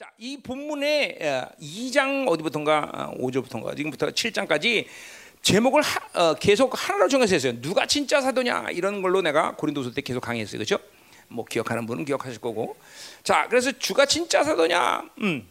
[0.00, 1.18] 자, 이 본문의
[1.60, 4.86] 2장 어디부터인가 5절부터인가 지금부터 7장까지
[5.42, 7.60] 제목을 하, 어, 계속 하나로 정해서 했어요.
[7.60, 10.56] 누가 진짜 사도냐 이런 걸로 내가 고린도서 때 계속 강의했어요.
[10.56, 10.78] 그렇죠?
[11.28, 12.78] 뭐 기억하는 분은 기억하실 거고.
[13.22, 15.10] 자, 그래서 주가 진짜 사도냐?
[15.20, 15.46] 음.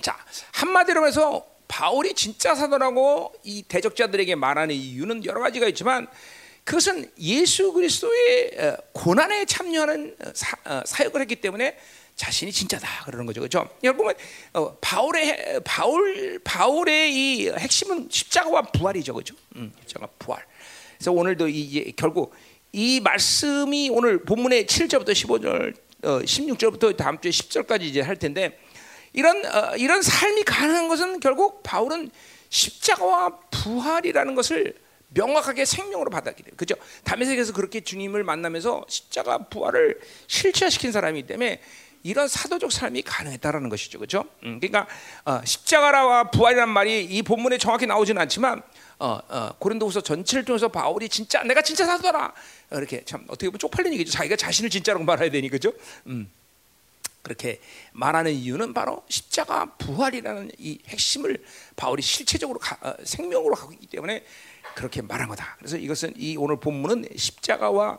[0.00, 0.18] 자,
[0.54, 6.08] 한마디로 해서 바울이 진짜 사도라고 이 대적자들에게 말하는 이유는 여러 가지가 있지만
[6.64, 11.78] 그것은 예수 그리스도의 어, 고난에 참여하는 어, 사, 사역을 했기 때문에
[12.16, 13.68] 자신이 진짜다 그러는 거죠, 그렇죠?
[13.82, 14.12] 여러분
[14.52, 19.34] 어, 바울의 바울 바울의 이 핵심은 십자가와 부활이죠, 그렇죠?
[19.56, 20.44] 음, 십자가 부활.
[20.96, 22.34] 그래서 오늘도 이제 결국
[22.72, 28.58] 이 말씀이 오늘 본문의 7절부터 15절, 어, 16절부터 다음 주에 10절까지 이제 할 텐데
[29.12, 32.10] 이런 어, 이런 삶이 가능한 것은 결국 바울은
[32.48, 34.74] 십자가와 부활이라는 것을
[35.08, 36.74] 명확하게 생명으로 때문에 그죠?
[37.04, 41.60] 담에색에서 그렇게 주님을 만나면서 십자가 부활을 실체화시킨 사람이기 때문에
[42.04, 44.26] 이런 사도적 삶이 가능했다라는 것이죠, 그렇죠?
[44.44, 44.86] 음, 그러니까
[45.24, 48.62] 어, 십자가와 부활이란 말이 이 본문에 정확히 나오지는 않지만
[48.98, 52.34] 어, 어, 고린도후서 전체를 통해서 바울이 진짜 내가 진짜 사도다
[52.72, 54.12] 이렇게 참 어떻게 보면 쪽팔린 얘기죠.
[54.12, 55.72] 자기가 자신을 진짜라고 말해야 되니 그죠?
[56.06, 56.30] 음,
[57.22, 57.58] 그렇게
[57.92, 61.42] 말하는 이유는 바로 십자가 부활이라는 이 핵심을
[61.74, 64.22] 바울이 실체적으로 가, 어, 생명으로 갖고 있기 때문에
[64.74, 65.56] 그렇게 말한 거다.
[65.58, 67.98] 그래서 이것은 이 오늘 본문은 십자가와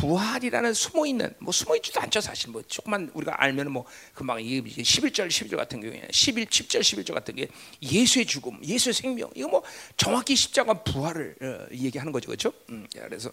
[0.00, 4.62] 부활이라는 숨어 있는 뭐 숨어 있지도 않죠 사실 뭐 조금만 우리가 알면은 뭐 금방 이
[4.62, 7.48] 11절 11절 같은 경우에 11 10절 11절 같은 게
[7.82, 9.62] 예수의 죽음, 예수의 생명 이거 뭐
[9.96, 12.52] 정확히 십자가 부활을 어, 얘기하는 거죠 그렇죠?
[12.70, 13.30] 음, 그래서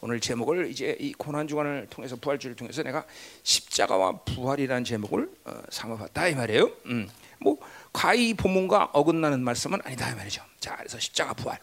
[0.00, 3.04] 오늘 제목을 이제 이 고난 주간을 통해서 부활주를 통해서 내가
[3.42, 6.70] 십자가와 부활이라는 제목을 어, 삼아봤다 이 말이에요.
[6.86, 7.58] 음, 뭐
[7.92, 10.42] 과히 본문과 어긋나는 말씀은 아니다 이 말이죠.
[10.60, 11.58] 자 그래서 십자가 부활.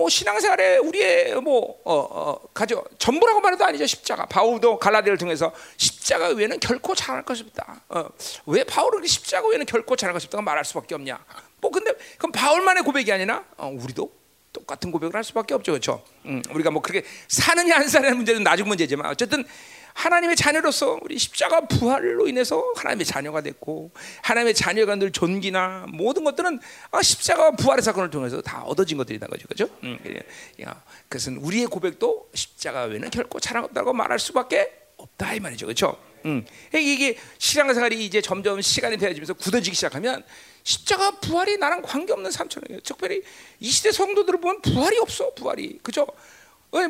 [0.00, 6.28] 뭐 신앙생활에 우리의 뭐 어, 어, 가져 전부라고 말해도 아니죠 십자가 바울도 갈라디아를 통해서 십자가
[6.28, 7.82] 외에는 결코 잘할 것이 없다.
[7.90, 8.08] 어,
[8.46, 11.22] 왜 바울은 십자가 외에는 결코 잘할 것이 없다고 말할 수밖에 없냐?
[11.60, 14.10] 뭐 근데 그럼 바울만의 고백이 아니라 어, 우리도
[14.54, 16.02] 똑같은 고백을 할 수밖에 없죠, 그렇죠?
[16.24, 19.44] 음, 우리가 뭐 그렇게 사느냐 안 사느냐 문제는 나중 문제지만 어쨌든
[20.00, 23.90] 하나님의 자녀로서 우리 십자가 부활로 인해서 하나님의 자녀가 됐고
[24.22, 26.58] 하나님의 자녀가 늘 존귀나 모든 것들은
[26.90, 29.68] 아, 십자가 부활의 사건을 통해서 다 얻어진 것들이다 거죠, 그렇죠?
[29.82, 29.98] 음,
[31.08, 35.98] 그것은 우리의 고백도 십자가 외에는 결코 자랑 없다고 말할 수밖에 없다 이 말이죠, 그렇죠?
[36.24, 40.24] 음, 이게 신앙생활이 이제 점점 시간이 되어지면서 굳어지기 시작하면
[40.62, 43.22] 십자가 부활이 나랑 관계없는 삶처럼 특별히
[43.58, 46.06] 이 시대 성도들을 보면 부활이 없어, 부활이 그죠?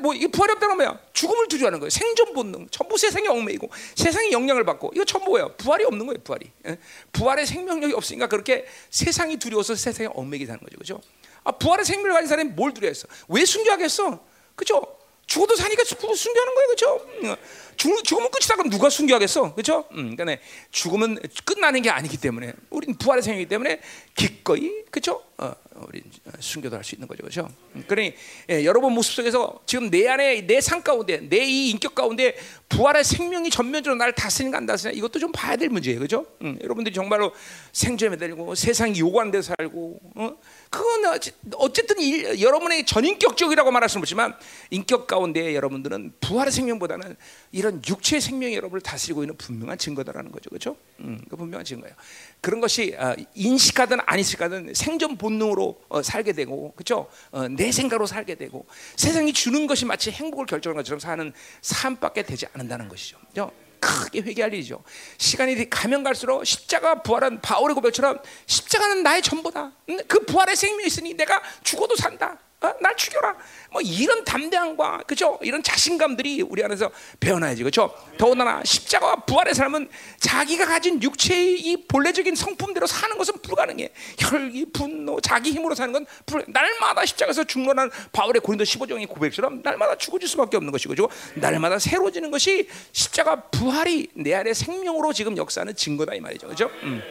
[0.00, 0.98] 뭐 이게 부활이 없다는 뭐야?
[1.12, 1.90] 죽음을 두려워하는 거예요.
[1.90, 2.68] 생존 본능.
[2.70, 5.54] 전부 세상에 얽매이고 세상의 영향을 받고 이거 전부 뭐예요?
[5.56, 6.18] 부활이 없는 거예요.
[6.22, 6.50] 부활이.
[6.66, 6.78] 예?
[7.12, 10.76] 부활의 생명력이 없으니까 그렇게 세상이 두려워서 세상에 얽매이게 되는 거죠.
[10.78, 11.00] 그죠?
[11.44, 13.08] 아, 부활의 생명을 가진 사람이 뭘 두려워했어?
[13.28, 14.20] 왜 순교하겠어?
[14.54, 14.82] 그죠?
[15.26, 16.68] 죽어도 사니까 순교하는 거예요.
[16.68, 17.38] 그죠?
[17.80, 19.54] 죽, 죽으면 끝이다 그럼 누가 순교하겠어?
[19.54, 23.80] 그죠 음, 그러니까 죽음은 끝나는 게 아니기 때문에 우리는 부활의 생이기 때문에
[24.14, 25.54] 기꺼이 그죠 어,
[25.88, 26.02] 우리
[26.38, 27.48] 순교도 할 수 있는 거죠, 그렇죠?
[27.86, 28.14] 그러니
[28.50, 32.36] 예, 여러분 모습 속에서 지금 내 안에 내삶 가운데 내 이 인격 가운데
[32.68, 36.26] 부활의 생명이 전면적으로 나를 다스리는 안 다스리는 이것도 좀 봐야 될 문제예요, 그렇죠?
[36.42, 37.32] 음, 여러분들이 정말로
[37.72, 40.36] 생존에 매달리고 세상이 요구하는 데 살고 어?
[40.70, 41.18] 그건
[41.56, 44.36] 어쨌든 일, 여러분의 전인격적이라고 말할 수는 없지만
[44.70, 47.16] 인격 가운데 여러분들은 부활의 생명보다는
[47.50, 50.76] 이런 육체의 생명이 여러분을 다스리고 있는 분명한 증거다라는 거죠, 그렇죠?
[51.00, 51.96] 음, 그 분명한 증거예요.
[52.40, 57.08] 그런 것이 어, 인식하든 안 인식하든 생존 본능으로 어, 살게 되고 그렇죠?
[57.32, 58.64] 어, 내 생각으로 살게 되고
[58.94, 61.32] 세상이 주는 것이 마치 행복을 결정하는 것처럼 사는
[61.62, 63.18] 삶밖에 되지 않는다는 것이죠.
[63.32, 63.50] 그렇죠?
[63.80, 64.82] 크게 회개할 일이죠.
[65.18, 69.72] 시간이 가면 갈수록 십자가 부활한 바울의 고백처럼 십자가는 나의 전부다.
[70.06, 72.38] 그 부활의 생명이 있으니 내가 죽어도 산다.
[72.62, 72.74] 어?
[72.80, 73.36] 날 죽여라.
[73.70, 75.38] 뭐 이런 담대함과 그죠?
[75.40, 77.94] 이런 자신감들이 우리 안에서 배어나야지 그죠?
[78.18, 79.88] 더군다나 십자가와 부활의 삶은
[80.18, 83.90] 자기가 가진 육체의 이 본래적인 성품대로 사는 것은 불가능해.
[84.18, 86.44] 혈기, 분노, 자기 힘으로 사는 건 불.
[86.48, 91.08] 날마다 십자가에서 죽노란 바울의 고린도 15장의 고백처럼 날마다 죽어질 수밖에 없는 것이고, 그죠?
[91.36, 96.70] 날마다 새로지는 것이 십자가 부활이 내 안에 생명으로 지금 역사하는 증거다 이 말이죠, 그죠?
[96.82, 97.02] 음.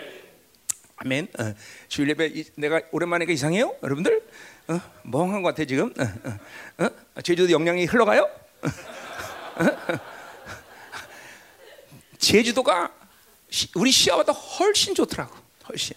[1.02, 1.28] 아멘.
[1.40, 1.53] 어,
[1.88, 4.22] 주일 예배 내가 오랜만에 이상해요, 여러분들?
[4.70, 4.80] 어?
[5.04, 5.92] 멍한 것 같아 지금.
[5.98, 6.84] 어?
[6.84, 7.22] 어?
[7.24, 8.30] 제주도 영향이 흘러가요?
[12.20, 12.94] 제주도가
[13.76, 15.36] 우리 시야보다 훨씬 좋더라고.
[15.68, 15.96] 훨씬.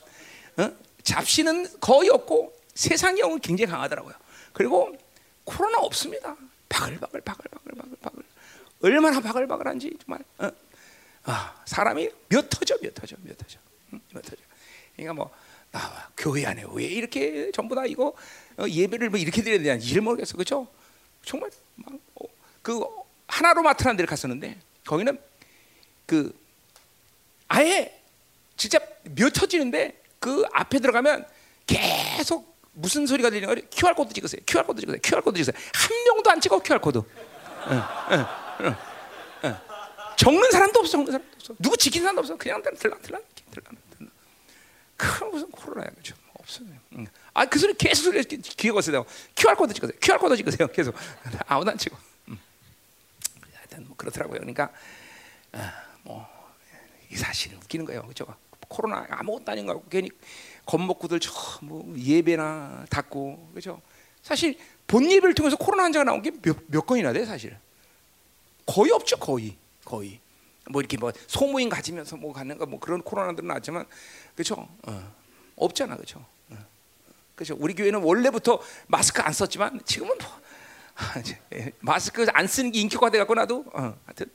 [0.57, 0.71] 어?
[1.03, 4.15] 잡시는 거의 없고 세상 영은 굉장히 강하더라고요.
[4.55, 4.97] 그리고
[5.45, 6.35] 코로나 없습니다.
[6.71, 8.23] 바글바글 바글바글 바글바글.
[8.85, 10.25] 얼마나 바글바글한지 정말.
[10.39, 10.51] 어?
[11.25, 13.59] 아, 사람이 몇 터져 몇 터져 몇 터져
[13.93, 14.01] 응?
[14.13, 14.43] 몇 터져.
[14.97, 15.31] 그러니까 뭐
[15.73, 18.15] 아, 교회 안에 왜 이렇게 전부 다 이거
[18.59, 20.67] 어, 예배를 뭐 이렇게 드려야 되냐 이를 모르겠어 그죠?
[21.25, 22.25] 정말 막, 어,
[22.61, 22.85] 그
[23.27, 25.19] 하나로 마트라는 데를 갔었는데 거기는
[26.07, 26.39] 그
[27.49, 27.99] 아예
[28.57, 31.27] 진짜 미어터지는데 그 앞에 들어가면
[31.67, 33.57] 계속 무슨 소리가 거예요?
[33.71, 34.41] QR 코드 찍으세요.
[34.47, 35.01] QR 코드 찍으세요.
[35.03, 35.61] QR 코드 찍으세요.
[35.75, 37.03] 한 명도 안 찍어 QR 코드.
[40.17, 40.93] 적는 사람도 없어.
[40.93, 41.55] 적는 사람도 없어.
[41.59, 42.37] 누구 지키는 사람도 없어.
[42.37, 43.19] 그냥 들라 들라
[43.51, 43.71] 들라
[45.03, 46.15] 그 무슨 코로나야 그죠?
[46.35, 46.69] 없어요.
[46.95, 47.07] 응.
[47.35, 48.13] 아그 소리 계속
[48.57, 49.05] 귀에 거세요.
[49.37, 49.99] QR 코드 찍으세요.
[50.01, 50.69] QR 코드 찍으세요.
[50.69, 50.95] 계속
[51.47, 51.97] 아무도 안 찍어.
[52.29, 52.39] 음.
[53.53, 54.39] 하여튼 뭐 그렇더라고요.
[54.39, 54.71] 그러니까
[55.53, 55.73] 아,
[56.05, 58.03] 뭐이 사실은 웃기는 거예요.
[58.07, 58.27] 그죠?
[58.69, 60.11] 코로나 아무것도 아닌 거 같고 괜히
[60.67, 63.81] 겁먹고들 저뭐 예배나 닫고 그죠?
[64.23, 64.57] 사실
[64.87, 67.57] 본 예배를 통해서 코로나 환자가 나온 게 몇 몇 건이나 돼 사실.
[68.67, 70.21] 거의 없죠 거의 거의.
[70.73, 73.87] 뭐 이렇게 뭐 소모임 가지면서 뭐 가는 거뭐 그런 코로나들은 나지만
[74.35, 74.69] 그죠?
[74.83, 75.15] 어.
[75.57, 76.25] 없잖아 그죠?
[76.51, 76.57] 어.
[77.37, 77.57] 그죠?
[77.59, 80.43] 우리 교회는 원래부터 마스크 안 썼지만 지금은 뭐
[81.55, 84.31] 예, 마스크 안 쓰는 게 인기가 돼갖고 나도 어, 하여튼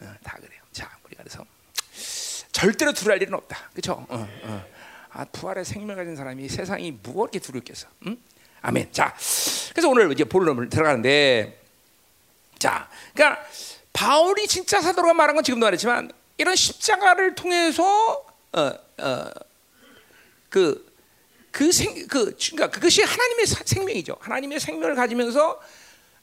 [0.00, 0.60] 어, 다 그래요.
[0.70, 1.44] 자 우리가 그래서
[2.52, 3.70] 절대로 두려울 일은 없다.
[3.74, 4.06] 그죠?
[4.08, 4.64] 어, 어.
[5.10, 7.88] 아, 부활의 생명 가진 사람이 세상이 무엇게 두렵겠어?
[8.06, 8.16] 응?
[8.60, 8.92] 아멘.
[8.92, 9.14] 자,
[9.70, 11.60] 그래서 오늘 이제 본론을 들어가는데,
[12.58, 13.44] 자, 그러니까
[13.92, 19.30] 바울이 진짜 사도가 말한 건 지금도 말했지만 이런 십자가를 통해서 어, 어,
[20.48, 20.94] 그,
[21.50, 24.16] 그 생, 그, 그러니까 그것이 하나님의 사, 생명이죠.
[24.20, 25.60] 하나님의 생명을 가지면서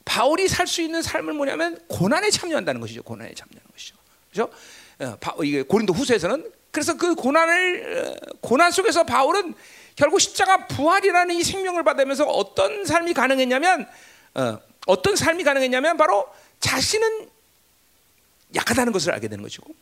[0.05, 3.03] 바울이 살 수 있는 삶을 뭐냐면 고난에 참여한다는 것이죠.
[3.03, 3.95] 고난에 참여하는 것이죠.
[4.29, 4.49] 그죠?
[4.99, 9.53] 어, 이게 고린도 후서에서는 그래서 그 고난을 어, 고난 속에서 바울은
[9.95, 13.87] 결국 십자가 부활이라는 이 생명을 받으면서 어떤 삶이 가능했냐면
[14.35, 16.27] 어, 어떤 삶이 가능했냐면 바로
[16.59, 17.29] 자신은
[18.55, 19.73] 약하다는 것을 알게 되는 것이고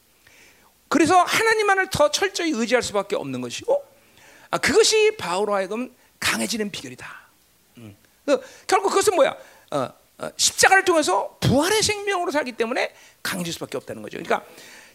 [0.87, 3.83] 그래서 하나님만을 더 철저히 의지할 수밖에 없는 것이고
[4.51, 7.07] 아, 그것이 바울로 하여금 강해지는 비결이다.
[7.77, 7.97] 음.
[8.25, 9.35] 그, 결국 그것은 뭐야?
[9.71, 9.89] 어,
[10.19, 12.93] 어, 십자가를 통해서 부활의 생명으로 살기 때문에
[13.23, 14.19] 강해질 수밖에 없다는 거죠.
[14.19, 14.45] 그러니까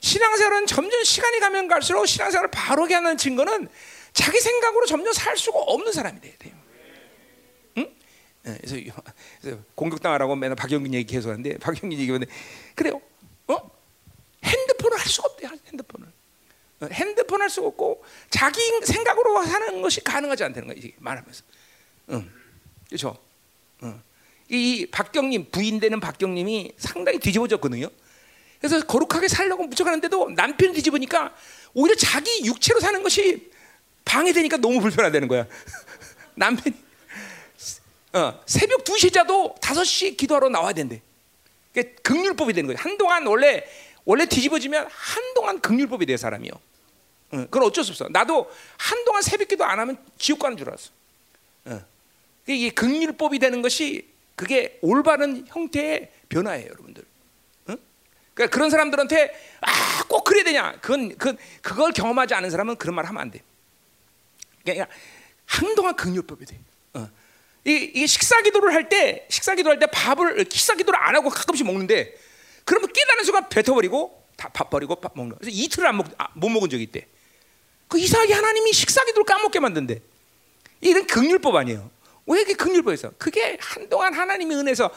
[0.00, 3.68] 신앙생활은 점점 시간이 가면 갈수록 신앙생활을 바로게 하는 증거는
[4.12, 6.54] 자기 생각으로 점점 살 수가 없는 사람이 돼야 돼요.
[7.78, 7.94] 응?
[8.44, 8.92] 네, 그래서,
[9.40, 12.32] 그래서 공격당하라고 맨날 박영균 얘기 계속 하는데 박영균 얘기하는데
[12.74, 13.00] 그래요.
[13.48, 13.70] 어?
[14.44, 15.50] 핸드폰을 할 수가 없대요.
[15.66, 16.08] 핸드폰을.
[16.80, 20.92] 어, 핸드폰 할 수가 없고 자기 생각으로 사는 것이 가능하지 않다는 거예요.
[20.98, 21.42] 말하면서.
[22.10, 22.30] 응.
[22.86, 23.18] 그렇죠?
[23.82, 24.00] 응.
[24.48, 27.88] 이 박경님 부인 되는 박경님이 상당히 뒤집어졌거든요.
[28.60, 31.34] 그래서 거룩하게 살려고 무척 하는데도 남편이 뒤집으니까
[31.74, 33.50] 오히려 자기 육체로 사는 것이
[34.04, 35.46] 방해되니까 너무 불편하다는 거야.
[36.34, 36.76] 남편이
[38.14, 41.02] 어, 새벽 2시 자도 5시 기도하러 나와야 된대.
[41.72, 42.78] 그게 극률법이 되는 거예요.
[42.80, 43.64] 한동안 원래
[44.04, 46.52] 원래 뒤집어지면 한동안 극률법이 돼 사람이요.
[46.52, 48.08] 어, 그건 어쩔 수 없어.
[48.08, 50.90] 나도 한동안 새벽 기도 안 하면 지옥 가는 줄 알았어.
[51.66, 51.84] 어.
[52.46, 57.04] 이게 극률법이 되는 것이 그게 올바른 형태의 변화예요, 여러분들.
[58.38, 60.78] 그러니까 그런 사람들한테 아, 꼭 그래야 되냐?
[60.80, 63.42] 그건 그 그걸 경험하지 않은 사람은 그런 말 하면 안 돼.
[64.62, 64.86] 그러니까
[65.44, 66.56] 한동안 긍휼법이 돼.
[67.68, 67.70] 어.
[67.70, 71.66] 이, 이 식사 기도를 할 때 식사 기도할 때 밥을 식사 기도를 안 하고 가끔씩
[71.66, 72.14] 먹는데
[72.64, 75.36] 그러면 깨달은 순간 뱉어버리고 다 밥 버리고 밥 먹는.
[75.38, 77.06] 그래서 이틀을 안 먹, 아, 못 먹은 적이 있대.
[77.88, 80.00] 그 이상하게 하나님이 식사 기도를 까먹게 만든대.
[80.80, 81.90] 이런 긍휼법 아니에요.
[82.26, 83.14] 왜 이게 긍휼법이었어?
[83.18, 84.90] 그게 한동안 하나님의 은혜에서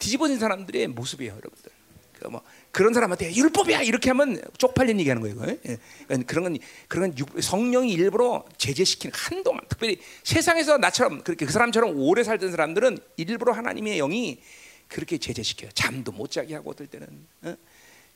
[0.00, 1.70] 뒤집어진 사람들의 모습이에요, 여러분들.
[2.18, 5.58] 그뭐 그 런 사람한테 율법이야 이렇게 하면 쪽팔린 얘기하는 거예요.
[5.66, 5.78] 예.
[6.24, 12.50] 그런 건 그런 성령이 일부러 제재시키는 한동안 특별히 세상에서 나처럼 그렇게 그 사람처럼 오래 살던
[12.50, 14.40] 사람들은 일부러 하나님의 영이
[14.86, 15.70] 그렇게 제재시켜요.
[15.74, 17.06] 잠도 못 자게 하고 어떨 때는
[17.42, 17.56] 어?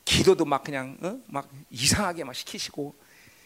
[0.05, 1.19] 기도도 막 그냥 어?
[1.27, 2.95] 막 이상하게 막 시키시고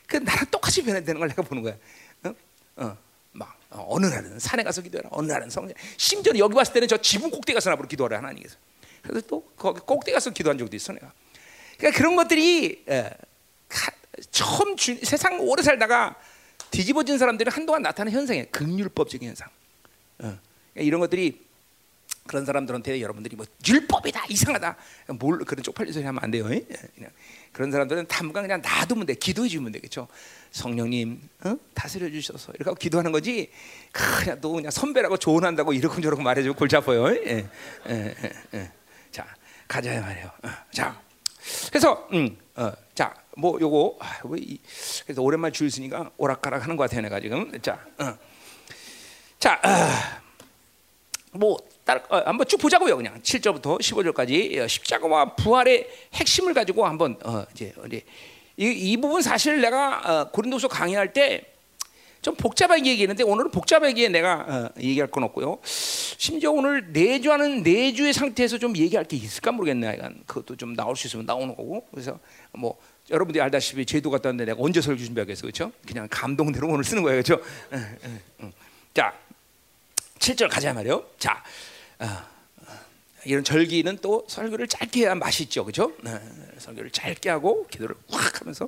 [0.07, 1.75] 그 나랑 똑같이 변화되는 걸 내가 보는 거야.
[2.23, 2.33] 어?
[2.77, 2.97] 어.
[3.33, 5.09] 막 어, 느 날은 산에 가서 기도해라.
[5.11, 5.75] 어느 날은 성령.
[5.97, 8.57] 심지어 여기 왔을 때는 저 지붕 꼭대기 가서 나보러 기도하라 하나님께서.
[9.01, 11.11] 그래서 또 거기 꼭대기 가서 기도한 적도 있어 내가.
[11.77, 13.09] 그러니까 그런 것들이 에,
[13.69, 13.91] 가,
[14.31, 16.15] 처음 주, 세상 오래 살다가
[16.71, 18.45] 뒤집어진 사람들이 한동안 나타나는 현상이에요.
[18.51, 19.47] 극률법적인 현상.
[20.19, 20.37] 어.
[20.73, 21.47] 그러니까 이런 것들이
[22.27, 24.75] 그런 사람들한테 여러분들이 뭐 율법이다 이상하다
[25.17, 26.47] 뭘 그런 쪽팔린 소리 하면 안 돼요.
[26.51, 26.59] 예?
[26.95, 27.11] 그냥
[27.53, 29.15] 그런 사람들은 당분간 그냥 놔두면 돼.
[29.15, 30.07] 기도해 주면 되겠죠.
[30.51, 31.57] 성령님 어?
[31.73, 33.49] 다스려 주셔서 이렇게 하고 기도하는 거지.
[33.91, 37.07] 그냥 또 그냥 선배라고 조언한다고 이러고 저러고 말해주고 골치 아파요.
[37.09, 37.47] 예?
[37.89, 38.71] 예,
[39.67, 40.31] 자 가자 말이에요.
[40.43, 41.01] 어, 자
[41.71, 44.59] 그래서 음, 어, 자 뭐 요거 아, 이,
[45.05, 47.51] 그래서 오랜만에 줄 쓰니까 오락가락 하는 것 같아요 내가 지금.
[47.61, 48.17] 자, 어.
[49.37, 52.97] 자, 어, 뭐 따라, 어, 한번 쭉 보자고요.
[52.97, 58.01] 그냥 7절부터 15절까지 어, 십자가와 부활의 핵심을 가지고 한번 어, 이제 이제
[58.57, 61.53] 이, 이 부분 사실 내가 어, 고린도서 강의할 때
[62.27, 65.59] 좀 복잡하게 얘기했는데 오늘은 복잡하게 내가 어, 얘기할 건 없고요.
[65.63, 69.97] 심지어 오늘 내주하는 내주의 상태에서 좀 얘기할 게 있을까 모르겠네.
[70.25, 71.87] 그것도 좀 나올 수 있으면 나오는 거고.
[71.89, 72.19] 그래서
[72.51, 72.77] 뭐
[73.09, 75.71] 여러분들이 알다시피 제도 갔다 왔는데 내가 언제 설교 준비하겠어, 그렇죠?
[75.87, 77.41] 그냥 감동대로 오늘 쓰는 거예요, 그렇죠?
[78.93, 79.13] 자,
[80.19, 81.05] 7절 가자 말이요.
[81.17, 81.41] 자,
[81.99, 82.07] 어,
[83.23, 85.93] 이런 절기는 또 설교를 짧게 해야 맛있죠, 그렇죠?
[86.05, 86.19] 어,
[86.57, 88.67] 설교를 짧게 하고 기도를 확 하면서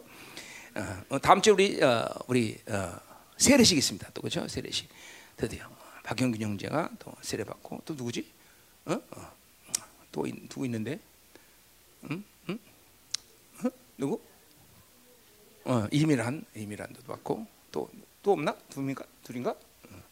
[0.75, 3.08] 어, 어, 다음 주에 우리 어, 우리 어,
[3.39, 4.47] 세례식 있습니다, 또 그렇죠?
[4.47, 4.87] 세례식
[5.35, 5.67] 드디어
[6.03, 8.31] 박영균 형제가 또 세례 받고 또 누구지?
[8.85, 8.93] 어?
[8.93, 9.33] 어.
[10.11, 10.99] 또 있, 누구 있는데?
[12.11, 12.23] 응?
[12.49, 12.59] 응?
[13.65, 13.69] 어?
[13.97, 14.21] 누구?
[15.65, 17.89] 어, 이미란 이미란도 받고 또
[18.21, 18.55] 또 없나?
[18.69, 19.05] 둘인가?
[19.23, 19.51] 둘인가?
[19.51, 20.03] 어.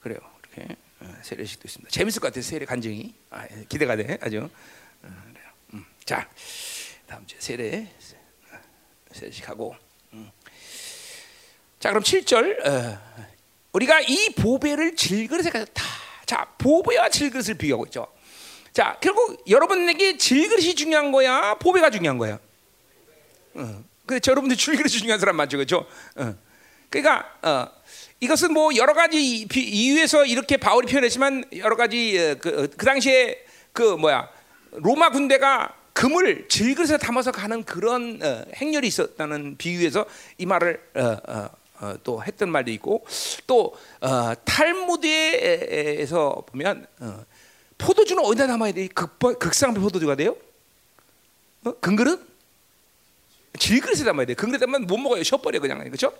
[0.00, 0.18] 그래요.
[0.54, 1.90] 이렇게 어, 세례식도 있습니다.
[1.90, 2.42] 재밌을 것 같아요.
[2.42, 4.38] 세례 간증이 아, 예, 기대가 돼 아주.
[4.40, 4.50] 어,
[5.32, 5.50] 그래요.
[5.74, 5.84] 음.
[6.04, 6.28] 자
[7.06, 7.92] 다음 주에 세례
[9.12, 9.74] 세례식 하고.
[11.76, 11.80] 음.
[11.80, 12.98] 자 그럼 7절 어,
[13.72, 15.82] 우리가 이 보배를 질그릇에 가졌다.
[16.24, 18.06] 자 보배와 질그릇을 비교하고 있죠.
[18.72, 22.38] 자 결국 여러분에게 질그릇이 중요한 거야, 보배가 중요한 거야.
[23.54, 23.84] 어.
[24.06, 24.30] 그렇죠.
[24.30, 25.86] 여러분들 질그릇이 중요한 사람 맞죠, 그렇죠?
[26.16, 26.34] 어.
[26.88, 27.68] 그러니까 어,
[28.20, 33.44] 이것은 뭐 여러 가지 이유에서 이렇게 바울이 표현했지만 여러 가지 어, 그, 어, 그 당시에
[33.72, 34.28] 그 뭐야
[34.72, 40.06] 로마 군대가 금을 질그릇에 담아서 가는 그런 어, 행렬이 있었다는 비유에서
[40.38, 41.48] 이 말을 어,
[41.80, 43.06] 어, 어또 했던 말도 있고
[43.46, 47.24] 또 어, 탈무드에서 보면 어,
[47.78, 48.88] 포도주는 어디다 담아야 돼?
[48.88, 50.36] 극, 극상배 포도주가 돼요?
[51.80, 52.36] 금그릇?
[53.58, 54.34] 질그릇에 담아야 돼.
[54.34, 55.22] 금그릇에 담으면 못 먹어요.
[55.22, 56.12] 쉬어버려 그냥 그렇죠?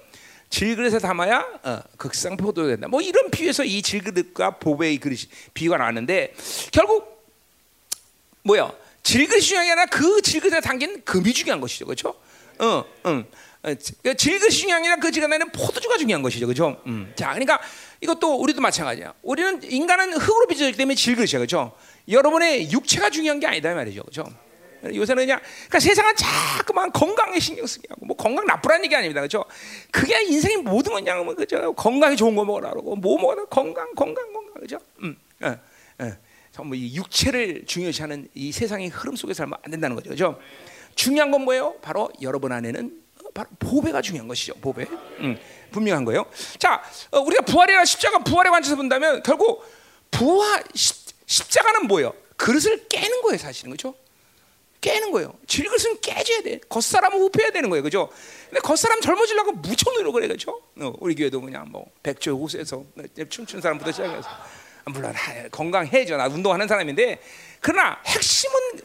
[0.50, 2.88] 질그릇에 담아야 어, 극상 포도가 된다.
[2.88, 5.22] 뭐 이런 비유에서 이 질그릇과 보배의 그릇이
[5.54, 6.34] 비유가 나는데
[6.72, 7.16] 결국
[8.42, 8.72] 뭐야?
[9.02, 12.14] 질그릇이 중요한 게 아니라 그 질그릇에 담긴 금이 중요한 것이죠, 그렇죠?
[12.58, 13.24] 어, 응.
[13.74, 16.80] 질그릇이 중요한 게 아니라 그 질그릇에는 포도주가 중요한 것이죠, 그렇죠?
[16.86, 17.12] 음.
[17.16, 17.60] 자, 그러니까
[18.00, 19.14] 이것도 우리도 마찬가지야.
[19.22, 21.76] 우리는 인간은 흙으로 빚어졌기 때문에 질그릇이야, 그렇죠?
[22.08, 24.30] 여러분의 육체가 중요한 게 아니다 말이죠, 그렇죠?
[24.84, 29.20] 요새는 그냥 그러니까 세상은 자꾸만 건강에 신경 쓰게 하고 뭐 건강 나쁘라는 얘기 아닙니다.
[29.20, 29.44] 그렇죠?
[29.90, 31.72] 그게 인생의 모든 건 그냥 뭐 그죠?
[31.72, 34.78] 건강에 좋은 거 먹으라 그러고 뭐 먹어라 건강 건강 건강 그죠?
[35.02, 35.16] 음.
[35.42, 35.58] 예.
[36.02, 36.18] 예.
[36.52, 40.10] 전부 이 육체를 중요시하는 이 세상의 흐름 속에 살면 안 된다는 거죠.
[40.10, 40.38] 그죠?
[40.94, 41.74] 중요한 건 뭐예요?
[41.82, 43.05] 바로 여러분 안에는
[43.36, 44.54] 바로 보배가 중요한 것이죠.
[44.54, 44.86] 보배.
[45.20, 45.38] 음.
[45.70, 46.24] 분명한 거예요.
[46.58, 49.62] 자, 어, 우리가 부활이나 십자가 부활에 관해서 본다면 결국
[50.10, 52.14] 부활 십, 십자가는 뭐예요?
[52.38, 53.72] 그릇을 깨는 거예요, 사실은.
[53.72, 53.94] 그렇죠?
[54.80, 55.34] 깨는 거예요.
[55.46, 56.60] 질것은 깨져야 돼.
[56.68, 57.82] 겉사람은 후패야 되는 거예요.
[57.82, 58.08] 그죠?
[58.48, 60.28] 근데 겉사람 젊어지려고 무척 노력을 해.
[60.28, 60.62] 그죠?
[60.80, 62.84] 어, 우리 교회도 그냥 뭐 백조 호수에서
[63.28, 64.28] 춤추는 사람부터 시작해서
[64.86, 65.12] 물론
[65.50, 66.16] 건강해져.
[66.16, 67.20] 나 운동하는 사람인데
[67.60, 68.80] 그러나 핵심은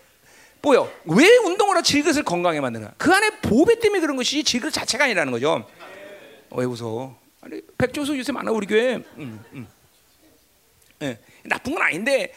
[0.61, 0.91] 뭐요?
[1.05, 2.93] 왜 운동을 하고 질것을 건강하게 만드나?
[2.97, 5.67] 그 안에 보배 때문에 그런 것이 질것 자체가 아니라는 거죠.
[6.51, 7.15] 왜 웃어?
[7.41, 8.95] 아니 백조수 요새 많아 우리 교회.
[9.17, 9.67] 음, 음.
[10.99, 12.33] 네, 나쁜 건 아닌데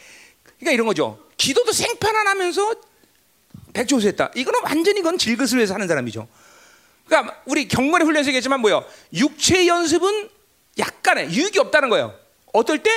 [0.57, 1.19] 그러니까 이런 거죠.
[1.37, 2.75] 기도도 생판안하면서
[3.73, 4.31] 백조수 했다.
[4.35, 6.27] 이거는 완전히 그건 질것을 위해서 하는 사람이죠.
[7.05, 8.83] 그러니까 우리 경건의 훈련에서 얘기했지만 뭐요?
[9.13, 10.29] 육체 연습은
[10.79, 12.17] 약간의 유익이 없다는 거예요.
[12.53, 12.89] 어떨 때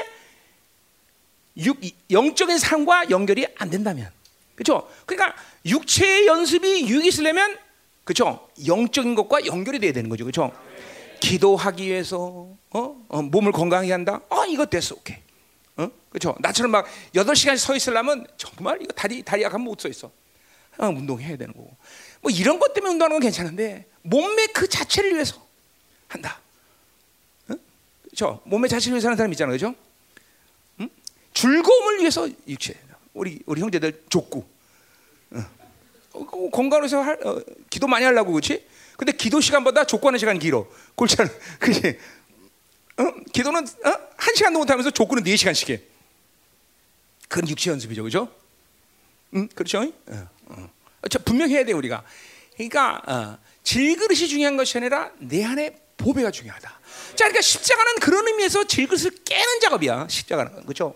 [1.59, 1.79] 육,
[2.11, 4.11] 영적인 삶과 연결이 안 된다면.
[4.59, 4.89] 그렇죠?
[5.07, 7.57] 그러니까 육체의 연습이 유익이 있으려면
[8.03, 8.49] 그렇죠?
[8.67, 10.25] 영적인 것과 연결이 돼야 되는 거죠.
[10.25, 10.53] 그렇죠?
[11.21, 13.07] 기도하기 위해서 어?
[13.09, 14.21] 어, 몸을 건강하게 한다.
[14.31, 14.97] 아, 이거 됐어.
[14.97, 15.19] 오케이.
[15.77, 15.89] 어?
[16.11, 16.35] 그렇죠?
[16.41, 20.11] 나처럼 막 8시간 서 있으려면 정말 이거 다리 다리 약하면 못 서 있어.
[20.79, 21.77] 어, 운동해야 되는 거고.
[22.21, 25.41] 뭐 이런 것 때문에 운동하는 건 괜찮은데 몸매 그 자체를 위해서
[26.09, 26.41] 한다.
[27.49, 27.55] 어?
[28.03, 28.41] 그렇죠?
[28.45, 29.57] 몸매 자체를 위해서 하는 사람 있잖아요.
[29.57, 29.77] 그렇죠?
[30.81, 30.89] 응?
[31.33, 32.75] 즐거움을 위해서 육체.
[33.19, 34.45] 우리 우리 형제들 족구.
[35.33, 35.45] 어.
[36.13, 38.67] 어 위해서 할, 어, 기도 많이 하려고 그렇지?
[38.97, 40.67] 근데 기도 시간보다 족구하는 시간이 길어.
[40.95, 41.99] 골치는 그지?
[42.99, 43.05] 어?
[43.33, 43.93] 기도는 어?
[44.17, 45.81] 한 시간도 못 하면서 족구는 네 시간씩 해.
[47.29, 48.33] 그건 육체 연습이죠, 그렇죠?
[49.35, 49.83] 응, 그렇죠?
[49.83, 50.29] 어.
[50.47, 50.71] 어.
[51.11, 52.05] 저 분명 해야 돼 우리가.
[52.55, 56.69] 그러니까 어, 질그릇이 중요한 것이 아니라 내 안에 보배가 중요하다.
[57.11, 60.07] 자, 그러니까 십자가는 그런 의미에서 질그릇을 깨는 작업이야.
[60.09, 60.95] 십자가는 그렇죠.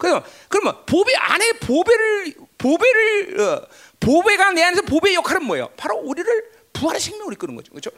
[0.00, 3.66] 그럼 그러면 보배 안에 보배를 보배를 어,
[4.00, 5.70] 보배가 내 안에서 보배의 역할은 뭐예요?
[5.76, 7.70] 바로 우리를 부활의 생명으로 이끄는 거죠.
[7.70, 7.90] 그렇죠?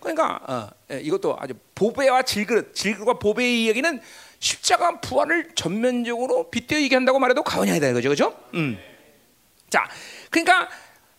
[0.00, 4.00] 그러니까 어, 예, 이것도 아주 보배와 질그릇, 질그릇과 보배의 이야기는
[4.38, 8.08] 십자가 부활을 전면적으로 빗대어 얘기한다고 말해도 과언이 아니다 이거죠.
[8.08, 8.38] 그렇죠?
[8.54, 8.78] 음.
[9.68, 9.86] 자,
[10.30, 10.68] 그러니까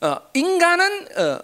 [0.01, 1.39] 어, 인간은 어,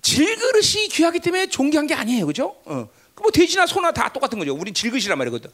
[0.00, 2.56] 질그릇이 귀하기 때문에 존귀한 게 아니에요, 그죠?
[2.64, 2.88] 어.
[3.14, 4.54] 그뭐 돼지나 소나 다 똑같은 거죠.
[4.54, 5.50] 우린 질그릇이란 말이거든.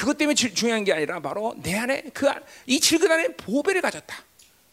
[0.00, 4.24] 그것 때문에 질, 중요한 게 아니라 바로 내 안에 그이 질그릇 안에 보배를 가졌다.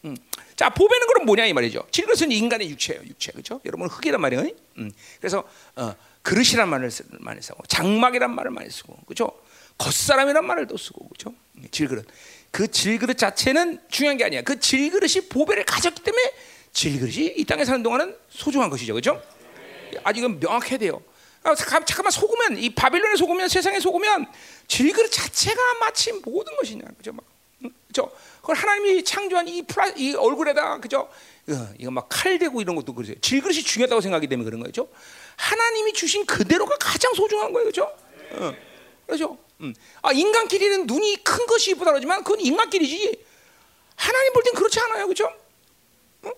[0.06, 0.16] 음.
[0.56, 1.86] 자, 보배는 그럼 뭐냐 이 말이죠.
[1.90, 3.60] 질그릇은 인간의 육체예요, 육체, 그죠?
[3.66, 4.48] 여러분 흙이란 말이에요.
[4.78, 4.90] 음.
[5.20, 5.44] 그래서
[5.76, 9.30] 어, 그릇이란 말을 많이 쓰고 장막이란 말을 많이 쓰고, 그죠?
[9.76, 11.34] 겉사람이란 말을 또 쓰고, 그죠?
[11.72, 12.06] 질그릇.
[12.50, 14.40] 그 질그릇 자체는 중요한 게 아니야.
[14.40, 16.32] 그 질그릇이 보배를 가졌기 때문에
[16.72, 19.22] 질그릇이 이 땅에 사는 동안은 소중한 것이죠, 그렇죠?
[20.04, 21.02] 아직은 명확해야 돼요.
[21.48, 24.26] 아, 잠깐- 잠깐만 속으면 이 바빌론에 속으면 세상에 속으면
[24.66, 27.12] 질그릇 자체가 마치 모든 것이냐, 그죠?
[27.12, 27.24] 막,
[27.64, 27.70] 응?
[27.86, 28.12] 그죠?
[28.40, 31.08] 그걸 하나님이 창조한 이 플라 이 얼굴에다 그죠?
[31.48, 33.16] 어, 이거 막 칼 대고 이런 것도 그러세요.
[33.20, 34.88] 질그릇이 중요하다고 생각이 되면 그런 거죠.
[35.36, 37.90] 하나님이 주신 그대로가 가장 소중한 거예요, 그죠?
[38.32, 38.54] 어,
[39.06, 39.38] 그렇죠?
[39.60, 39.74] 음.
[40.02, 43.24] 아 인간끼리는 눈이 큰 것이 이쁘다 그러지만 그건 인간끼리지.
[43.96, 45.32] 하나님 볼 땐 그렇지 않아요, 그죠?
[46.22, 46.30] 어?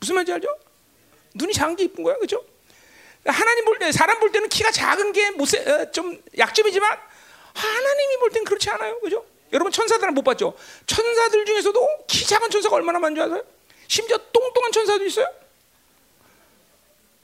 [0.00, 0.48] 무슨 말인지 알죠?
[1.34, 2.42] 눈이 작은 게 이쁜 거야, 그죠?
[3.24, 6.98] 하나님 볼 때, 사람 볼 때는 키가 작은 게 못세, 어, 좀 약점이지만
[7.54, 9.24] 하나님이 볼 땐 그렇지 않아요, 그죠?
[9.52, 10.54] 여러분 천사들은 못 봤죠?
[10.86, 13.42] 천사들 중에서도 키 작은 천사가 얼마나 많은 줄 아세요?
[13.86, 15.26] 심지어 똥똥한 천사도 있어요.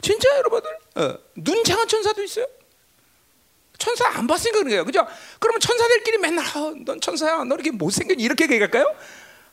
[0.00, 2.46] 진짜 여러분들, 어, 눈 작은 천사도 있어요.
[3.78, 5.06] 천사 안 봤으니까 그런 거예요, 그죠?
[5.38, 8.84] 그러면 천사들끼리 맨날 아, 넌 천사야, 너 이렇게 못생겼니 이렇게 얘기할까요?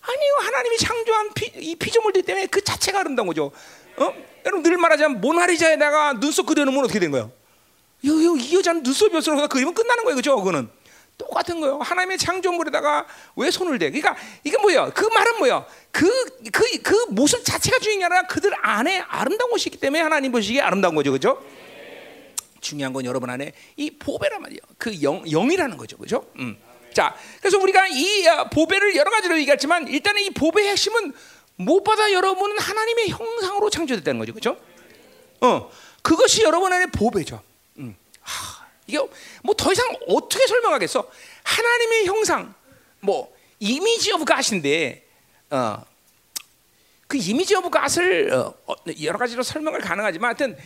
[0.02, 3.52] 아니요, 하나님이 창조한 피, 이 피조물들 때문에 그 자체가 아름다운 거죠.
[3.98, 4.14] 어?
[4.46, 7.32] 여러분 늘 말하자면 모나리자에다가 눈썹 그려놓으면 어떻게 된 거예요?
[8.06, 10.36] 요, 요, 이 여자는 눈썹이 없어서 그리면 끝나는 거예요, 그죠?
[10.36, 10.70] 그거는
[11.18, 11.80] 똑같은 거예요.
[11.80, 13.90] 하나님의 창조물에다가 왜 손을 대?
[13.90, 14.92] 그러니까 이게 뭐예요?
[14.94, 15.66] 그 말은 뭐예요?
[15.92, 16.08] 그,
[16.52, 20.62] 그, 그 모습 자체가 중요한 게 아니라 그들 안에 아름다운 것이 있기 때문에 하나님 보시기에
[20.62, 21.42] 아름다운 거죠, 그죠?
[22.60, 24.60] 중요한 건 여러분 안에 이 보배란 말이에요.
[24.78, 26.26] 그 영, 영이라는 거죠, 그죠?
[26.38, 26.58] 음.
[26.94, 31.14] 자, 그래서 우리가 이 어, 보배를 여러 가지로 얘기했지만 일단은 이 보배의 핵심은
[31.58, 34.58] 무엇보다 여러분은 하나님의 형상으로 창조됐다는 거죠, 그죠?
[35.42, 35.72] 어,
[36.02, 37.42] 그것이 여러분 안에 보배죠.
[37.78, 37.96] 음.
[38.22, 38.98] 하, 이게
[39.44, 41.10] 뭐 더 이상 어떻게 설명하겠어?
[41.44, 42.54] 하나님의 형상,
[43.00, 45.06] 뭐 image of God인데,
[45.52, 45.84] 어,
[47.08, 50.58] 그 image of God을 어, 어, 여러 가지로 설명을 가능하지만 하여튼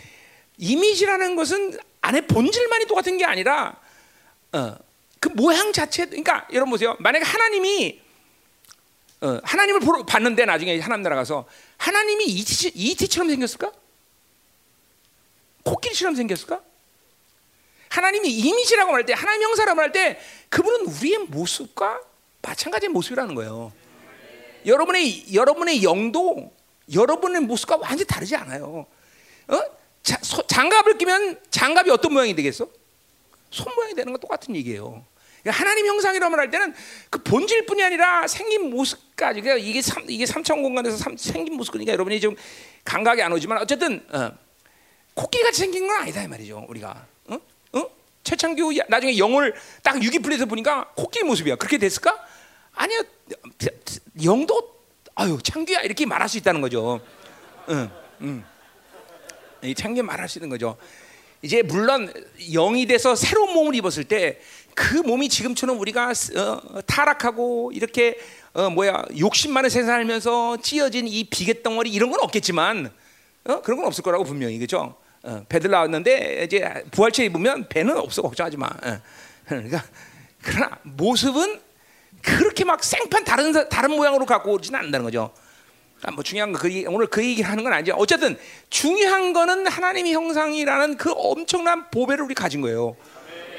[0.57, 3.75] 이미지라는 것은 안에 본질만이 똑같은 게 아니라
[4.53, 4.75] 어,
[5.19, 6.95] 그 모양 자체 그러니까 여러분 보세요.
[6.99, 8.01] 만약에 하나님이
[9.21, 11.45] 어, 하나님을 보러 봤는데 나중에 하나님 나라 가서
[11.77, 13.71] 하나님이 ET, ET처럼 생겼을까?
[15.63, 16.61] 코끼리처럼 생겼을까?
[17.89, 21.99] 하나님이 이미지라고 말할 때 하나님 형사라고 말할 때 그분은 우리의 모습과
[22.41, 23.73] 마찬가지의 모습이라는 거예요.
[24.65, 26.53] 여러분의 여러분의 영도
[26.93, 28.85] 여러분의 모습과 완전히 다르지 않아요.
[29.47, 29.61] 어?
[30.01, 32.67] 자, 소, 장갑을 끼면 장갑이 어떤 모양이 되겠어?
[33.51, 35.03] 손 모양이 되는 건 똑같은 얘기예요.
[35.41, 36.73] 그러니까 하나님 형상이라고 할 때는
[37.09, 41.93] 그 본질뿐이 아니라 생긴 모습까지 그러니까 이게 삼, 이게 삼천 공간에서 삼, 생긴 모습 그러니까
[41.93, 42.35] 여러분이 좀
[42.83, 44.31] 감각이 안 오지만 어쨌든 어,
[45.13, 47.05] 코끼리 같이 생긴 건 아니다 이 말이죠 우리가.
[47.27, 47.39] 어?
[47.73, 47.89] 어?
[48.23, 51.55] 최창규 야- 나중에 영을 딱 유기 플레이에서 보니까 코끼리 모습이야.
[51.55, 52.17] 그렇게 됐을까?
[52.73, 53.03] 아니요.
[54.23, 54.79] 영도
[55.15, 57.01] 아유 창규야 이렇게 말할 수 있다는 거죠.
[57.69, 57.89] 응,
[58.21, 58.43] 응.
[59.63, 60.77] 이 창규 말할 수 있는 거죠.
[61.41, 62.11] 이제 물론
[62.53, 64.39] 영이 돼서 새로운 몸을 입었을 때
[64.75, 68.17] 그 몸이 지금처럼 우리가 어, 타락하고 이렇게
[68.53, 72.91] 어, 뭐야 욕심만에 세상 살면서 찢어진 이 비계 덩어리 이런 건 없겠지만
[73.45, 73.61] 어?
[73.61, 74.95] 그런 건 없을 거라고 분명히 그죠?
[75.23, 78.67] 어, 배들 나왔는데 이제 부활체 입으면 배는 없어 걱정하지 마.
[78.67, 78.99] 어.
[79.45, 79.83] 그러니까
[80.41, 81.59] 그러나 모습은
[82.21, 85.31] 그렇게 막 생판 다른 사- 다른 모양으로 갖고 오지는 않는다는 거죠.
[86.03, 87.93] 아, 뭐 중요한 거 그, 오늘 그 얘기를 하는 건 아니죠.
[87.97, 88.37] 어쨌든
[88.69, 92.95] 중요한 거는 하나님의 형상이라는 그 엄청난 보배를 우리 가진 거예요.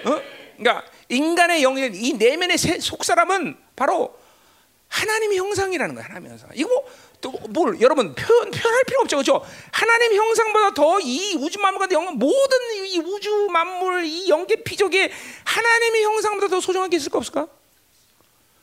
[0.07, 0.21] 어?
[0.57, 4.17] 그러니까 인간의 영이 이 내면의 새- 속사람은 바로
[4.89, 6.05] 하나님의 형상이라는 거예요.
[6.07, 6.51] 하나님의 형상.
[6.55, 6.85] 이거 뭐,
[7.21, 9.45] 또뭘 여러분 표현 표현할 필요 없죠, 그렇죠?
[9.73, 15.13] 하나님의 형상보다 더 이 우주 만물과 영 모든 이 우주 만물 이 영계 피조계
[15.45, 17.47] 하나님의 형상보다 더 소중한 게 있을까 없을까?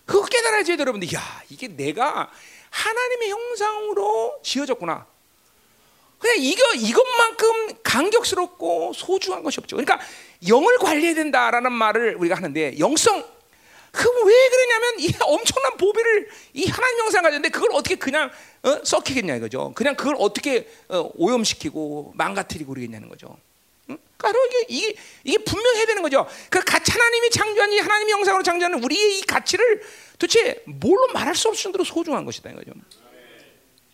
[0.05, 1.13] 그거 깨달아야지 여러분들.
[1.13, 2.31] 야 이게 내가
[2.69, 5.05] 하나님의 형상으로 지어졌구나.
[6.19, 9.75] 그냥 이거 이것만큼 감격스럽고 소중한 것이 없죠.
[9.75, 9.99] 그러니까
[10.47, 13.23] 영을 관리해야 된다라는 말을 우리가 하는데 영성
[13.91, 18.29] 그럼 왜 그러냐면 이 엄청난 보배를 이 하나님 형상 가졌는데 그걸 어떻게 그냥
[18.63, 18.79] 어?
[18.83, 19.71] 썩히겠냐 이거죠.
[19.75, 23.37] 그냥 그걸 어떻게 어, 오염시키고 망가뜨리고 그러겠냐는 거죠.
[23.89, 23.97] 응?
[24.17, 26.27] 그러니까 이게, 이게 분명해야 되는 거죠.
[26.49, 29.81] 그 가치 하나님이 창조한 이 하나님의 형상으로 창조하는 우리의 이 가치를
[30.19, 32.73] 도대체 뭘로 말할 수 없을 정도로 소중한 것이다 이거죠.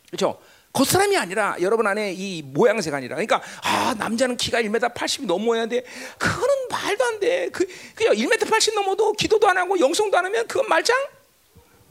[0.08, 0.42] 그렇죠?
[0.74, 5.84] 겉사람이 아니라 여러분 안에 이 모양새가 아니라 그러니까 아 남자는 키가 1m 80이 넘어야 돼
[6.18, 7.50] 그거는 말도 안 돼.
[7.52, 10.98] 그 그냥 1m 80 넘어도 기도도 안 하고 영성도 안 하면 그건 말짱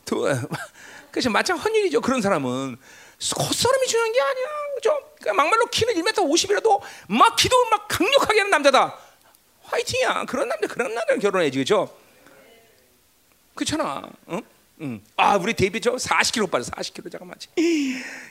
[0.05, 0.27] 또
[1.13, 2.01] 그래서 마찬 헌일이죠.
[2.01, 2.77] 그런 사람은
[3.37, 4.47] 겉사람이 중요한 게 아니야.
[4.75, 4.99] 그죠?
[5.21, 8.99] 그러니까 막말로 키는 1m 50이라도 막 기도 막 강력하게 하는 남자다.
[9.63, 10.25] 화이팅이야.
[10.25, 11.59] 그런 남자 그런 남자랑 결혼해야지.
[11.59, 11.95] 그죠?
[13.55, 14.03] 그렇잖아.
[14.31, 14.43] 응?
[14.81, 15.01] 응.
[15.17, 16.71] 아, 우리 데이비 저 40kg 빠져.
[16.73, 17.37] 40kg 잠깐만.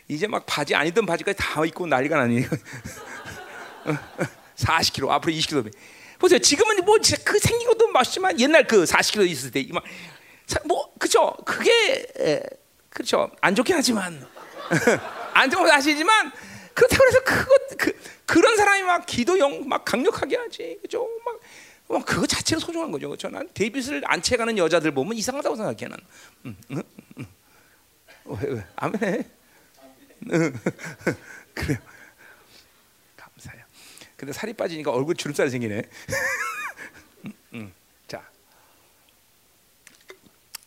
[0.07, 2.45] 이제 막 바지 아니던 바지까지 다 입고 난리가 나니.
[4.57, 5.71] 40kg 앞으로 20kg.
[6.19, 6.39] 보세요.
[6.39, 9.83] 지금은 뭐 그 생긴 것도 맛있지만 옛날 그 40kg 있을 때 막
[10.65, 11.33] 뭐 그죠?
[11.45, 12.41] 그게 에,
[12.89, 13.31] 그렇죠.
[13.39, 14.27] 안 좋긴 하지만
[15.33, 16.29] 안 좋은 거 아시지만
[16.73, 21.07] 그렇다고 해서 그거 그 그런 사람이 막 기도용 막 강력하게 하지 그죠?
[21.23, 21.39] 막, 막
[21.99, 23.07] 그거 자체가 소중한 거죠.
[23.07, 23.29] 그렇죠?
[23.29, 25.99] 난 데이빗을 안 채가는 여자들 보면 이상하다고 생각해 난.
[26.45, 26.83] 음, 음,
[27.17, 27.25] 음.
[28.25, 28.65] 왜, 왜?
[28.75, 29.29] 아멘.
[31.53, 31.77] 그래요.
[33.17, 33.65] 감사해요.
[34.15, 35.81] 근데 살이 빠지니까 얼굴 주름살이 생기네.
[37.25, 37.73] 음, 음.
[38.07, 38.23] 자,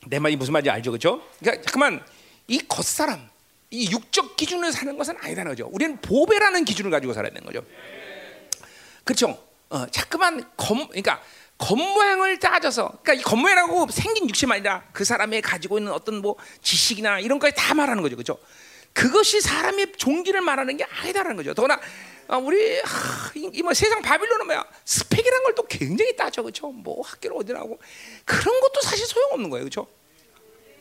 [0.07, 1.23] 내 말이 무슨 말인지 알죠, 그렇죠?
[1.39, 2.05] 그러니까 잠깐만
[2.49, 3.29] 이 겉사람,
[3.71, 5.69] 이 육적 기준을 사는 것은 아니다는 거죠.
[5.73, 7.65] 우리는 보배라는 기준을 가지고 살아야 되는 거죠.
[9.05, 9.54] 그렇죠?
[9.75, 11.21] 어, 자꾸만 검, 그러니까
[11.59, 17.19] 겉모양을 따져서, 그러니까 이 겉모양하고 생긴 육체만 아니라 그 사람이 가지고 있는 어떤 뭐 지식이나
[17.19, 18.39] 이런 것까지 다 말하는 거죠, 그렇죠?
[18.93, 21.55] 그것이 사람의 종기를 말하는 게 아니다라는 거죠.
[21.55, 21.81] 더구나
[22.29, 26.69] 어, 우리 하, 이, 이, 뭐 세상 바빌론은 뭐야 스펙이라는 걸또 굉장히 따져, 그렇죠?
[26.69, 27.81] 뭐 학교를 어디 나고
[28.25, 29.89] 그런 것도 사실 소용없는 거예요, 그렇죠?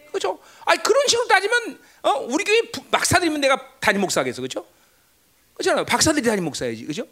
[0.09, 0.39] 그렇죠?
[0.65, 4.67] 아 그런 식으로 따지면 어, 우리 교회 막사들이면 내가 담임 목사겠어, 그렇죠?
[5.55, 5.83] 그렇잖아요.
[5.85, 7.07] 박사들이 담임 목사야지, 그렇죠?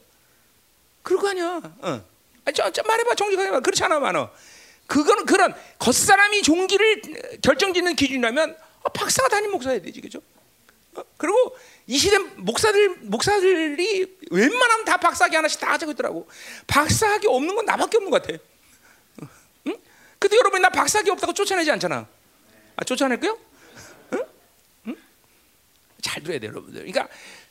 [1.03, 1.61] 그럴 거 아니야.
[1.63, 2.05] 어.
[2.45, 3.61] 아, 저, 저 말해봐, 정직하게 말.
[3.61, 4.31] 그렇지 않아, 많어.
[4.87, 10.21] 그거는 그런 겉사람이 종기를 결정짓는 기준이라면 어, 박사가 담임 목사야 되지, 그렇죠?
[10.95, 11.01] 어?
[11.17, 11.55] 그리고
[11.87, 16.27] 이 시대 목사들 목사들이 웬만하면 다 박사학위 하나씩 다 가지고 있더라고.
[16.67, 18.37] 박사학위 없는 건 나밖에 없는 것 같아.
[19.67, 19.75] 응?
[20.19, 22.07] 근데 여러분 나 박사학위 없다고 쫓아내지 않잖아.
[22.75, 23.37] 아, 쫓아낼게요?
[24.13, 24.25] 응?
[24.87, 24.95] 응?
[26.01, 26.81] 잘 들어야 돼, 여러분들.
[26.81, 27.07] 그러니까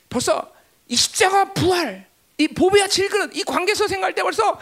[0.09, 0.53] 벌써
[0.87, 2.07] 이 십자가 부활,
[2.41, 4.59] 이 보배와 질그릇, 이 관계에서 생각할 때 벌써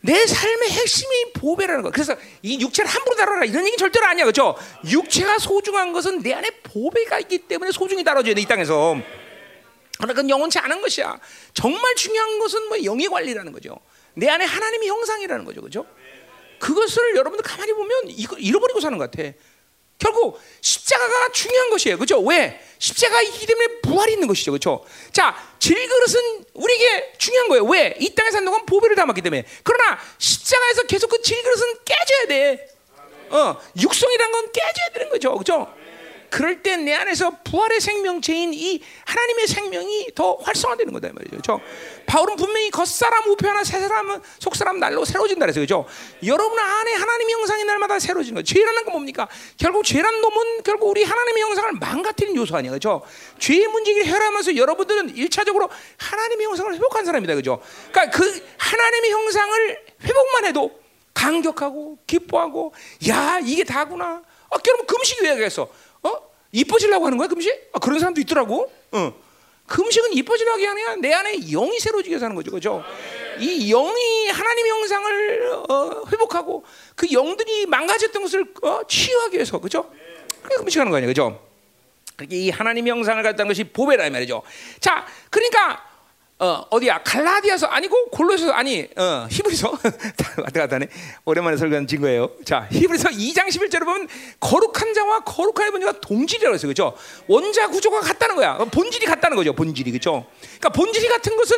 [0.00, 1.90] 내 삶의 핵심이 보배라는 거.
[1.90, 4.54] 그래서 이 육체를 함부로 다뤄라 이런 얘기 절대로 아니야, 그렇죠?
[4.86, 8.96] 육체가 소중한 것은 내 안에 보배가 있기 때문에 소중히 다뤄져야 돼, 이 땅에서.
[9.96, 11.18] 그러나 그건 영원치 않은 것이야.
[11.54, 13.78] 정말 중요한 것은 뭐 영의 관리라는 거죠.
[14.12, 15.86] 내 안에 하나님의 형상이라는 거죠, 그렇죠?
[16.58, 19.30] 그것을 여러분들 가만히 보면 이거 잃어버리고 사는 것 같아.
[19.98, 21.96] 결국 십자가가 중요한 것이에요.
[21.96, 22.20] 그렇죠?
[22.20, 22.60] 왜?
[22.78, 24.50] 십자가 있기 때문에 부활이 있는 것이죠.
[24.50, 24.84] 그렇죠?
[25.12, 27.64] 자, 질그릇은 우리에게 중요한 거예요.
[27.64, 27.94] 왜?
[27.98, 29.44] 이 땅에 사는 동안 보배를 담았기 때문에.
[29.62, 32.68] 그러나 십자가에서 계속 그 질그릇은 깨져야 돼.
[33.30, 35.32] 어, 육성이란 건 깨져야 되는 거죠.
[35.32, 35.74] 그렇죠?
[36.34, 41.30] 그럴 때 내 안에서 부활의 생명체인 이 하나님의 생명이 더 활성화되는 거다 말이죠.
[41.30, 41.60] 그렇죠?
[42.06, 45.86] 바울은 분명히 겉사람 우편하나 새사람은 속사람 날로 새로워진다 그래서 그죠?
[46.26, 48.44] 여러분 안에 하나님의 형상이 날마다 새로워지는 거예요.
[48.44, 49.28] 죄라는 건 뭡니까?
[49.56, 52.72] 결국 죄란 놈은 결국 우리 하나님의 형상을 망가뜨리는 요소 아니야.
[52.72, 53.02] 그죠?
[53.38, 57.36] 죄의 문제를 해결하면서 여러분들은 일차적으로 하나님의 형상을 회복한 사람이다.
[57.36, 57.62] 그죠?
[57.92, 60.80] 그러니까 그 하나님의 형상을 회복만 해도
[61.14, 62.74] 감격하고 기뻐하고
[63.08, 64.22] 야 이게 다구나.
[64.50, 65.68] 아, 여러분 금식이 왜 그랬어?
[66.54, 66.58] 어?
[66.58, 67.70] 이뻐지려고 하는 거야 금식?
[67.72, 68.70] 아, 그런 사람도 있더라고.
[68.92, 69.12] 어.
[69.66, 72.84] 금식은 이뻐지려고 아니라 내 안에 영이 새로지게 사는 거죠, 그렇죠?
[73.40, 76.64] 이 영이 하나님의 형상을 어, 회복하고
[76.94, 79.90] 그 영들이 망가졌던 것을 어, 치유하기 위해서, 그렇죠?
[80.42, 81.40] 그게 금식하는 거 아니에요, 그렇죠?
[82.30, 84.42] 이 하나님의 형상을 갖다는 것이 보배라 말이죠.
[84.80, 85.82] 자, 그러니까
[86.44, 87.02] 어, 어디야?
[87.02, 89.70] 갈라디아서 아니고 골로에서 아니 어, 히브리서
[90.44, 90.88] 왔다 갔다 하네.
[91.24, 92.32] 오랜만에 설교한 증거예요.
[92.44, 94.06] 자, 히브리서 2장 11절에 보면
[94.40, 96.68] 거룩한 자와 거룩한 분자가 동질이라고 했어요.
[96.68, 96.94] 그죠?
[97.28, 98.58] 원자 구조가 같다는 거야.
[98.58, 99.54] 본질이 같다는 거죠.
[99.54, 99.90] 본질이.
[99.92, 100.26] 그죠?
[100.42, 101.56] 그러니까 본질이 같은 것은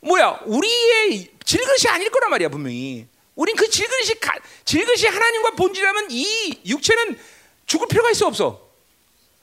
[0.00, 0.40] 뭐야?
[0.46, 3.06] 우리의 질그릇이 아닐 거란 말이야, 분명히.
[3.36, 4.32] 우린 그 질그릇이 가,
[4.64, 7.18] 질그릇이 하나님과 본질이라면 이 육체는
[7.66, 8.68] 죽을 필요가 있어 없어?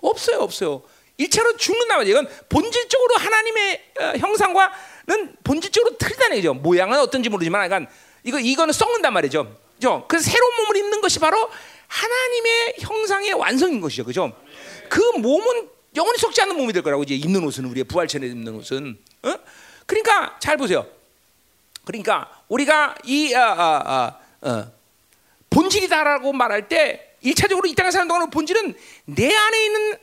[0.01, 0.81] 없어요, 없어요.
[1.21, 2.11] 일차로 죽는다 말이야.
[2.11, 6.53] 이건 본질적으로 하나님의 어, 형상과는 본질적으로 틀리다는 얘기죠.
[6.55, 7.91] 모양은 어떤지 모르지만, 그러니까
[8.23, 9.55] 이거 이거는 썩는단 말이죠.
[9.75, 10.05] 그죠?
[10.07, 11.49] 그래서 새로운 몸을 입는 것이 바로
[11.87, 14.05] 하나님의 형상의 완성인 것이죠.
[14.05, 14.31] 그죠?
[14.89, 18.97] 그 몸은 영원히 속지 않는 몸이 될 거라고 이제 입는 옷은 우리의 부활체에 입는 옷은.
[19.23, 19.35] 어?
[19.85, 20.87] 그러니까 잘 보세요.
[21.83, 24.71] 그러니까 우리가 이 아, 아, 아, 어,
[25.49, 28.73] 본질이다라고 말할 때 일차적으로 이 땅에 사는 동안 본질은
[29.05, 29.97] 내 안에 있는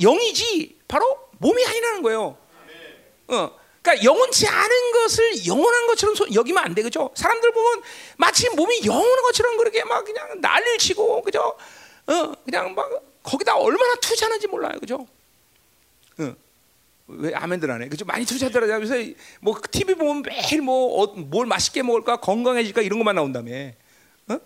[0.00, 2.36] 영이지 바로 몸이 아니라는 거예요.
[3.28, 7.10] 어, 그러니까 영원치 않은 것을 영원한 것처럼 여기면 안 되겠죠.
[7.14, 7.82] 사람들 보면
[8.16, 11.56] 마치 몸이 영원한 것처럼 그렇게 막 그냥 난리를 치고 그죠?
[12.06, 12.90] 어, 그냥 막
[13.22, 15.06] 거기다 얼마나 투자하는지 몰라요, 그죠?
[16.18, 16.34] 어.
[17.12, 17.88] 왜 아멘들 안 해?
[17.88, 18.04] 그죠?
[18.04, 18.78] 많이 투자하더라.
[18.78, 18.94] 그래서
[19.40, 23.52] 뭐 TV 보면 매일 뭐뭘 어, 맛있게 먹을까, 건강해질까 이런 것만 나온다며.
[24.28, 24.38] 어?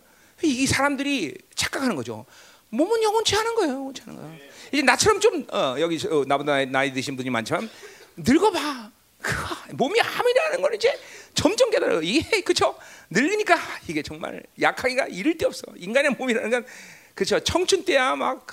[0.42, 2.24] 이 사람들이 착각하는 거죠.
[2.70, 3.72] 몸은 영원치 않은 거예요.
[3.74, 4.53] 영원치 않은 거예요.
[4.74, 7.70] 이제 나처럼 좀 어, 여기 어, 나보다 나이 드신 분이 많지만
[8.16, 8.90] 늙어봐.
[9.22, 9.32] 그
[9.72, 10.92] 몸이 아무리하는 건 이제
[11.32, 12.00] 점점 깨달아.
[12.02, 12.76] 이게 그쵸?
[13.08, 13.56] 늙으니까
[13.86, 15.62] 이게 정말 약하기가 이를 데 없어.
[15.76, 16.66] 인간의 몸이라는 건
[17.14, 17.38] 그렇죠.
[17.38, 18.44] 청춘 때야 막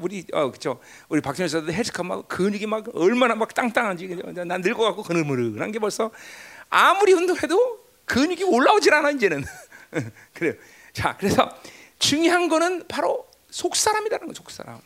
[0.00, 0.80] 우리 어 그렇죠.
[1.08, 6.10] 우리 박정희 선도 헬스카 막 근육이 막 얼마나 막 땅땅한지 난 늙어갖고 그늘무르한 게 벌써
[6.68, 9.44] 아무리 운동해도 근육이 올라오질 않아 이제는
[10.34, 10.54] 그래요.
[10.92, 11.48] 자 그래서
[12.00, 14.80] 중요한 거는 바로 속 사람이라는 거, 속 사람.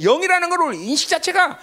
[0.00, 1.58] 영이라는 걸 인식 자체가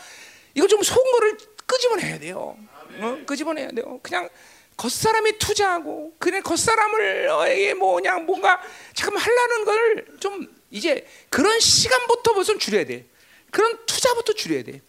[0.54, 2.58] 이거 좀 속은 거를 끄집어내야 돼요.
[3.00, 3.18] 어?
[3.26, 4.00] 끄집어내야 돼요.
[4.04, 4.30] 그냥
[4.78, 8.62] 겉사람이 투자하고 그냥 겉사람을 뭐 그냥 뭔가
[8.94, 13.06] 잠깐만 하려는 걸 좀 이제 그런 시간부터 벌써 줄여야 돼.
[13.52, 14.82] 그런 투자부터 줄여야 돼.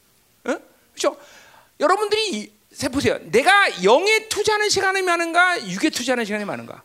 [0.45, 0.57] 어?
[0.93, 1.17] 그렇죠?
[1.79, 3.19] 여러분들이 세 보세요.
[3.23, 6.83] 내가 영에 투자하는 시간이 많은가, 육에 투자하는 시간이 많은가?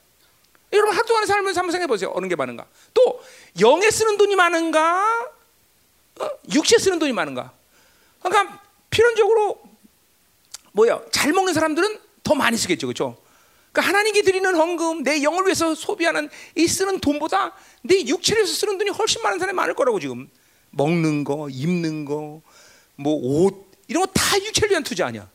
[0.73, 2.11] 여러분 동안 살면서 한번 생각해 보세요.
[2.15, 2.65] 어느 게 많은가?
[2.93, 3.21] 또
[3.59, 5.34] 영에 쓰는 돈이 많은가, 어?
[6.53, 7.53] 육체 쓰는 돈이 많은가?
[8.21, 9.61] 그러니까 필연적으로
[10.71, 11.01] 뭐야?
[11.11, 13.17] 잘 먹는 사람들은 더 많이 쓰겠죠, 그렇죠?
[13.71, 18.77] 그러니까 하나님께 드리는 헌금, 내 영을 위해서 소비하는 이 쓰는 돈보다 내 육체를 위해서 쓰는
[18.77, 20.29] 돈이 훨씬 많은 사람이 많을 거라고 지금
[20.71, 22.41] 먹는 거, 입는 거,
[22.95, 25.29] 뭐 옷 이런 거 다 육체를 위한 투자 아니야?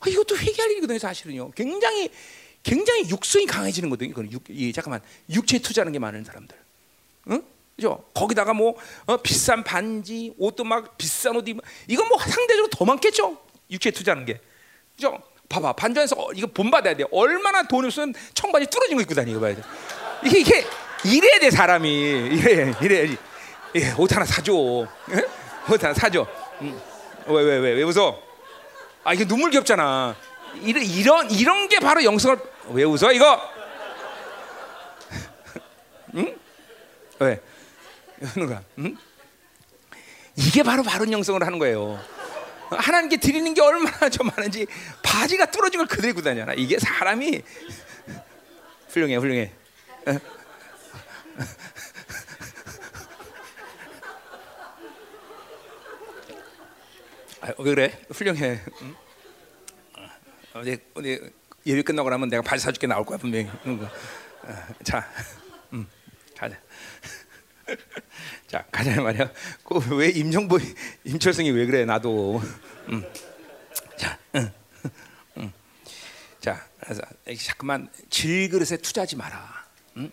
[0.00, 1.50] 아, 이것도 회개할 일이거든요, 사실은요.
[1.52, 2.10] 굉장히
[2.62, 4.10] 굉장히 육성이 강해지는 거거든요.
[4.10, 5.00] 이거는 육, 이, 잠깐만
[5.30, 6.56] 육체 투자하는 게 많은 사람들,
[7.30, 7.42] 응?
[7.82, 8.04] 그죠?
[8.14, 13.36] 거기다가 뭐 어, 비싼 반지, 옷도 막 비싼 옷 입, 이건 뭐 상대적으로 더 많겠죠.
[13.70, 14.40] 육체 투자하는 게,
[14.94, 15.20] 그죠?
[15.48, 17.04] 봐봐 반전에서 어, 이거 본받아야 돼.
[17.10, 19.62] 얼마나 돈이 없으면 청바지 뚫어진 거 입고 다니고 봐야 돼.
[20.24, 20.64] 이게 이게
[21.04, 23.16] 이래야 돼 사람이 이래 이래야지.
[23.74, 24.52] 예, 옷 하나 사줘.
[25.10, 25.72] 예?
[25.72, 26.24] 옷 하나 사줘.
[26.62, 26.80] 응.
[27.26, 28.16] 왜왜 왜 왜 웃어?
[29.04, 30.14] 아 이게 눈물 겹잖아.
[30.62, 32.38] 이런 이런 이런 게 바로 영성을
[32.70, 33.40] 왜 웃어 이거?
[36.14, 36.36] 응?
[37.18, 37.40] 왜?
[38.34, 38.62] 누가?
[38.78, 38.96] 응?
[40.36, 42.00] 이게 바로 바른 영성을 하는 거예요.
[42.70, 44.66] 하나님께 드리는 게 얼마나 좀 많은지
[45.02, 47.42] 바지가 뚫어진 걸 그대로 입고 다녀 이게 사람이
[48.88, 49.52] 훌륭해, 훌륭해.
[57.40, 58.00] 아, 왜 그래?
[58.10, 58.60] 훌륭해.
[58.82, 58.94] 응?
[60.54, 61.20] 어디 어디
[61.66, 63.50] 예배 끝나고 나면 내가 바지 사줄게 나올 거야 분명히.
[63.66, 63.88] 응.
[64.84, 65.08] 자,
[65.72, 65.88] 음,
[66.36, 66.56] 가자.
[68.46, 69.30] 자 가자 말이야.
[69.64, 70.58] 그왜 임정보
[71.04, 72.42] 임철승이 왜 그래 나도.
[72.88, 73.04] 음.
[73.96, 74.52] 자, 응.
[75.38, 75.52] 응.
[76.40, 77.02] 자, 그래서
[77.44, 79.64] 잠깐만 질그릇에 투자하지 마라.
[79.98, 80.10] 응?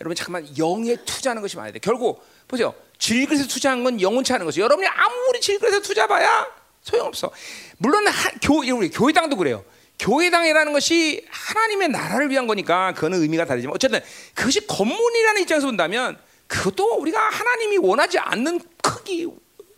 [0.00, 1.78] 여러분 잠깐만 영에 투자하는 것이 많아야 돼.
[1.78, 2.74] 결국 보세요.
[2.98, 4.60] 질그릇에 투자한 건 영혼치 않은 것이.
[4.60, 6.46] 여러분이 아무리 질그릇에 투자봐야
[6.82, 7.30] 소용없어.
[7.78, 9.64] 물론 하, 교, 우리 교회당도 그래요.
[9.98, 14.00] 교회당이라는 것이 하나님의 나라를 위한 거니까 그거는 의미가 다르지만 어쨌든
[14.34, 16.18] 그것이 건물이라는 입장에서 본다면
[16.50, 19.26] 그것도 우리가 하나님이 원하지 않는 크기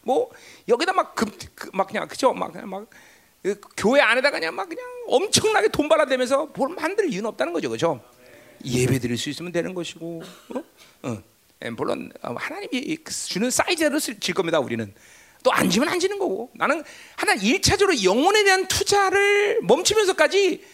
[0.03, 0.31] 뭐
[0.67, 4.85] 여기다 막, 금, 그, 막 그냥 그죠 막 그냥 막그 교회 안에다가 그냥 막 그냥
[5.07, 8.03] 엄청나게 돈 받아대면서 뭘 만들 이유는 없다는 거죠, 그죠?
[8.65, 10.23] 예배 드릴 수 있으면 되는 것이고,
[10.55, 10.65] 어?
[11.09, 11.23] 어.
[11.65, 14.59] 예, 물론 어, 하나님이 주는 사이즈를 질 겁니다.
[14.59, 14.95] 우리는
[15.43, 16.51] 또안 지는 거고.
[16.55, 16.83] 나는
[17.17, 20.65] 하나 일차적으로 영혼에 대한 투자를 멈추면서까지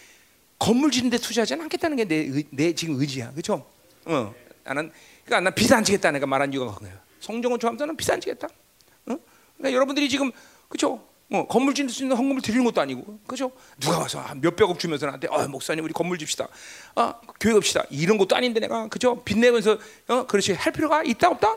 [0.59, 3.65] 건물 짓는데 투자하지 않겠다는 게 내 내 지금 의지야, 그죠?
[4.05, 4.33] 어,
[4.63, 4.91] 나는
[5.29, 6.97] 그러니까 난 비싼 지겠다 내가 말한 이유가 그거예요.
[7.19, 8.47] 성경은 좋아하면서 는 비싼 지겠다.
[8.47, 9.15] 어?
[9.57, 10.31] 그러니까 여러분들이 지금
[10.67, 11.07] 그죠?
[11.31, 13.51] 어, 건물 짓는 수 있는 헌금을 드리는 것도 아니고, 그죠?
[13.79, 16.47] 누가 와서 몇 백억 주면서 나한테, 어, 목사님 우리 건물 집시다,
[16.95, 19.23] 어, 교회 갑시다 이런 것도 아닌데 내가 그죠?
[19.23, 21.55] 빚내면서 어, 그렇지 할 필요가 있다 없다?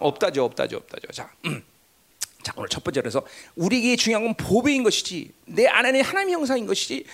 [0.00, 1.12] 없다죠, 없다죠, 없다죠.
[1.12, 1.62] 자, 음.
[2.42, 3.22] 자 오늘 첫 번째로 해서
[3.54, 7.04] 우리에게 중요한 건 보배인 것이지 내 안에는 하나님의 형상인 것이지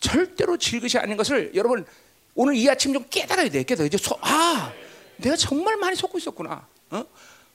[0.00, 1.86] 절대로 질것이 아닌 것을 여러분
[2.34, 3.62] 오늘 이 아침 좀 깨달아야 돼.
[3.62, 4.72] 깨달아 이제 소, 아
[5.22, 6.66] 내가 정말 많이 속고 있었구나.
[6.90, 7.04] 어?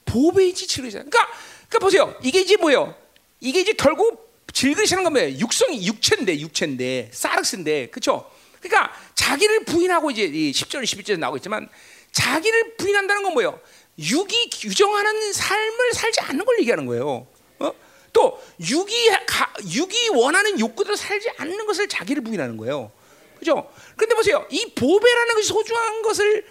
[0.06, 0.93] 보배이지 질것이.
[0.93, 1.27] 그러니까,
[1.69, 2.15] 그러니까 보세요.
[2.23, 2.95] 이게 이제 뭐예요?
[3.39, 5.38] 이게 이제 결국 질그릇이라는 건 뭐예요?
[5.38, 8.30] 육성이 육체인데 육체인데 사르스인데 그렇죠?
[8.60, 11.69] 그러니까 자기를 부인하고 이제 이 10절 11절에 나오고 있지만
[12.12, 13.60] 자기를 부인한다는 건 뭐예요?
[13.99, 17.27] 육이 규정하는 삶을 살지 않는 걸 얘기하는 거예요.
[17.60, 17.73] 어?
[18.13, 22.91] 또 육이 가, 육이 원하는 욕구대로 살지 않는 것을 자기를 부인하는 거예요.
[23.38, 23.71] 그죠?
[23.95, 24.45] 그런데 보세요.
[24.49, 26.45] 이 보배라는 것이 소중한 것을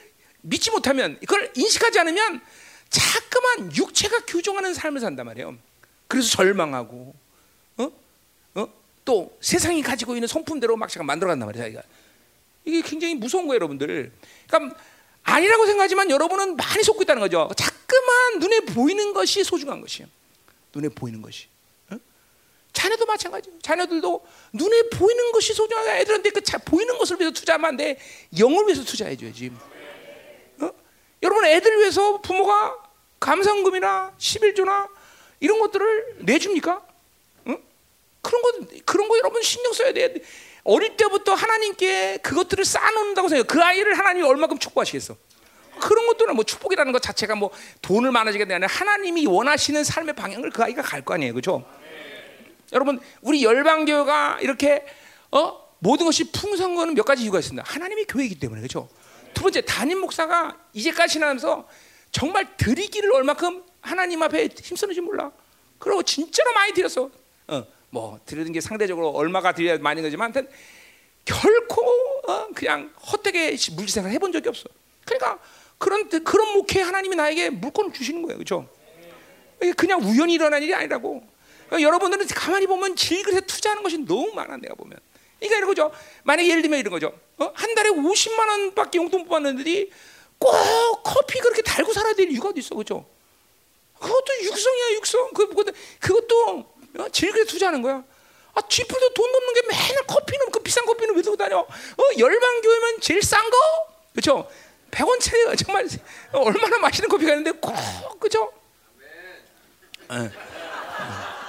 [0.46, 2.40] 믿지 못하면 그걸 인식하지 않으면
[2.88, 5.56] 자꾸만 육체가 규정하는 삶을 산단 말이에요.
[6.06, 7.14] 그래서 절망하고,
[7.78, 7.92] 어?
[8.54, 8.68] 어?
[9.04, 11.80] 또 세상이 가지고 있는 성품대로 막 잠깐 만들어간단 말이에요.
[12.64, 14.12] 이게 굉장히 무서운 거예요, 여러분들.
[14.46, 14.78] 그러니까
[15.24, 17.50] 아니라고 생각하지만 여러분은 많이 속고 있다는 거죠.
[17.56, 20.08] 자꾸만 눈에 보이는 것이 소중한 것이에요.
[20.72, 21.48] 눈에 보이는 것이.
[21.90, 21.96] 어?
[22.72, 23.58] 자녀도 마찬가지예요.
[23.62, 25.98] 자녀들도 눈에 보이는 것이 소중하다.
[25.98, 27.98] 애들한테 그 자, 보이는 것을 위해서 투자하면 안 돼.
[28.38, 29.50] 영을 위해서 투자해줘야지.
[31.26, 31.28] 어?
[31.28, 32.76] 여러분 애들 위해서 부모가
[33.20, 34.88] 감상금이나 11조나
[35.40, 36.82] 이런 것들을 내줍니까?
[37.48, 37.58] 응?
[38.22, 38.52] 그런 거
[38.84, 40.14] 그런 거 여러분 신경 써야 돼.
[40.64, 43.46] 어릴 때부터 하나님께 그것들을 쌓아놓는다고 생각해.
[43.46, 45.16] 그 아이를 하나님이 얼마큼 축복하시겠어?
[45.80, 47.50] 그런 것들은 뭐 축복이라는 것 자체가 뭐
[47.82, 51.64] 돈을 많아지게 되는 하나님이 원하시는 삶의 방향을 그 아이가 갈 거 아니에요, 그렇죠?
[52.72, 54.84] 여러분 우리 열방교가 이렇게
[55.30, 57.62] 어 모든 것이 풍성한 거는 몇 가지 이유가 있습니다.
[57.66, 58.88] 하나님의 교회이기 때문에 그렇죠.
[59.36, 61.68] 두 번째 담임 목사가 이제까지 하면서
[62.10, 65.30] 정말 드리기를 얼마큼 하나님 앞에 힘쓰는지 몰라.
[65.78, 67.10] 그리고 진짜로 많이 드렸어.
[67.48, 70.50] 어, 뭐 드리는 게 상대적으로 얼마가 드려야 많이 거지만 하여튼
[71.26, 71.82] 결코
[72.26, 74.70] 어, 그냥 헛되게 물질 생활 해본 적이 없어.
[75.04, 75.38] 그러니까
[75.76, 78.66] 그런 그런 목회 하나님이 나에게 물건을 주시는 거예요, 그렇죠?
[79.76, 81.22] 그냥 우연히 일어난 일이 아니라고.
[81.66, 84.98] 그러니까 여러분들은 가만히 보면 질그릇에 투자하는 것이 너무 많아 내가 보면.
[85.38, 85.92] 그러니까 이런 거죠.
[86.24, 87.12] 만약 예를 들면 이런 거죠.
[87.38, 87.52] 어?
[87.54, 89.90] 한 달에 50만 원밖에 용돈 못 받는들이
[90.38, 90.52] 꼭
[91.02, 93.06] 커피 그렇게 달고 살아야 될 이유가 어디 있어, 그렇죠?
[93.98, 95.30] 그것도 육성이야, 육성.
[95.34, 95.48] 그
[96.00, 96.66] 그것도
[96.98, 97.08] 어?
[97.10, 98.02] 질그릇에 투자하는 거야.
[98.54, 101.58] 아, 쥐뿔도 돈 넘는 게 맨날 커피는 그 비싼 커피는 왜 들고 다녀?
[101.58, 101.68] 어,
[102.18, 103.56] 열방교회면 제일 싼 거,
[104.12, 104.48] 그렇죠?
[104.90, 105.86] 100원짜리 정말
[106.32, 107.74] 얼마나 맛있는 커피가 있는데 꼭
[108.18, 108.50] 그죠?
[110.08, 110.30] 어.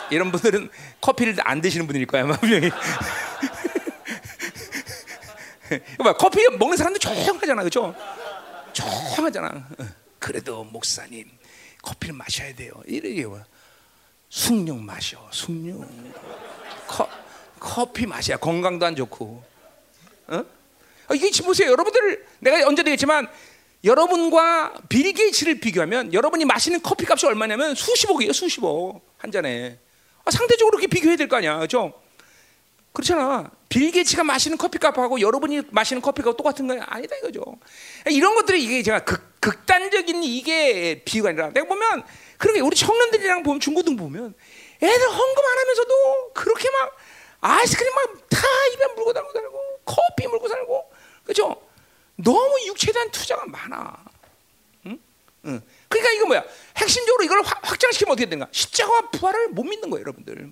[0.10, 0.70] 이런 분들은
[1.00, 2.70] 커피를 안 드시는 분일 거야 분명히.
[6.04, 7.96] 봐, 커피 먹는 사람들 조용하잖아, 그렇죠?
[8.74, 9.48] 조용하잖아.
[9.80, 9.86] 어.
[10.20, 11.30] 그래도 목사님
[11.82, 12.72] 커피를 마셔야 돼요.
[12.86, 13.42] 이래 뭐
[14.30, 15.86] 숭늉 마셔, 숭늉.
[16.88, 17.08] 커,
[17.60, 19.44] 커피 마셔야 건강도 안 좋고.
[20.28, 20.44] 어?
[21.08, 21.72] 아, 이게 지금 보세요.
[21.72, 23.28] 여러분들 내가 언제도 얘기했지만
[23.84, 28.34] 여러분과 빌 게이츠를 비교하면 여러분이 마시는 커피 값이 얼마냐면 수십억이에요.
[28.34, 29.80] 수십억 한 잔에.
[30.26, 31.56] 아, 상대적으로 그렇게 비교해야 될 거 아니야.
[31.58, 31.94] 그렇죠?
[32.98, 33.52] 그렇잖아.
[33.70, 37.44] 빌 게이츠가 마시는 커피 값하고 여러분이 마시는 커피 값 똑같은 거 아니다 이거죠.
[38.10, 42.04] 이런 것들이 이게 제가 극, 극단적인 이게 비유가 아니라 내가 보면
[42.40, 44.34] 그러게 우리 청년들이랑 보면 중고등 보면
[44.82, 46.98] 애들 헌금 안 하면서도 그렇게 막
[47.42, 50.92] 아이스크림 막 다 입에 물고 다니고 살고 커피 물고 살고
[51.24, 51.56] 그죠?
[52.16, 54.06] 너무 육체에 대한 투자가 많아.
[54.88, 55.00] 응?
[55.46, 55.62] 응.
[55.88, 56.44] 그러니까 이거 뭐야?
[56.78, 58.50] 핵심적으로 이걸 확 장시키면 어떻게 되는가?
[58.52, 60.52] 십자가와 부활을 못 믿는 거예요, 여러분들.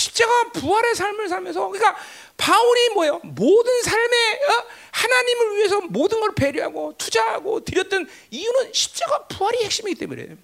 [0.00, 1.96] 십자가와 부활의 삶을 살면서 그러니까
[2.36, 3.20] 바울이 뭐예요?
[3.22, 4.64] 모든 삶에 어?
[4.92, 10.36] 하나님을 위해서 모든 걸 배려하고 투자하고 드렸던 이유는 십자가 부활이 핵심이기 때문에.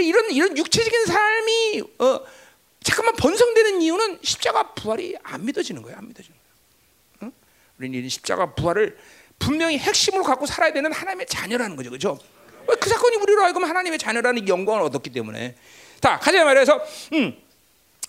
[0.00, 2.20] 이런 이런 육체적인 삶이 어,
[2.84, 5.96] 잠깐만 번성되는 이유는 십자가 부활이 안 믿어지는 거예요.
[5.96, 6.52] 안 믿어지는 거예요.
[7.22, 7.32] 응?
[7.78, 8.98] 우리는 십자가 부활을
[9.38, 12.18] 분명히 핵심으로 갖고 살아야 되는 하나님의 자녀라는 거죠, 그렇죠?
[12.80, 15.56] 그 사건이 우리로 하여금 하나님의 자녀라는 영광을 얻었기 때문에.
[16.00, 16.80] 자, 가자 말해서,
[17.14, 17.47] 음.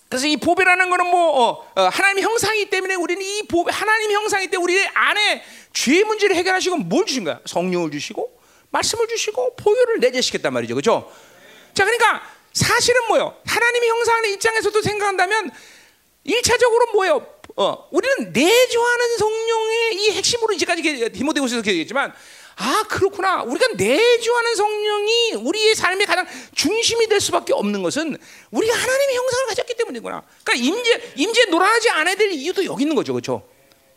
[0.09, 4.49] 그래서 이 보배라는 거는 뭐 어, 어, 하나님 형상이기 때문에 우리는 이 보배 하나님 형상이기
[4.49, 7.39] 때문에 우리 안에 죄 문제를 해결하시고 뭘 주신 거야?
[7.45, 8.39] 성령을 주시고
[8.71, 11.11] 말씀을 주시고 보혈을 내재시켰단 말이죠, 그렇죠?
[11.73, 13.35] 자, 그러니까 사실은 뭐요?
[13.45, 15.51] 하나님의 형상의 입장에서도 생각한다면
[16.23, 17.25] 일차적으로 뭐요?
[17.55, 22.13] 어, 우리는 내주하는 성령의 이 핵심으로 이제까지 디모데후서에서 얘기했지만
[22.61, 28.17] 아 그렇구나 우리가 내주하는 성령이 우리의 삶의 가장 중심이 될 수밖에 없는 것은
[28.51, 30.23] 우리가 하나님의 형상을 가졌기 때문이구나.
[30.43, 33.47] 그러니까 임재 임재 놀아나지 않아야 될 이유도 여기 있는 거죠, 그렇죠?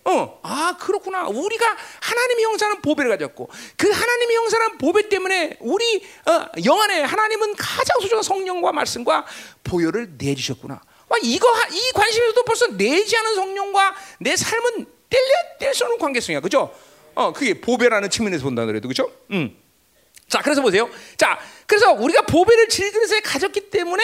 [0.05, 1.27] 어, 아 그렇구나.
[1.27, 7.57] 우리가 하나님의 형상은 보배를 가졌고 그 하나님의 형상은 보배 때문에 우리 어, 영 안에 하나님은
[7.57, 9.27] 가장 소중한 성령과 말씀과
[9.65, 10.81] 보혈을 내주셨구나.
[11.09, 16.73] 와 이거 이 관심에서도 벌써 내지 않은 성령과 내 삶은 뗄려 뗄수 없는 관계성이야, 그죠?
[17.15, 19.11] 어, 그게 보배라는 측면에서 본다 그래도 그죠?
[19.31, 19.57] 음.
[20.29, 20.89] 자, 그래서 보세요.
[21.17, 24.03] 자, 그래서 우리가 보배를 질그릇에 가졌기 때문에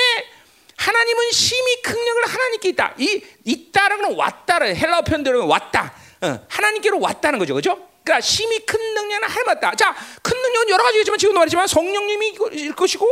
[0.76, 2.94] 하나님은 심히 능력을 하나님께 있다.
[2.98, 5.94] 이 있다라는 건 왔다를 헬라어 표현대로 왔다.
[6.20, 7.88] 어, 하나님께로 왔다는 거죠, 그렇죠?
[8.04, 9.74] 그러니까 심히 큰 능력은 하나님다.
[9.74, 13.06] 자, 큰 능력은 여러 가지겠지만 지금도 말했지만 성령님이 일 것이고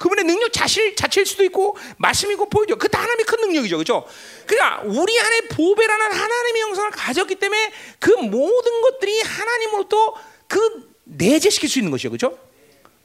[0.00, 2.76] 그분의 능력 자실 자체일 수도 있고 말씀이고 보이죠.
[2.76, 4.06] 그다 하나님의 큰 능력이죠, 그렇죠?
[4.46, 10.14] 그러니까 우리 안에 보배라는 하나님의 형상을 가졌기 때문에 그 모든 것들이 하나님으로부터
[10.48, 12.38] 그 내재시킬 수 있는 것이죠, 그렇죠?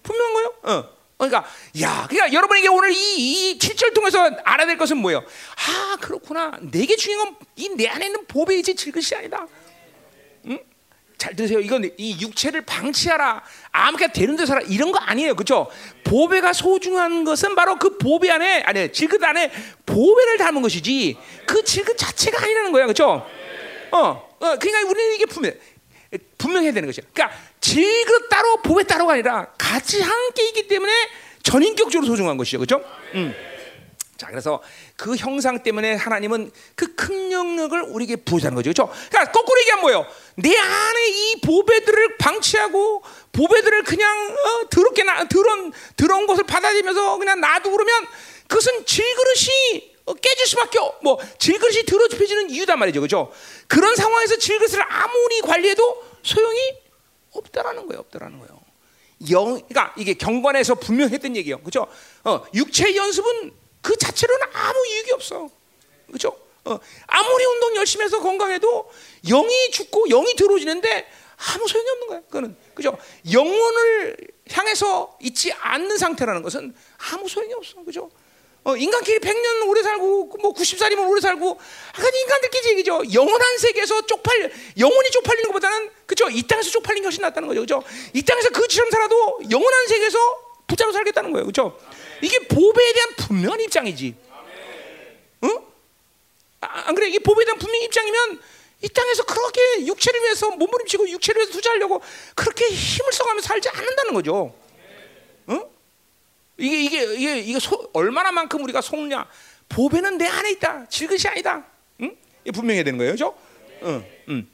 [0.04, 0.54] 분명한 거예요.
[0.64, 0.96] 어.
[1.18, 1.50] 그러니까
[1.82, 5.24] 야, 그러니까 여러분에게 오늘 이, 이 7절 통해서 알아야 될 것은 뭐예요?
[5.68, 6.58] 아, 그렇구나.
[6.62, 9.48] 내게 중요한 건 이 내 안에 있는 보배이지 질것이 아니다.
[10.48, 10.60] 응?
[11.18, 11.60] 잘 드세요.
[11.60, 13.44] 이건 이 육체를 방치하라.
[13.72, 14.62] 아무렇게나 되는 데 살아.
[14.62, 15.36] 이런 거 아니에요.
[15.36, 15.70] 그렇죠?
[16.04, 19.52] 보배가 소중한 것은 바로 그 보배 안에 아니, 질것 안에
[19.86, 21.18] 보배를 담은 것이지.
[21.46, 22.86] 그 질것 자체가 아니라는 거야.
[22.86, 23.26] 그렇죠?
[23.92, 24.36] 어.
[24.40, 25.54] 어, 그러니까 우리는 이게 분명
[26.38, 27.06] 분명해야 되는 것이야.
[27.14, 30.92] 그러니까 질것 따로 보배 따로가 아니라 같이 함께 있기 때문에
[31.44, 32.60] 전인격적으로 소중한 것이죠.
[32.60, 32.84] 그렇죠?
[33.16, 33.34] 음.
[34.18, 34.62] 자, 그래서
[34.96, 38.72] 그 형상 때문에 하나님은 그 큰 영역을 우리에게 부여하는 거죠.
[38.72, 38.92] 그렇죠?
[39.10, 40.06] 그러니까 거꾸로 얘기하면 뭐예요?
[40.36, 47.40] 내 안에 이 보배들을 방치하고 보배들을 그냥 어, 더럽게 나, 더러운 더러운 것을 받아들이면서 그냥
[47.40, 48.08] 놔두고 그러면
[48.48, 53.02] 그것은 질그릇이 어, 깨질 수밖에 없, 뭐 질그릇이 더러워지는 이유단 말이죠.
[53.02, 53.32] 그렇죠?
[53.68, 56.60] 그런 상황에서 질그릇을 아무리 관리해도 소용이
[57.34, 58.00] 없다라는 거예요.
[58.00, 58.60] 없다라는 거예요.
[59.32, 61.60] 영, 그러니까 이게 경관에서 분명했던 얘기예요.
[61.60, 61.88] 그렇죠?
[62.24, 63.52] 어, 육체 연습은
[63.86, 65.48] 그 자체로는 아무 이익이 없어.
[66.08, 66.36] 그렇죠?
[66.64, 68.92] 어, 아무리 운동 열심히 해서 건강해도
[69.28, 71.08] 영이 죽고 영이 들어오지는데
[71.54, 72.22] 아무 소용이 없는 거야.
[72.22, 72.98] 그거는 그죠?
[73.32, 74.18] 영혼을
[74.50, 76.76] 향해서 있지 않는 상태라는 것은
[77.12, 77.84] 아무 소용이 없어.
[77.84, 78.10] 그죠?
[78.64, 81.60] 어, 인간끼리 100년 오래 살고 뭐 90살이면 오래 살고
[81.94, 83.04] 아까 인간들끼리 얘기죠.
[83.14, 86.28] 영원한 세계에서 쪽팔 영원히 쪽팔리는 것보다는 그죠?
[86.32, 87.62] 이 땅에서 쪽팔리는 게 훨씬 낫다는 거죠.
[87.62, 87.84] 그죠?
[88.14, 90.18] 이 땅에서 그처럼 살아도 영원한 세계에서
[90.66, 91.46] 붙잡고 살겠다는 거예요.
[91.46, 91.78] 그죠?
[92.22, 94.16] 이게 보배에 대한 분명한 입장이지.
[95.44, 95.60] 응?
[96.62, 97.08] 아, 안 그래?
[97.08, 98.42] 이게 보배에 대한 분명한 입장이면
[98.82, 102.02] 이 땅에서 그렇게 육체를 위해서 몸부림치고 육체를 위해서 투자하려고
[102.36, 104.56] 그렇게 힘을 써가면서 살지 않는다는 거죠.
[105.50, 105.66] 응?
[106.58, 109.28] 이게 이게 이게 이게 소, 얼마나만큼 우리가 속냐?
[109.70, 110.86] 보배는 내 안에 있다.
[110.88, 111.66] 질것이 아니다.
[112.02, 112.16] 응?
[112.46, 113.36] 이 분명해야 되는 거예요, 그렇죠?
[113.84, 114.48] 응, 응.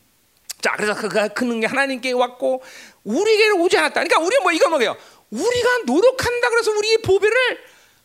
[0.61, 2.63] 자, 그래서 그가 그 능력 하나님께 왔고
[3.03, 4.03] 우리에게 오지 않았다.
[4.03, 4.95] 그러니까 우리 뭐 이거 뭐예요?
[5.31, 7.37] 우리가 노력한다 그래서 우리의 보배를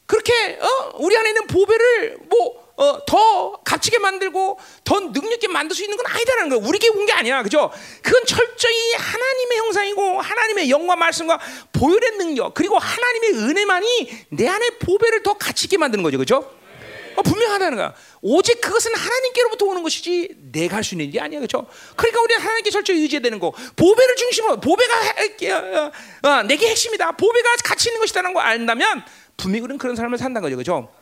[0.06, 0.90] 그렇게 어?
[0.98, 5.96] 우리 안에 있는 보배를 뭐 어, 더 값지게 만들고 더 능력 있게 만들 수 있는
[5.96, 6.68] 건 아니다라는 거예요.
[6.68, 7.42] 우리에게 온 게 아니야.
[7.42, 7.70] 그죠?
[8.02, 11.40] 그건 철저히 하나님의 형상이고 하나님의 영과 말씀과
[11.72, 16.18] 보혈의 능력 그리고 하나님의 은혜만이 내 안에 보배를 더 가치 있게 만드는 거죠.
[16.18, 16.55] 그죠?
[17.16, 17.94] 어, 분명하다는 거야.
[18.22, 21.40] 오직 그것은 하나님께로부터 오는 것이지 내가 할 수 있는 일이 아니야.
[21.40, 21.66] 그죠?
[21.96, 23.52] 그러니까 우리는 하나님께 철저히 의지해야 되는 거.
[23.76, 25.92] 보배를 중심으로 보배가 해, 어,
[26.22, 27.12] 어, 내게 핵심이다.
[27.12, 29.02] 보배가 가치 있는 것이다라는 거 안다면
[29.36, 30.56] 분명히 우리는 그런 삶을 산다는 거죠.
[30.56, 30.92] 그죠?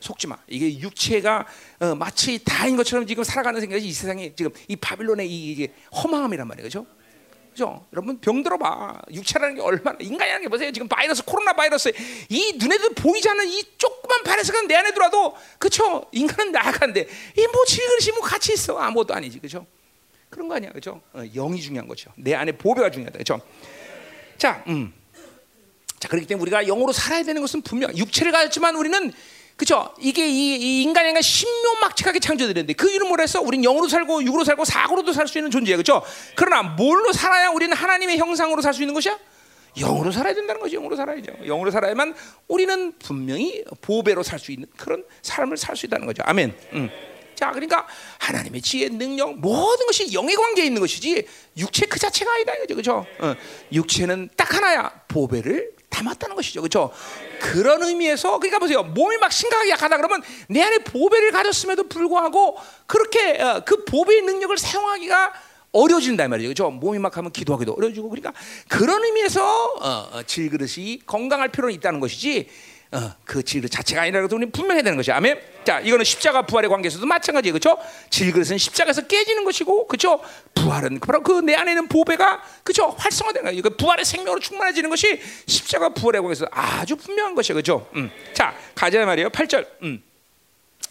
[0.00, 0.38] 속지 마.
[0.48, 1.46] 이게 육체가
[1.80, 6.48] 어, 마치 다인 것처럼 지금 살아가는 생각이 이 세상에 지금 이 바빌론의 이, 이게 허망함이란
[6.48, 6.64] 말이에요.
[6.64, 6.86] 그죠?
[7.50, 7.84] 그죠?
[7.92, 9.00] 여러분 병 들어 봐.
[9.12, 10.70] 육체라는 게 얼마나 인간이라는 게 보세요.
[10.72, 11.92] 지금 바이러스 코로나 바이러스
[12.28, 16.06] 이 눈에도 보이지 않는 이 조그만 바이러스가 내 안에 들어와도 그쵸?
[16.12, 19.40] 인간은 나약한데 이뭐 질그릇이 뭐 같이 있어 아무것도 아니지.
[19.40, 19.66] 그죠?
[20.28, 20.70] 그런 거 아니야.
[20.72, 21.00] 그죠?
[21.12, 22.12] 어, 영이 중요한 거죠.
[22.16, 23.18] 내 안에 보배가 중요하다.
[23.18, 23.40] 그죠?
[24.38, 24.92] 자, 음.
[25.98, 29.12] 자, 그렇기 때문에 우리가 영으로 살아야 되는 것은 분명 육체를 가졌지만 우리는
[29.60, 29.94] 그죠?
[29.98, 33.42] 이게 이, 이 인간이 신묘막측하게 창조되는데 그 이름 뭐라 했어?
[33.42, 36.02] 우린 영으로 살고 육으로 살고 사고로도 살 수 있는 존재야, 그죠?
[36.34, 39.18] 그러나 뭘로 살아야 우리는 하나님의 형상으로 살 수 있는 것이야?
[39.76, 40.76] 영으로 살아야 된다는 거죠.
[40.78, 41.44] 영으로 살아야죠.
[41.44, 42.14] 영으로 살아야만
[42.48, 46.22] 우리는 분명히 보배로 살 수 있는 그런 삶을 살 수 있다는 거죠.
[46.24, 46.56] 아멘.
[46.72, 46.90] 음.
[47.34, 47.86] 자, 그러니까
[48.18, 51.26] 하나님의 지혜, 능력 모든 것이 영의 관계에 있는 것이지
[51.58, 53.06] 육체 그 자체가 아니다 이거죠, 그렇죠?
[53.20, 53.34] 어.
[53.72, 56.90] 육체는 딱 하나야, 보배를 담았다는 것이죠, 그렇죠?
[57.40, 63.40] 그런 의미에서 그러니까 보세요, 몸이 막 심각하게 약하다 그러면 내 안에 보배를 가졌음에도 불구하고 그렇게
[63.42, 65.32] 어, 그 보배의 능력을 사용하기가
[65.72, 66.48] 어려진다 말이죠.
[66.48, 66.70] 그렇죠?
[66.70, 68.32] 몸이 막 하면 기도하기도 어려지고 그러니까
[68.68, 69.42] 그런 의미에서
[69.80, 72.48] 어, 어, 질그릇이 건강할 필요는 있다는 것이지
[72.92, 75.40] 어, 그 질그릇 자체가 아니라고 우리는 분명해야 되는 것이 아멘.
[75.64, 77.52] 자, 이거는 십자가 부활의 관계에서도 마찬가지예요.
[77.52, 77.78] 그렇죠?
[78.10, 80.20] 질그릇은 십자가에서 깨지는 것이고 그렇죠?
[80.54, 82.88] 부활은 바로 그 내 안에 있는 보배가 그렇죠?
[82.98, 83.62] 활성화되는 거예요.
[83.62, 87.54] 그 부활의 생명으로 충만해지는 것이 십자가 부활의 관계에서 아주 분명한 것이에요.
[87.54, 87.88] 그렇죠?
[87.94, 88.10] 음.
[88.32, 89.30] 자, 가자 말이에요.
[89.30, 89.66] 8절.
[89.82, 90.02] 음.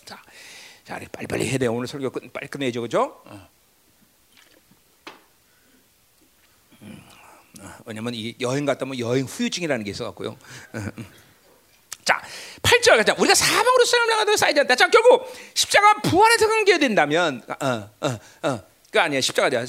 [0.05, 0.21] 자.
[0.85, 1.67] 자, 빨리빨리 해야 돼.
[1.67, 2.81] 오늘 설교 끝, 빨리 끝내죠.
[2.81, 3.21] 그렇죠?
[3.25, 3.47] 어.
[7.85, 10.37] 왜냐면 이 여행 갔다 오면 여행 후유증이라는 게 있어 갖고요.
[12.09, 12.19] 자,
[12.63, 13.13] 8절 가자.
[13.19, 14.75] 우리가 사방으로 쓰임을 쌓이지 않다.
[14.75, 18.59] 자, 결국 십자가 부활에서 관계된다면, 어, 어, 어,
[18.91, 19.65] 그 아니야 십자가야.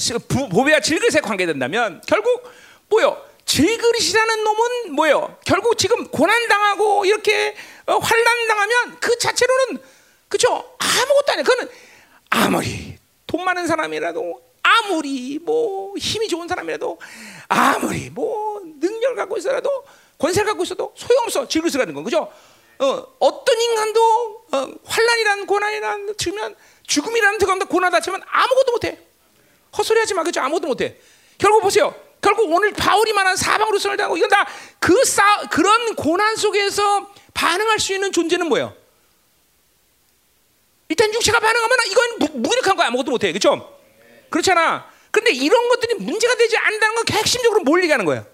[0.51, 2.51] 보배와 질그릇에 관계된다면 결국
[2.89, 3.23] 뭐요?
[3.45, 5.37] 질그릇이라는 놈은 뭐요?
[5.45, 9.79] 결국 지금 고난 당하고 이렇게 어, 환란 당하면 그 자체로는
[10.29, 10.49] 그죠?
[10.79, 11.43] 아무것도 아니야.
[11.43, 11.71] 그거는
[12.31, 16.99] 아무리 돈 많은 사람이라도 아무리 뭐 힘이 좋은 사람이라도
[17.49, 19.85] 아무리 뭐 능력을 갖고 있어라도
[20.21, 22.31] 권세를 갖고 있어도 소용없어 질그릇이라는 건 그죠?
[22.79, 26.57] 어, 어떤 인간도 어, 환란이란 고난이란 치면
[26.87, 28.99] 죽음이라는 특감도 고난다 치면 아무것도 못해
[29.77, 30.41] 헛소리하지 마 그죠?
[30.41, 30.97] 아무것도 못해
[31.39, 34.47] 결국 보세요 결국 오늘 바울이 말한 사방으로 대고 이건 다
[34.81, 38.75] 그 싸 그런 고난 속에서 반응할 수 있는 존재는 뭐예요?
[40.89, 43.79] 일단 육체가 반응하면 이건 무, 무력한 거야 아무것도 못해 그죠?
[44.31, 44.89] 그렇잖아.
[45.11, 48.25] 근데 이런 것들이 문제가 되지 않는다는 건 핵심적으로 뭘 얘기하는 거야?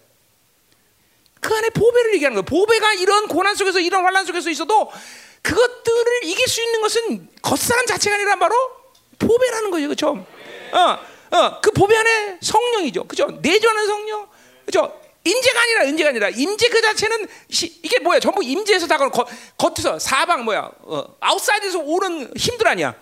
[1.41, 2.43] 그 안에 보배를 얘기하는 거야.
[2.43, 4.91] 보배가 이런 고난 속에서 이런 환란 속에서 있어도
[5.43, 8.55] 그것들을 이길 수 있는 것은 겉사람 자체가 아니라 바로
[9.19, 9.87] 보배라는 거죠.
[9.87, 10.27] 그렇죠?
[10.73, 13.05] 어, 어, 그 보배 안에 성령이죠.
[13.05, 13.27] 그죠?
[13.43, 14.29] 내주하는 성령.
[14.65, 15.01] 그죠?
[15.25, 18.21] 임재가 아니라 임재가 아니라 임재 그 자체는 시, 이게 뭐야?
[18.21, 20.71] 전부 임재에서 다가오는 겉, 겉에서 사방 뭐야?
[20.83, 22.95] 어, outside에서 오는 힘들 아니야.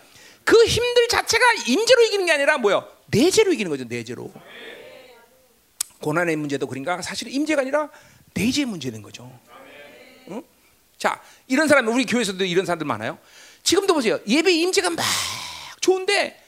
[0.45, 2.89] 그 힘들 자체가 임재로 이기는 게 아니라 뭐요?
[3.07, 3.85] 내재로 이기는 거죠.
[3.85, 4.30] 내재로.
[6.01, 7.91] 고난의 문제도 그러니까 사실 임재가 아니라
[8.35, 9.30] 내재 문제는 거죠.
[10.28, 10.43] 응?
[10.99, 13.18] 자, 이런 사람 우리 교회에서도 이런 사람들 많아요.
[13.62, 14.18] 지금도 보세요.
[14.26, 15.05] 예배 임재가 막
[15.80, 16.43] 좋은데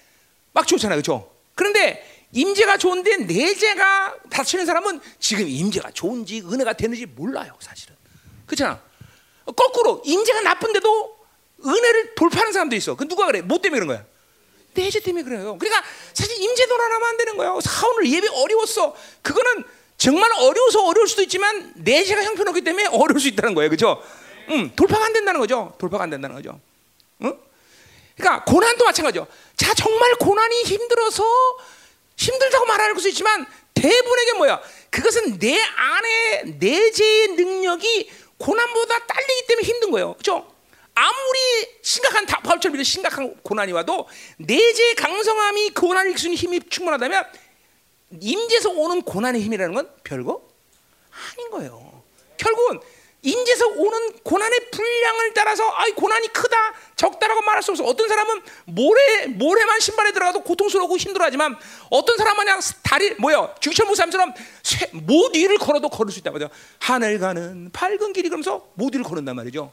[0.52, 0.96] 막 좋잖아요.
[1.00, 1.32] 그렇죠?
[1.54, 7.96] 그런데 임재가 좋은데 내재가 다치는 사람은 지금 임재가 좋은지 은혜가 되는지 몰라요, 사실은.
[8.46, 8.82] 그렇잖아.
[9.44, 11.16] 거꾸로 임재가 나쁜데도
[11.64, 12.96] 은혜를 돌파하는 사람도 있어.
[12.96, 13.40] 그 누가 그래?
[13.40, 14.04] 뭐 때문에 그런 거야?
[14.74, 15.56] 내재 때문에 그래요.
[15.58, 15.82] 그러니까
[16.12, 17.58] 사실 임재도 하나면 안 되는 거예요.
[17.94, 18.94] 오늘 예배 어려웠어.
[19.22, 19.64] 그거는
[19.96, 23.70] 정말 어려워서 어려울 수도 있지만 내재가 형편없기 때문에 어려울 수 있다는 거예요.
[23.70, 24.02] 그죠?
[24.50, 25.74] 음, 돌파가 안 된다는 거죠.
[25.78, 26.60] 돌파가 안 된다는 거죠.
[27.22, 27.38] 응?
[28.16, 29.26] 그러니까 고난도 마찬가지죠.
[29.56, 31.24] 자 정말 고난이 힘들어서
[32.16, 34.60] 힘들다고 말할 수 있지만 대부분에게 뭐야?
[34.90, 40.14] 그것은 내 안에 내재의 능력이 고난보다 딸리기 때문에 힘든 거예요.
[40.14, 40.50] 그렇죠?
[40.94, 41.38] 아무리
[41.82, 47.26] 심각한 다파처럼 심각한 고난이 와도 내재 강성함이 그 고난을 이기는 힘이 충분하다면
[48.20, 50.42] 임재에서 오는 고난의 힘이라는 건 별거
[51.34, 52.02] 아닌 거예요.
[52.36, 52.80] 결국은
[53.22, 56.56] 임재에서 오는 고난의 분량을 따라서 아이 고난이 크다
[56.94, 57.84] 적다라고 말할 수 없어.
[57.84, 61.56] 어떤 사람은 모래 모래만 신발에 들어가도 고통스러우고 힘들어하지만
[61.90, 64.32] 어떤 사람은 그냥 다리 뭐야 주기철 목사님처럼
[64.92, 66.50] 못 위를 걸어도 걸을 수 있단 말이죠.
[66.78, 69.72] 하늘 가는 밝은 길이 그러면서 못 위를 걸는단 말이죠.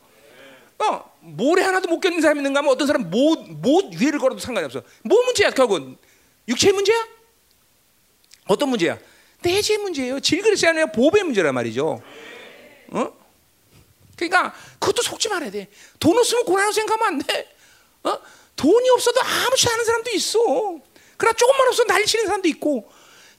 [0.79, 4.81] 어 모래 하나도 못 견는 사람이 있는가 하면 어떤 사람 못못 위를 걸어도 상관이 없어.
[5.03, 5.97] 뭐 문제야 결국은
[6.47, 7.12] 육체 문제야?
[8.47, 8.97] 어떤 문제야?
[9.41, 10.19] 내재 문제예요.
[10.19, 12.01] 질그릇이 아니라 보배 문제란 말이죠.
[12.91, 13.13] 어?
[14.15, 15.69] 그러니까 그것도 속지 말아야 돼.
[15.99, 17.55] 돈 없으면 고난으로 생각하면 안 돼.
[18.03, 18.19] 어?
[18.55, 20.39] 돈이 없어도 아무렇지 않은 사람도 있어.
[21.17, 22.89] 그러나 조금만 없어도 난리치는 사람도 있고.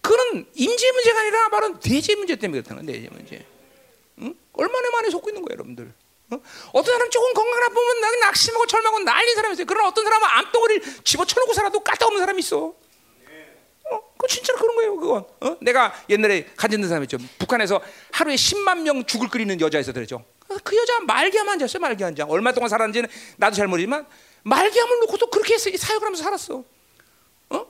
[0.01, 2.97] 그거는 임재 문제가 아니라 바로 내재 문제 때문에 그렇다는 거야.
[2.97, 3.47] 내재 문제.
[4.19, 4.35] 응?
[4.53, 5.93] 얼마나 많이 속고 있는 거예요, 여러분들.
[6.31, 6.41] 어?
[6.73, 9.67] 떤 사람 조금 건강하다 보면 나 낙심하고 절망하고 난리 사람이 있어요.
[9.67, 12.75] 그러나 어떤 사람은 암덩어리를 집어쳐놓고 살아도 까딱없는 사람이 있어.
[14.15, 15.25] 어, 그 진짜로 그런 거예요, 그건.
[15.41, 15.57] 어?
[15.61, 17.19] 내가 옛날에 가진 사람 있죠.
[17.39, 17.81] 북한에서
[18.13, 20.25] 하루에 10만 명 죽을 끓이는 여자 있었더랬죠.
[20.63, 22.25] 그 여자 말기암 환자였어요, 말기암 환자.
[22.27, 24.07] 얼마 동안 살았는지는 나도 잘 모르지만
[24.45, 26.65] 말기암을 놓고도 그렇게 사역을 하면서 살았어.
[27.51, 27.67] 어?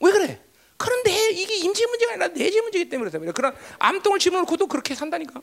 [0.00, 0.40] 왜 그래?
[0.76, 3.32] 그런데 이게 임지 문제가 아니라 내재 문제이기 때문에 그렇다.
[3.32, 5.40] 그런 암동을 집어넣고도 그렇게 산다니까.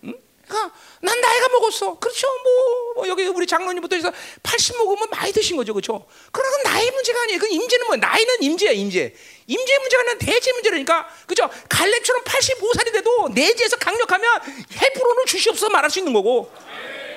[0.00, 0.12] 그
[0.52, 1.98] 러니까 난 나이가 먹었어.
[1.98, 2.28] 그렇죠.
[2.44, 5.72] 뭐, 뭐 여기 우리 장로님부터 해서 80 먹으면 많이 드신 거죠.
[5.72, 6.06] 그렇죠.
[6.30, 7.40] 그러나 그 나이 문제가 아니에요.
[7.40, 9.14] 그 임재는 뭐 나이는 임재야, 임재.
[9.46, 11.08] 임재 문제가 아니라 대재 문제라니까.
[11.26, 11.50] 그렇죠.
[11.68, 14.40] 갈렙처럼 85살이 돼도 내재에서 강력하면
[14.80, 16.52] 헤프론을 주시옵소서 말할 수 있는 거고.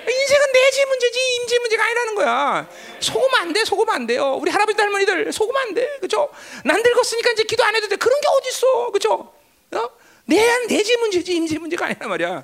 [0.08, 2.70] 인생은 내재 문제지 임재 문제가 아니라는 거야.
[3.00, 4.38] 속으면 안 돼, 속으면 안 돼요.
[4.40, 6.30] 우리 할아버지 할머니들 속으면 안 돼, 그렇죠?
[6.64, 7.96] 난 늙었으니까 이제 기도 안 해도 돼.
[7.96, 9.34] 그런 게 어디 있어, 그렇죠?
[9.72, 9.90] 어?
[10.26, 12.44] 내 내재 문제지 임재 문제가 아니란 말이야.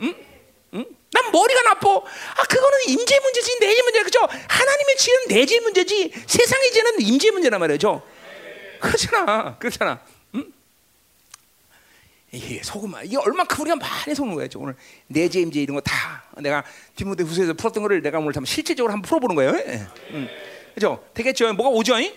[0.00, 0.31] 응?
[0.74, 0.84] 응?
[1.12, 1.88] 난 머리가 나빠.
[1.90, 4.20] 아 그거는 임재 문제지 내재 문제 그죠?
[4.48, 8.02] 하나님의 지은 내재 문제지 세상의 지은 임재 문제란 말이죠.
[8.80, 10.00] 그렇잖아, 그렇잖아.
[10.34, 10.52] 응?
[12.32, 14.48] 이게 소금 이게 얼마큼 우리가 많이 속는 거예요.
[14.56, 14.74] 오늘
[15.08, 16.64] 내재 임재 이런 거 다 내가
[16.96, 19.52] 디모데 후서에서 풀었던 거를 내가 오늘 한번 실질적으로 한번 풀어보는 거예요.
[19.66, 19.86] 예.
[20.12, 20.28] 응.
[20.74, 21.04] 그죠?
[21.12, 21.52] 되겠죠?
[21.52, 22.00] 뭐가 오죠?
[22.00, 22.16] 예.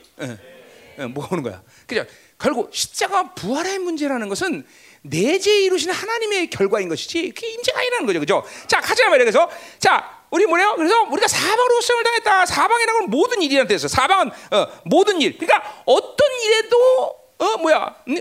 [0.99, 1.05] 예.
[1.05, 1.61] 뭐가 오는 거야?
[1.85, 2.05] 그죠?
[2.39, 4.65] 결국 십자가 부활의 문제라는 것은
[5.05, 8.43] 내재 이루신 하나님의 결과인 것이지 그게 임재가 아니라는 거죠, 그죠?
[8.67, 9.25] 자, 가자 말이야.
[9.25, 9.49] 그래서
[9.79, 10.73] 자, 우리 뭐래요?
[10.75, 12.45] 그래서 우리가 사방으로 수을 당했다.
[12.45, 15.37] 사방이라는 건 모든 일이란 뜻이어 사방은 어, 모든 일.
[15.37, 18.17] 그러니까 어떤 일에도 어 뭐야 음,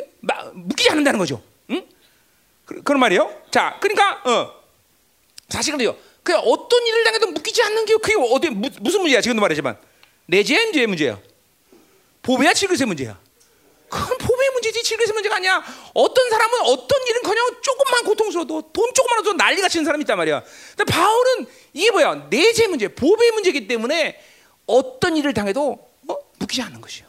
[0.55, 1.43] 묶이지 않는다는 거죠.
[1.71, 1.87] 응?
[2.67, 3.33] 그, 런 말이에요.
[3.51, 4.53] 자, 그러니까 어
[5.49, 5.97] 사실 그래요.
[6.23, 9.21] 그 어떤 일을 당해도 묶이지 않는 게 그게 어디 무, 무슨 문제야?
[9.21, 9.79] 지금도 말했지만
[10.27, 11.19] 내재 임재의 문제야.
[12.23, 13.19] 보배야 질그릇의 문제야.
[13.89, 14.19] 그건
[14.65, 15.63] 문제지 질그릇의 문제가 아니야.
[15.93, 20.43] 어떤 사람은 어떤 일은커녕 조금만 고통스러워도 돈 조금만 얻어도 난리가 치는 사람이 있단 말이야.
[20.77, 22.29] 근데 바울은 이게 뭐야?
[22.31, 24.19] 내재 문제, 보배 문제이기 때문에
[24.67, 26.17] 어떤 일을 당해도 어?
[26.39, 27.07] 묶이지 않는 것이요.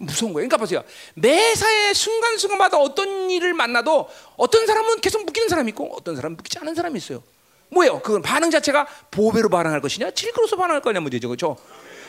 [0.00, 0.48] 무서운 거예요.
[0.48, 0.82] 그러니까 보세요.
[1.14, 6.74] 매사의 순간순간마다 어떤 일을 만나도 어떤 사람은 계속 묶이는 사람이 있고 어떤 사람은 묶이지 않은
[6.74, 7.22] 사람이 있어요.
[7.70, 8.00] 뭐예요?
[8.00, 11.56] 그건 반응 자체가 보배로 반응할 것이냐, 질그로서 반응할 거냐 문제죠, 그렇죠?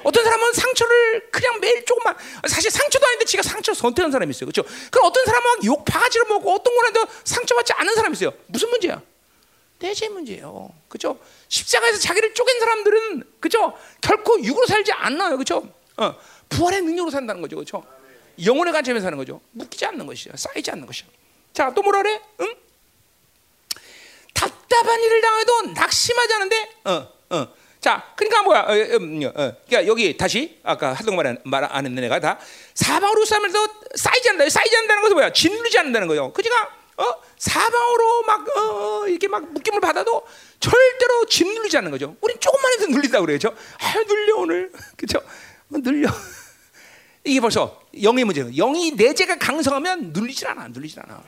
[0.06, 2.16] 어떤 사람은 상처를 그냥 매일 조금만
[2.48, 4.50] 사실 상처도 아닌데 지가 상처 선택한 사람이 있어요.
[4.52, 4.64] 그렇죠?
[4.92, 8.32] 그럼 어떤 사람은 욕 바가지를 먹고 어떤 거라도 상처받지 않은 사람이 있어요.
[8.46, 9.02] 무슨 문제야?
[9.80, 10.70] 내재 문제예요.
[10.90, 11.20] 그렇죠?
[11.48, 13.76] 십자가에서 자기를 쪼갠 사람들은 그렇죠?
[14.00, 15.38] 결코 육으로 살지 않나요.
[15.38, 15.68] 그렇죠?
[15.98, 16.16] 어,
[16.50, 17.56] 부활의 능력으로 산다는 거죠.
[17.56, 17.84] 그렇죠?
[18.44, 19.42] 영혼의 관점에서 사는 거죠.
[19.52, 20.34] 묶이지 않는 것이야.
[20.36, 21.08] 쌓이지 않는 것이야.
[21.52, 22.22] 자, 또 뭐라 그래?
[22.42, 22.56] 응?
[24.36, 27.48] 답답한 일을 당해도 낙심하지 않은데 어, 어.
[27.86, 28.62] 자, 그러니까 뭐야?
[28.62, 32.40] 어, 음, 어, 그러니까 여기 다시 아까 하던 말, 말안 했는 내가 다
[32.74, 33.60] 사방으로 싸면서
[33.94, 34.50] 쌓이지 않는다.
[34.50, 35.32] 쌓이지 않는다는 것은 뭐야?
[35.32, 36.34] 짓누르지 않는다는 거죠.
[36.34, 36.68] 그지가
[36.98, 37.04] 어?
[37.38, 38.62] 사방으로 막 어,
[39.04, 40.26] 어, 이렇게 막 묶임을 받아도
[40.60, 42.16] 절대로 짓누르지 않는 거죠.
[42.22, 43.56] 우린 조금만 해도 눌린다 그래죠.
[43.80, 44.72] 아, 눌려 오늘.
[44.98, 45.22] 그죠?
[45.70, 46.10] 눌려.
[47.24, 48.50] 이게 벌써 영의 문제예요.
[48.56, 50.70] 영이 내재가 강성하면 눌리질 않아.
[50.70, 51.24] 눌리질 않아.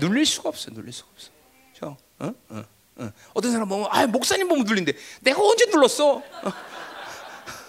[0.00, 0.70] 눌릴 수가 없어.
[0.70, 1.28] 눌릴 수가 없어.
[1.74, 1.96] 그죠?
[2.20, 2.32] 어?
[2.48, 2.73] 어.
[2.96, 3.10] 어.
[3.40, 6.16] 떤 사람 보면 아 목사님 보면 눌린데 내가 언제 눌렀어?
[6.16, 6.22] 어?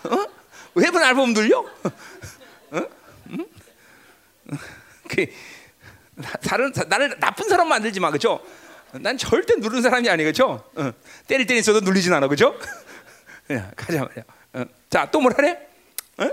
[0.10, 0.26] 어?
[0.76, 1.60] 왜날 보면 눌려?
[1.60, 2.82] 어?
[3.32, 3.46] 응?
[5.08, 5.26] 그
[6.44, 8.40] 다른 나를 나쁜 사람 만들지 마, 그죠?
[8.92, 10.64] 난 절대 누르는 사람이 아니, 그죠?
[10.76, 10.92] 어.
[11.28, 12.58] 때릴 때 있어도 눌리진 않아, 그죠?
[13.52, 14.24] 야, 가자 말이야.
[14.54, 14.66] 어.
[14.90, 15.68] 자, 또 뭐라 그래?
[16.18, 16.30] 어?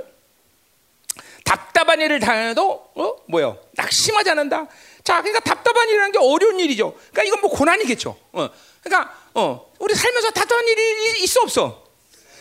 [1.44, 3.58] 답답한 일을 당해도 어 뭐요?
[3.74, 4.66] 낙심하지 않는다.
[5.04, 6.92] 자, 그러니까 답답한 일이라는 게 어려운 일이죠.
[7.10, 8.16] 그러니까 이건 뭐 고난이겠죠.
[8.32, 8.48] 어,
[8.82, 11.82] 그러니까 어, 우리 살면서 답답한 일이 있어 없어.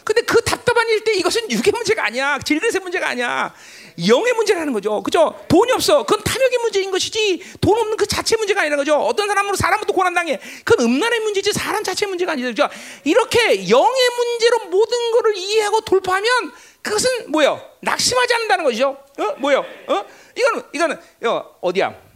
[0.03, 2.39] 근데 그 답답한 일 때 이것은 육의 문제가 아니야.
[2.39, 3.53] 질그릇의 문제가 아니야.
[4.07, 5.01] 영의 문제라는 거죠.
[5.03, 5.39] 그죠?
[5.47, 6.03] 돈이 없어.
[6.03, 8.97] 그건 탐욕의 문제인 것이지 돈 없는 그 자체 문제가 아니라 거죠.
[8.99, 10.39] 어떤 사람으로 사람부터 고난당해.
[10.65, 12.47] 그건 음란의 문제지 사람 자체 문제가 아니죠.
[12.47, 12.67] 그죠?
[13.03, 16.51] 이렇게 영의 문제로 모든 것을 이해하고 돌파하면
[16.81, 17.61] 그것은 뭐요?
[17.81, 18.97] 낙심하지 않는다는 거죠.
[19.19, 19.35] 어?
[19.37, 19.63] 뭐요?
[19.87, 20.05] 어?
[20.35, 22.10] 이거는 이거는 어, 어디야?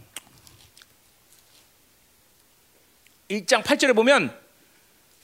[3.30, 4.34] 1장 8절에 보면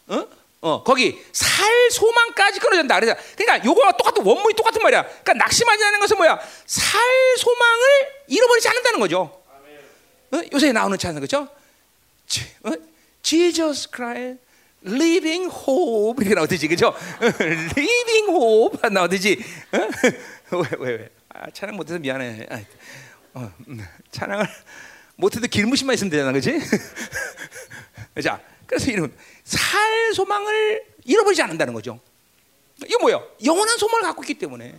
[0.08, 0.26] 어?
[0.60, 3.00] 어, 거기 살 소망까지 끊어진다.
[3.00, 5.02] 그래서 그러니까 요거와 똑같은 원문이 똑같은 말이야.
[5.02, 6.38] 그러니까 낙심하지 않는 것은 뭐야?
[6.66, 7.00] 살
[7.38, 7.84] 소망을
[8.28, 9.42] 잃어버리지 않는다는 거죠.
[10.32, 10.40] 어?
[10.52, 11.48] 요새 나오는 찬양 그죠?
[12.62, 12.70] 어?
[13.22, 14.38] Jesus Christ,
[14.86, 16.94] living hope 이렇게 나오듯이 그죠?
[17.20, 19.42] living hope 나오듯이
[19.72, 19.78] 어?
[20.56, 21.08] 왜 왜 왜?
[21.28, 22.46] 아, 찬양 못해서 미안해.
[22.50, 22.60] 아,
[23.34, 24.46] 어, 음, 찬양을
[25.16, 26.52] 못해도 길무심만 있으면 되잖아, 그렇지?
[28.20, 29.80] 자, 그래서 이런 살
[30.14, 32.00] 소망을 잃어버리지 않는다는 거죠.
[32.86, 33.26] 이거 뭐요?
[33.44, 34.74] 영원한 소망을 갖고 있기 때문에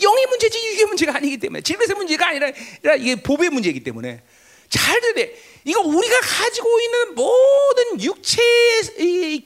[0.00, 2.50] 영의 문제지 육의 문제가 아니기 때문에 질병의 문제가 아니라
[2.98, 4.22] 이게 보배 문제이기 때문에
[4.68, 5.32] 잘 들래.
[5.64, 9.42] 이거 우리가 가지고 있는 모든 육체의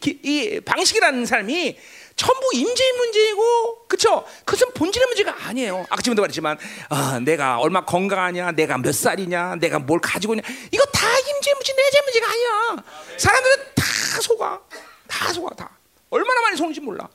[0.65, 1.77] 방식이라는 삶이
[2.17, 4.25] 전부 임재의 문제이고, 그렇죠?
[4.45, 5.87] 그것은 본질의 문제가 아니에요.
[5.89, 6.59] 아까 지금도 말했지만,
[6.89, 11.73] 아, 내가 얼마 건강하냐, 내가 몇 살이냐, 내가 뭘 가지고 있냐, 이거 다 임재 문제,
[11.73, 12.85] 내재 문제가 아니야.
[13.19, 13.85] 사람들은 다
[14.21, 14.61] 속아,
[15.09, 15.71] 다 속아, 다.
[16.11, 17.09] 얼마나 많이 속는지 몰라.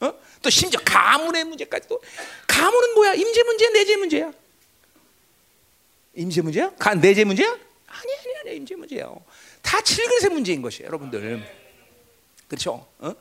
[0.00, 0.12] 어?
[0.42, 2.00] 또 심지어 가문의 문제까지도.
[2.46, 3.14] 가문은 뭐야?
[3.14, 4.32] 임재 문제, 내재 문제야.
[6.14, 6.70] 임재 문제야?
[6.78, 7.48] 가 내재 문제야?
[7.48, 9.22] 아니 아니 아니 임재 문제예요.
[9.62, 11.42] 다 칠그릇의 문제인 것이에요, 여러분들.
[12.48, 12.86] 그렇죠?
[12.98, 13.14] 어?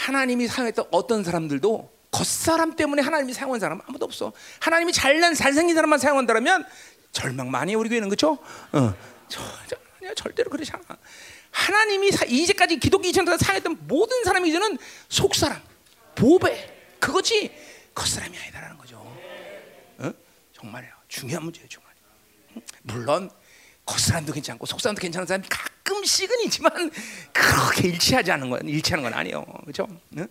[0.00, 4.32] 하나님이 사용했던 어떤 사람들도 겉사람 때문에 하나님이 사용한 사람 아무도 없어.
[4.58, 6.64] 하나님이 잘난 잘생긴 사람만 사용한다면
[7.12, 8.38] 절망 많이 우리 교회는 그렇죠?
[8.72, 8.94] 어.
[9.28, 9.40] 저,
[10.16, 10.98] 절대로 그렇지 않아.
[11.50, 14.78] 하나님이 사, 이제까지 기독교 2000년 사용했던 모든 사람이 이제는
[15.10, 15.60] 속사람,
[16.14, 17.52] 보배 그것이
[17.94, 18.96] 겉사람이 아니다라는 거죠.
[19.98, 20.12] 어?
[20.54, 20.90] 정말이야.
[21.08, 21.92] 중요한 문제예요, 정말.
[22.82, 23.30] 물론
[23.90, 26.72] 겉사람도 괜찮고 속사람도 괜찮은 사람이 가끔씩은 있지만
[27.32, 29.88] 그렇게 일치하지 않은 건 일치하는 건 아니에요, 그렇죠?
[30.16, 30.28] 응?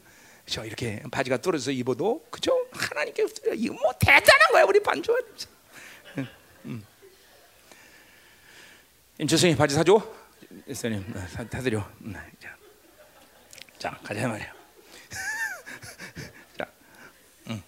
[0.65, 2.51] 이렇게 바지가 떨어져서 입어도 그렇죠?
[2.71, 5.19] 하나님께 이거 뭐 대단한 거야, 우리 반주가.
[6.17, 6.27] 응.
[6.65, 6.83] 응.
[9.19, 10.01] 임철성이 바지 사줘,
[10.65, 11.13] 선생님
[11.51, 11.87] 사드려.
[12.39, 12.57] 자,
[13.77, 14.53] 자 가자 말이야.
[16.57, 16.65] 자,
[17.49, 17.61] 응.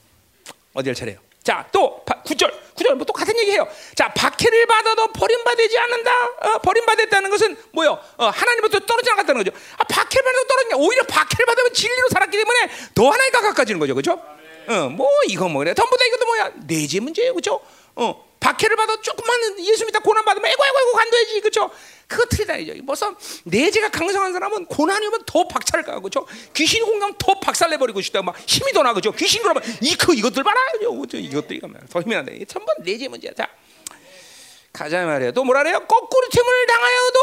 [0.74, 1.20] 어디 할 차례요?
[1.44, 2.71] 자, 또 9절.
[2.82, 3.68] 9절 뭐 똑같은 얘기해요.
[3.96, 6.12] 자, 박해를 받아도 버림받지 않는다.
[6.42, 8.00] 어, 버림받았다는 것은 뭐요?
[8.18, 9.56] 어, 하나님부터 떨어지 않았다는 거죠.
[9.78, 10.76] 아, 박해를 받아도 떨어지냐?
[10.78, 13.96] 오히려 박해를 받으면 진리로 살았기 때문에 더 하나님과 가까워지는 거죠.
[13.96, 14.22] 그렇죠?
[14.68, 15.74] 어, 뭐 이거 뭐 그래.
[15.74, 16.52] 전부 다 이것도 뭐야?
[16.68, 17.34] 내재 문제예요.
[17.34, 17.62] 그렇죠?
[17.96, 21.72] 어, 박해를 받아 조금만 예수 믿다 고난 받으면 에고 에고 에고 간도해지 그렇죠?
[22.08, 22.86] 그거 틀리다이죠.
[22.86, 23.16] 벌써
[23.46, 26.28] 내재가 강성한 사람은 고난이 오면 더 박차를 가고 그렇죠?
[26.54, 28.22] 귀신이 공감 더 박살내 버리고 싶다.
[28.22, 28.92] 막 힘이 더 나.
[28.92, 29.12] 그렇죠?
[29.14, 30.60] 귀신 그러면 이그 이것들 봐라.
[30.82, 31.42] 이것들 이거
[31.90, 32.44] 더 힘이 나네.
[32.46, 33.32] 전부 내재 문제야.
[33.34, 33.48] 자.
[34.74, 35.32] 가자 말이야.
[35.32, 35.80] 또 뭐라 그래요?
[35.88, 37.20] 거꾸로 틈을 당하여도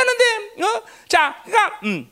[0.00, 0.64] 않는데.
[0.64, 0.82] 어?
[1.08, 2.10] 자, 그러니까 음.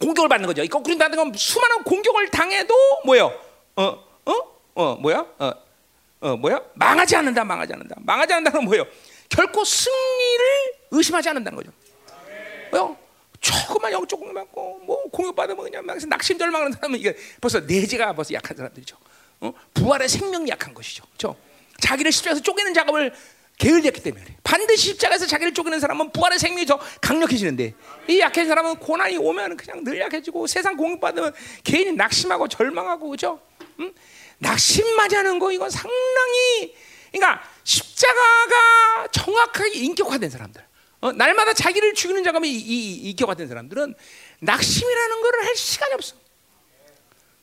[0.00, 0.62] 공격을 받는 거죠.
[0.62, 3.32] 이 거꾸로 당하는 건 수많은 공격을 당해도 뭐요?
[3.76, 4.04] 어?
[4.24, 4.34] 어?
[4.74, 5.24] 어, 뭐야?
[5.38, 5.69] 어.
[6.20, 6.60] 어 뭐야?
[6.74, 7.96] 망하지 않는다, 망하지 않는다.
[8.00, 8.86] 망하지 않는다는 뭐예요?
[9.28, 10.44] 결코 승리를
[10.90, 11.72] 의심하지 않는다는 거죠.
[12.70, 12.96] 뭐요?
[13.40, 18.54] 조금만 영적공 맞고 뭐 공격 받으면 그냥 막 낙심절망하는 사람은 이게 벌써 내재가 벌써 약한
[18.54, 18.96] 사람들이죠.
[19.40, 19.52] 어?
[19.72, 21.04] 부활의 생명이 약한 것이죠.
[21.04, 21.36] 그렇죠?
[21.80, 23.14] 자기를 십자가에서 쪼개는 작업을
[23.56, 27.74] 게을리했기 때문에 반드시 십자가에서 자기를 쪼개는 사람은 부활의 생명이 더 강력해지는데
[28.08, 31.32] 이 약한 사람은 고난이 오면 그냥 늘 약해지고 세상 공격 받으면
[31.64, 33.40] 개인이 낙심하고 절망하고 그죠?
[33.80, 33.92] 응?
[34.40, 36.74] 낙심맞이하는 거 이건 상당히
[37.12, 40.64] 그러니까 십자가가 정확하게 인격화된 사람들,
[41.00, 43.94] 어, 날마다 자기를 죽이는 작업이 이, 이, 인격화된 사람들은
[44.40, 46.14] 낙심이라는 것을 할 시간이 없어.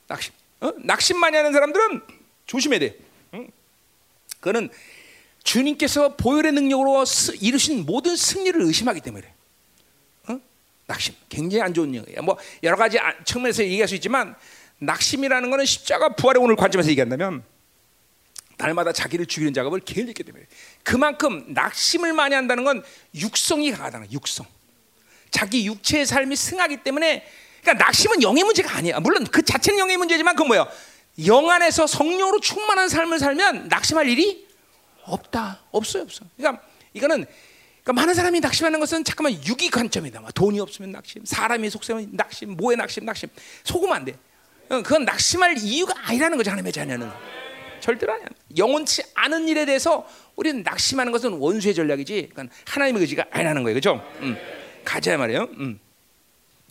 [0.07, 0.71] 낙심, 어?
[0.77, 2.01] 낙심 많이 하는 사람들은
[2.45, 2.97] 조심해야 돼.
[3.33, 3.49] 응?
[4.39, 4.69] 그는
[5.43, 9.33] 주님께서 보혈의 능력으로 스, 이루신 모든 승리를 의심하기 때문에
[10.29, 10.39] 어?
[10.87, 12.21] 낙심 굉장히 안 좋은 영이야.
[12.21, 14.35] 뭐 여러 가지 측면에서 얘기할 수 있지만.
[14.79, 17.43] 낙심이라는 것은 십자가 부활의 오늘 관점에서 얘기한다면
[18.57, 20.45] 날마다 자기를 죽이는 작업을 게을리 있기 때문에
[20.83, 22.83] 그만큼 낙심을 많이 한다는 건
[23.15, 24.45] 육성이 강하다는 육성.
[25.29, 27.27] 자기 육체의 삶이 승하기 때문에
[27.61, 28.99] 그러니까 낙심은 영의 문제가 아니야.
[28.99, 30.67] 물론 그 자체는 영의 문제지만 그 뭐야?
[31.25, 34.47] 영 안에서 성령으로 충만한 삶을 살면 낙심할 일이
[35.03, 35.61] 없다.
[35.71, 36.25] 없어요, 없어.
[36.37, 36.63] 그러니까
[36.93, 37.25] 이거는
[37.83, 40.21] 그러니까 많은 사람이 낙심하는 것은 잠깐만 육이 관점이다.
[40.33, 43.29] 돈이 없으면 낙심, 사람이 속세면 낙심, 뭐에 낙심, 낙심.
[43.63, 44.17] 속으면 안 돼.
[44.69, 47.09] 어, 그건 낙심할 이유가 아니라는 거죠 하나님의 자녀는.
[47.79, 48.27] 절대로 아니야.
[48.57, 52.29] 영원치 않은 일에 대해서 우리는 낙심하는 것은 원수의 전략이지.
[52.33, 54.03] 그러니까 하나님의 의지가 아니라는 거예요, 그렇죠?
[54.19, 54.37] 음.
[54.83, 55.47] 가자 말이에요.
[55.57, 55.79] 음.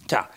[0.06, 0.28] 자,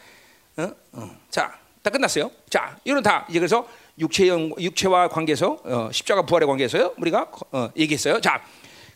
[0.58, 0.72] 어?
[0.94, 1.18] 어.
[1.30, 2.32] 자, 다 끝났어요.
[2.50, 6.94] 자, 이런 다 이제 그래서 육체 육체와 관계에서 어, 십자가 부활의 관계에서요.
[6.98, 8.22] 우리가 어, 얘기했어요.
[8.22, 8.42] 자,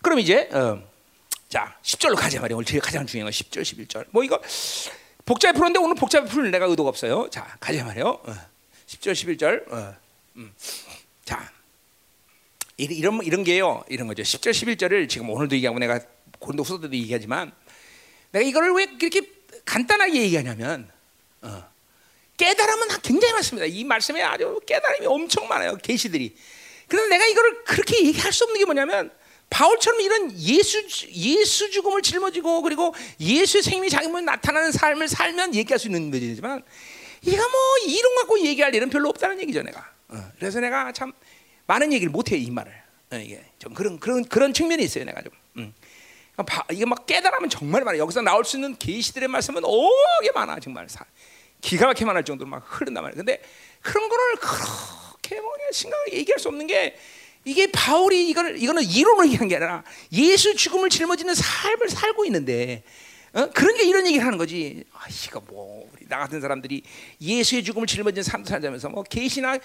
[0.01, 0.81] 그럼 이제 어,
[1.49, 2.57] 자, 10절로 가자 말이에요.
[2.57, 4.05] 오늘 제일 가장 중요한 건 10절, 11절.
[4.11, 4.39] 뭐 이거
[5.25, 7.29] 복잡히 풀었는데 오늘 복잡히 풀 내가 의도가 없어요.
[7.29, 8.21] 자, 가자 말이에요.
[8.93, 9.71] 어, 10절, 11절.
[9.71, 9.95] 어,
[10.35, 10.53] 음.
[11.25, 11.51] 자,
[12.77, 13.83] 이런 이런 게요.
[13.89, 14.23] 이런 거죠.
[14.23, 15.99] 10절, 11절을 지금 오늘도 얘기하고 내가
[16.39, 17.51] 고린도 후서도 얘기하지만
[18.31, 19.21] 내가 이거를 왜 그렇게
[19.65, 20.89] 간단하게 얘기하냐면
[21.41, 21.63] 어,
[22.37, 23.65] 깨달음은 굉장히 많습니다.
[23.65, 25.77] 이 말씀에 아주 깨달음이 엄청 많아요.
[25.77, 26.35] 계시들이.
[26.87, 29.11] 그런데 내가 이거를 그렇게 얘기할 수 없는 게 뭐냐면
[29.49, 35.87] 바울처럼 이런 예수 예수 죽음을 짊어지고 그리고 예수의 생명이 자기만 나타나는 삶을 살면 얘기할 수
[35.87, 36.63] 있는 문제지만
[37.25, 39.89] 이거 뭐 이론 갖고 얘기할 일은 별로 없다는 얘기죠, 내가.
[40.09, 41.13] 어, 그래서 내가 참
[41.67, 42.71] 많은 얘기를 못 해요, 이 말을.
[43.11, 45.31] 어, 이게 좀 그런 그런 그런 측면이 있어요, 내가 좀.
[45.57, 45.73] 음.
[46.71, 47.97] 이게 막 깨달으면 정말 많아.
[47.97, 50.87] 여기서 나올 수 있는 계시들의 말씀은 오게 많아, 정말.
[51.61, 53.15] 기가 막히게 많을 정도로 막 흐른단 말이야.
[53.15, 53.41] 근데
[53.81, 56.97] 그런 거를 그렇게 뭐냐 심각하게 얘기할 수 없는 게
[57.45, 62.83] 이게 바울이 이거는 이거는 이론을 얘기한 게 아니라 예수 죽음을 짊어지는 삶을 살고 있는데
[63.33, 63.49] 어?
[63.53, 64.83] 그런 게 이런 얘기를 하는 거지.
[64.93, 66.83] 아, 이거 뭐 우리 나 같은 사람들이
[67.19, 67.87] 예수의 죽음을
[68.23, 69.57] 삶을 살자면서 뭐 계시나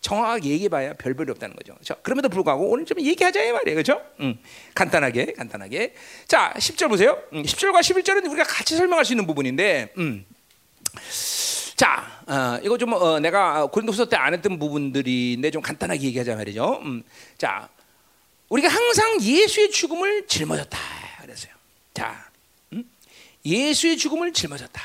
[0.00, 1.72] 정확하게 얘기해봐야 별별이 없다는 거죠.
[1.74, 1.96] 그렇죠?
[2.02, 4.02] 그럼에도 불구하고 오늘 좀 얘기하자 이 말이에요, 그렇죠?
[4.20, 4.38] 음,
[4.74, 5.94] 간단하게, 간단하게.
[6.28, 7.18] 자, 10절 보세요.
[7.32, 10.26] 음, 10절과 11절은 우리가 같이 설명할 수 있는 부분인데, 음.
[11.76, 16.80] 자, 어, 이거 좀 어, 내가 고린도서 때 안 했던 부분들인데 좀 간단하게 얘기하자 말이죠.
[16.84, 17.02] 음,
[17.38, 17.68] 자,
[18.50, 20.78] 우리가 항상 예수의 죽음을 짊어졌다
[21.22, 21.52] 그랬어요.
[21.94, 22.33] 자, 음?
[23.44, 24.80] 예수의 죽음을 짊어졌다.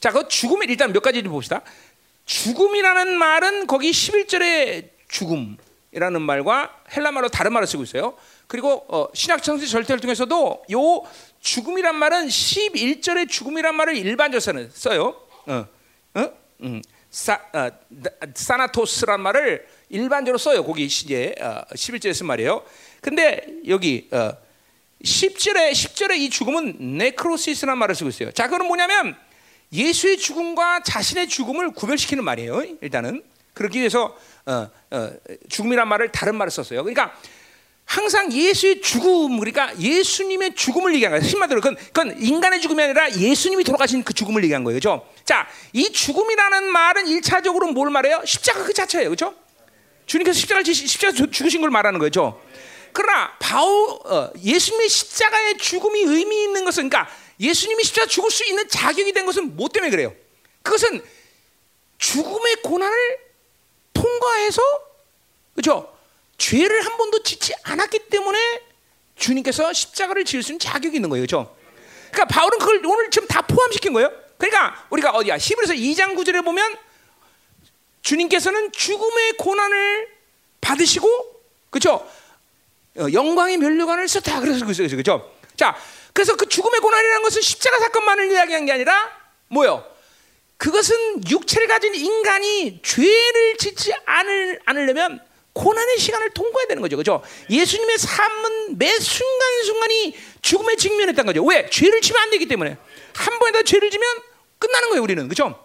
[0.00, 1.62] 자, 그 죽음을 일단 몇 가지를 봅시다.
[2.24, 8.16] 죽음이라는 말은 거기 11절의 죽음이라는 말과 헬라말로 다른 말을 쓰고 있어요.
[8.46, 11.02] 그리고 어, 신약 성지 절대를 통해서도 요
[11.40, 15.20] 죽음이란 말은 11절의 죽음이란 말을 일반적으로 써요.
[15.46, 15.66] 어.
[16.14, 16.32] 어?
[16.62, 17.70] 음, 사, 어,
[18.34, 20.64] 사나토스란 말을 일반적으로 써요.
[20.64, 22.62] 거기 이제 어, 11절에 쓴 말이에요.
[23.00, 24.32] 근데 여기 어,
[25.04, 28.32] 10절에 10절에 이 죽음은 네크로시스라는 말을 쓰고 있어요.
[28.32, 29.16] 자, 그건 뭐냐면
[29.72, 32.64] 예수의 죽음과 자신의 죽음을 구별시키는 말이에요.
[32.80, 33.22] 일단은
[33.54, 35.10] 그렇기 위해서 어, 어,
[35.48, 36.82] 죽음이란 말을 다른 말을 썼어요.
[36.82, 37.14] 그러니까
[37.84, 41.30] 항상 예수의 죽음, 그러니까 예수님의 죽음을 얘기한 거예요.
[41.32, 44.76] 한마디로 그건, 그건 인간의 죽음이 아니라 예수님이 돌아가신 그 죽음을 얘기한 거예요.
[44.76, 45.08] 그죠?
[45.24, 48.22] 자, 이 죽음이라는 말은 일차적으로 뭘 말해요?
[48.26, 49.10] 십자가 그 자체예요.
[49.10, 49.34] 그죠?
[50.04, 52.40] 주님께서 십자가를 십자가 죽으신 걸 말하는 거죠.
[52.92, 58.68] 그러나 바울 어, 예수님의 십자가의 죽음이 의미 있는 것은 그러니까 예수님이 십자가 죽을 수 있는
[58.68, 60.14] 자격이 된 것은 뭐 때문에 그래요?
[60.62, 61.02] 그것은
[61.98, 63.18] 죽음의 고난을
[63.92, 64.62] 통과해서
[65.54, 65.92] 그죠?
[66.38, 68.62] 죄를 한 번도 짓지 않았기 때문에
[69.16, 71.26] 주님께서 십자가를 지을 수 있는 자격이 있는 거예요.
[71.26, 71.56] 그렇죠?
[72.12, 74.10] 그러니까 바울은 그걸 오늘 지금 다 포함시킨 거예요.
[74.38, 75.36] 그러니까 우리가 어디야?
[75.36, 76.76] 히브리서 2장 9절에 보면
[78.02, 80.08] 주님께서는 죽음의 고난을
[80.60, 82.08] 받으시고 그렇죠?
[83.12, 85.32] 영광의 면류관을 썼다 그래서 그렇죠?
[85.56, 85.76] 자,
[86.12, 89.10] 그래서 그 죽음의 고난이라는 것은 십자가 사건만을 이야기한 게 아니라
[89.48, 89.84] 뭐요?
[90.56, 95.20] 그것은 육체를 가진 인간이 죄를 짓지 않을, 않으려면
[95.52, 96.96] 고난의 시간을 통과해야 되는 거죠.
[96.96, 97.22] 그죠?
[97.48, 101.44] 예수님의 삶은 매 순간순간이 죽음에 직면했던 거죠.
[101.44, 101.68] 왜?
[101.70, 102.76] 죄를 지면 안 되기 때문에.
[103.14, 104.08] 한 번에 다 죄를 지면
[104.58, 105.28] 끝나는 거예요, 우리는.
[105.28, 105.64] 그죠?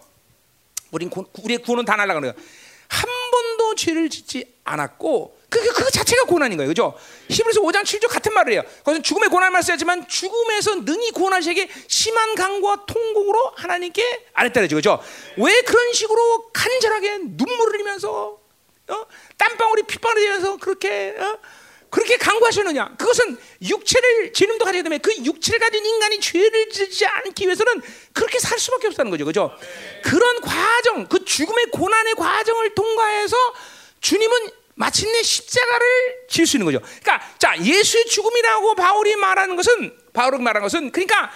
[0.90, 2.46] 우린 고, 우리의 구원은 다 날아가는 거예요.
[2.88, 6.68] 한 번도 죄를 짓지 않았고 그, 그, 그 자체가 고난인 거예요.
[6.68, 6.98] 그죠?
[7.28, 8.62] 히브리서 5장 7절 같은 말을 해요.
[8.82, 15.00] 거기서 죽음의 고난을 말씀하지만 죽음에서 능히 구원하시게 심한 강과 통곡으로 하나님께 아랬다 그죠?
[15.36, 18.40] 왜 그런 식으로 간절하게 눈물을 흘리면서
[18.88, 19.06] 어?
[19.38, 21.38] 땀방울이 핏방울이 되면서 그렇게 어?
[21.88, 22.96] 그렇게 강구하셨느냐?
[22.98, 27.80] 그것은 육체를 지름도 가지게 되면 그 육체를 가진 인간이 죄를 짓지 않기 위해서는
[28.12, 29.56] 그렇게 살 수밖에 없다는 거죠, 그죠?
[30.02, 33.36] 그런 과정, 그 죽음의 고난의 과정을 통과해서
[34.00, 36.80] 주님은 마침내 십자가를 질수 있는 거죠.
[37.02, 41.30] 그러니까 자 예수의 죽음이라고 바울이 말하는 것은 바울이 말하는 것은 그러니까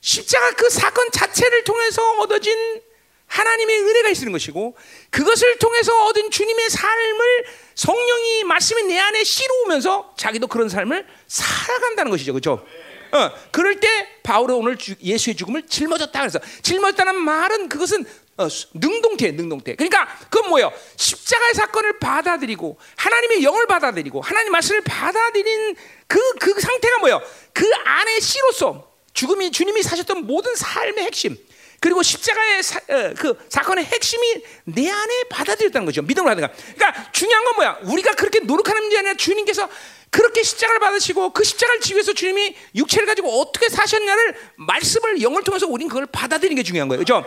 [0.00, 2.82] 십자가 그 사건 자체를 통해서 얻어진
[3.26, 4.76] 하나님의 은혜가 있는 것이고
[5.10, 12.34] 그것을 통해서 얻은 주님의 삶을 성령이 말씀이 내 안에 씨로오면서 자기도 그런 삶을 살아간다는 것이죠.
[12.34, 12.66] 그렇죠?
[13.12, 18.04] 어, 그럴 때 바울은 오늘 주, 예수의 죽음을 짊어졌다 그래서 짊어졌다는 말은 그것은
[18.38, 19.76] 어, 능동태, 능동태.
[19.76, 20.72] 그러니까 그건 뭐예요?
[20.96, 25.76] 십자가의 사건을 받아들이고 하나님의 영을 받아들이고 하나님 말씀을 받아들인
[26.06, 27.22] 그, 그 상태가 뭐예요?
[27.52, 31.36] 그 안에 씨로서 죽음이 주님이 사셨던 모든 삶의 핵심.
[31.78, 36.00] 그리고 십자가의 사, 어, 그 사건의 핵심이 내 안에 받아들였다는 거죠.
[36.00, 36.48] 하는 거.
[36.76, 37.78] 그러니까 중요한 건 뭐야?
[37.82, 39.68] 우리가 그렇게 노력하는 문제 아니라 주님께서
[40.08, 45.66] 그렇게 십자가를 받으시고 그 십자가를 지기 위해서 주님이 육체를 가지고 어떻게 사셨냐를 말씀을 영을 통해서
[45.66, 47.00] 우린 그걸 받아들이는 게 중요한 거예요.
[47.00, 47.24] 그죠?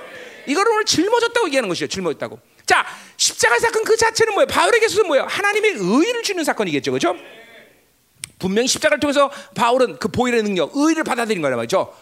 [0.48, 1.88] 이거를 오늘 짊어졌다고 얘기하는 것이죠.
[1.88, 2.39] 짊어졌다고.
[2.66, 2.86] 자,
[3.18, 4.48] 십자가 사건 그 자체는 뭐예요?
[4.48, 5.26] 바울에게서는 뭐예요?
[5.28, 6.91] 하나님의 의를 주는 사건이겠죠.
[6.91, 7.16] 그죠?
[8.39, 11.96] 분명히 십자가를 통해서 바울은 그 보일의 능력, 의를 받아들인 거란 말이죠.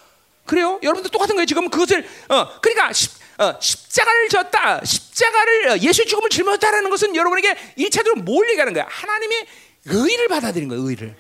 [0.45, 0.79] 그래요?
[0.83, 1.45] 여러분도 똑같은 거예요.
[1.45, 7.55] 지금 그것을 어 그러니까 십, 어, 십자가를 졌다, 십자가를 어, 예수 죽음을 짊어졌다라는 것은 여러분에게
[7.75, 8.85] 일차적으로 뭘 얘기하는 거야?
[8.89, 9.45] 하나님의
[9.85, 10.83] 의를 받아들인 거예요.
[10.83, 11.15] 의를.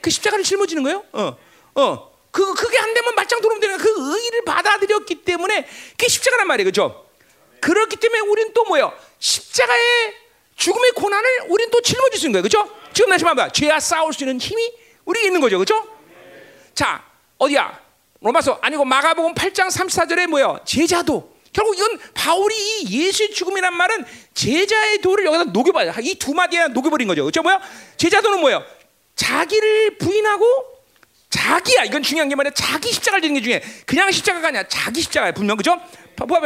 [0.00, 1.04] 그 십자가를 짊어지는 거예요.
[1.12, 1.36] 어,
[1.76, 2.11] 어.
[2.32, 3.78] 그 그게 안 되면 말짱 도움 되는.
[3.78, 6.64] 그 의를 받아들였기 때문에 그게 십자가란 말이에요.
[6.72, 7.06] 그렇죠?
[7.60, 8.92] 그렇기 때문에 우리는 또 뭐요?
[9.20, 10.14] 십자가의
[10.56, 12.48] 죽음의 고난을 우리는 또 짊어질 수 있는 거예요.
[12.48, 12.82] 그렇죠?
[12.92, 13.50] 지금 다시 말해봐.
[13.52, 14.72] 죄와 싸울 수 있는 힘이
[15.04, 15.58] 우리에 있는 거죠.
[15.58, 15.86] 그렇죠?
[16.74, 17.04] 자,
[17.38, 17.80] 어디야?
[18.20, 20.60] 로마서 아니고 마가복음 8장 34절에 뭐야?
[20.64, 25.92] 제자도 결국 이건 바울이 이 예수의 죽음이란 말은 제자의 도를 여기다 녹여봐요.
[26.00, 27.22] 이 두 마디에 녹여버린 거죠.
[27.24, 27.42] 그렇죠?
[27.42, 27.60] 뭐야?
[27.98, 28.64] 제자도는 뭐예요?
[29.16, 30.46] 자기를 부인하고
[31.32, 31.84] 자기야.
[31.84, 32.50] 이건 중요한 게 뭐냐?
[32.50, 33.62] 자기 십자가를 지는 게 중요해.
[33.86, 34.64] 그냥 십자가가 아니야.
[34.68, 35.32] 자기 십자가야.
[35.32, 35.80] 분명 그죠?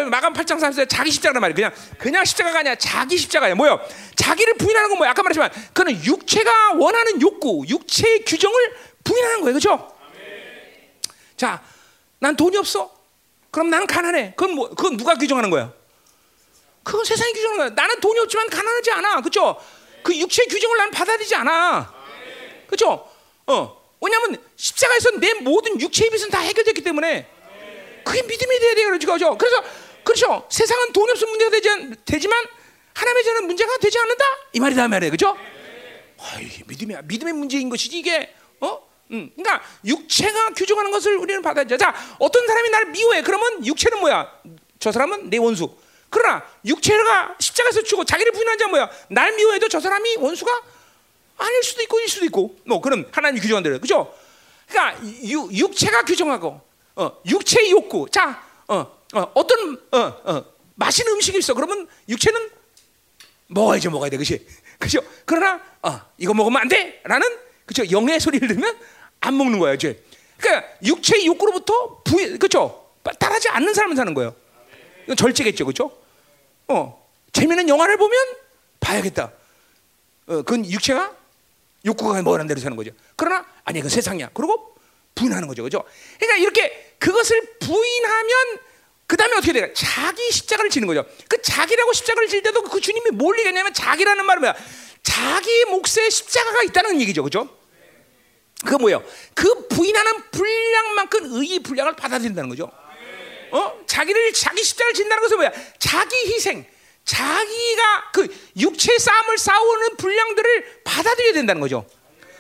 [0.09, 1.55] 마감 8장 34절 자기 십자가란 말이야.
[1.55, 2.77] 그냥 그냥 십자가가 아니야.
[2.77, 3.57] 자기 십자가야.
[3.57, 3.81] 뭐요?
[4.15, 5.11] 자기를 부인하는 건 뭐야?
[5.11, 9.55] 아까 말했지만 그는 육체가 원하는 욕구, 육체의 규정을 부인하는 거예요.
[9.55, 9.93] 그죠?
[11.37, 11.63] 자,
[12.21, 12.95] 난 돈이 없어.
[13.51, 14.35] 그럼 나는 가난해.
[14.37, 15.73] 그건 뭐, 그건 누가 규정하는 거야?
[16.85, 17.75] 그건 세상이 규정하는 거야.
[17.75, 19.21] 나는 돈이 없지만 가난하지 않아.
[19.21, 19.61] 그죠?
[20.05, 21.93] 그 육체 규정을 나는 받아들이지 않아.
[22.69, 23.09] 그죠?
[23.49, 23.86] 어.
[24.07, 27.29] 왜냐면 십자가에서 내 모든 육체의 빚은 다 해결됐기 때문에
[28.05, 28.99] 그게 믿음이 돼야 돼요.
[28.99, 29.37] 그렇죠?
[29.37, 29.63] 그래서
[30.05, 30.47] 그렇죠.
[30.51, 31.69] 세상은 돈이 없으면 문제가 되지,
[32.05, 32.45] 되지만
[32.95, 34.25] 하나님의 자는 문제가 되지 않는다.
[34.53, 35.11] 이 말이다 말이에요.
[35.11, 35.37] 그죠?
[36.19, 37.03] 어이, 믿음이야.
[37.03, 38.81] 믿음의 문제인 것이지 이게 어?
[39.11, 41.77] 음, 그러니까 육체가 규정하는 것을 우리는 받아야죠.
[41.77, 43.23] 자, 어떤 사람이 나를 미워해.
[43.23, 44.31] 그러면 육체는 뭐야?
[44.79, 45.77] 저 사람은 내 원수.
[46.09, 48.89] 그러나 육체가 십자가에서 죽고 자기를 부인하지 뭐야?
[49.09, 50.63] 날 미워해도 저 사람이 원수가
[51.39, 52.57] 아닐 수도 있고 일 수도 있고.
[52.65, 54.13] 뭐 그럼 하나님 규정한 대로 그죠?
[54.69, 56.61] 그러니까 유, 육체가 규정하고
[56.97, 58.07] 어, 육체의 욕구.
[58.11, 61.55] 자, 어, 어, 떤 어, 어, 맛있는 음식이 있어.
[61.55, 62.51] 그러면 육체는
[63.49, 64.47] 먹어야지 먹어야 돼, 그렇지?
[64.79, 65.01] 그죠?
[65.25, 67.01] 그러나 어, 이거 먹으면 안 돼.
[67.05, 67.27] 라는
[67.65, 67.89] 그죠?
[67.91, 68.77] 영의 소리를 들으면
[69.21, 70.03] 안 먹는 거예요, 이제.
[70.37, 72.91] 그러니까 육체의 욕구로부터 부 그렇죠?
[73.19, 74.35] 따라지 않는 사람은 사는 거예요.
[75.05, 75.97] 이건 절제겠죠, 그렇죠?
[76.69, 78.19] 어, 재미있는 영화를 보면
[78.81, 79.33] 봐야겠다.
[80.27, 81.16] 어, 그건 육체가
[81.87, 82.91] 욕구가 뭐라는 대로 사는 거죠.
[83.15, 84.31] 그러나 아니, 그 세상이야.
[84.35, 84.77] 그리고
[85.15, 85.85] 부인하는 거죠, 그렇죠?
[86.19, 88.59] 그러니까 이렇게 그것을 부인하면
[89.07, 89.73] 그 다음에 어떻게 돼요?
[89.73, 91.07] 자기 십자가를 지는 거죠.
[91.29, 94.55] 그 자기라고 십자가를 질 때도 그 주님이 뭘 얘기했냐면 자기라는 말은 뭐야?
[95.03, 97.49] 자기 몫에 십자가가 있다는 얘기죠, 그렇죠?
[98.67, 99.03] 그 뭐예요?
[99.35, 102.71] 그 부인하는 분량만큼 의의 분량을 받아들인다는 거죠.
[103.53, 103.81] 어?
[103.87, 105.53] 자기를 자기 십자가를 진다는 것은 뭐야?
[105.79, 106.67] 자기 희생,
[107.07, 108.29] 자기가 그
[108.59, 111.87] 육체 싸움을 싸우는 분량들을 받아들여야 된다는 거죠.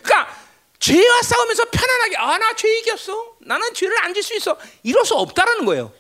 [0.02, 0.36] 그러니까
[0.78, 5.14] 죄와 싸우면서 편안하게 아 나 죄 이겼어, 나는 죄를 안 질 수 있어 이럴 수
[5.14, 5.92] 없다라는 거예요.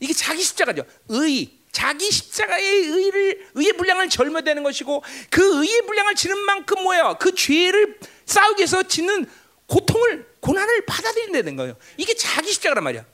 [0.00, 0.84] 이게 자기 십자가죠.
[1.08, 7.16] 의, 자기 십자가의 의를 의의 분량을 절묘되는 것이고 그 의의 분량을 지는 만큼 뭐예요?
[7.20, 9.28] 그 죄를 싸우기 위해서 짓는
[9.66, 11.76] 고통을 고난을 받아들인다는 거예요.
[11.98, 13.04] 이게 자기 십자가란 말이야.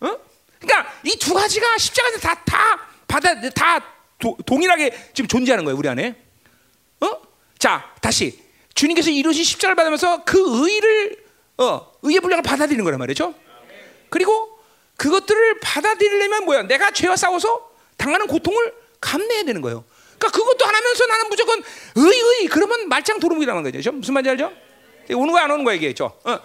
[0.00, 0.16] 어?
[0.60, 3.84] 그러니까 이 두 가지가 십자가에서 다, 다 받아 다
[4.18, 6.16] 도, 동일하게 지금 존재하는 거예요 우리 안에.
[7.00, 7.20] 어?
[7.58, 8.40] 자 다시
[8.74, 11.22] 주님께서 이루신 십자가를 받으면서 그 의를
[11.58, 13.34] 어, 의의 분량을 받아들이는 거란 말이죠.
[14.08, 14.58] 그리고
[14.96, 16.62] 그것들을 받아들이려면 뭐야?
[16.62, 19.84] 내가 죄와 싸워서 당하는 고통을 감내해야 되는 거예요.
[20.18, 21.62] 그러니까 그것도 안 하면서 나는 무조건
[21.96, 23.92] 의의 그러면 말짱 도루묵이라는 거죠.
[23.92, 24.52] 무슨 말인지 알죠?
[25.14, 26.38] 오는 거야 안 오는 거야 이게 죠 어.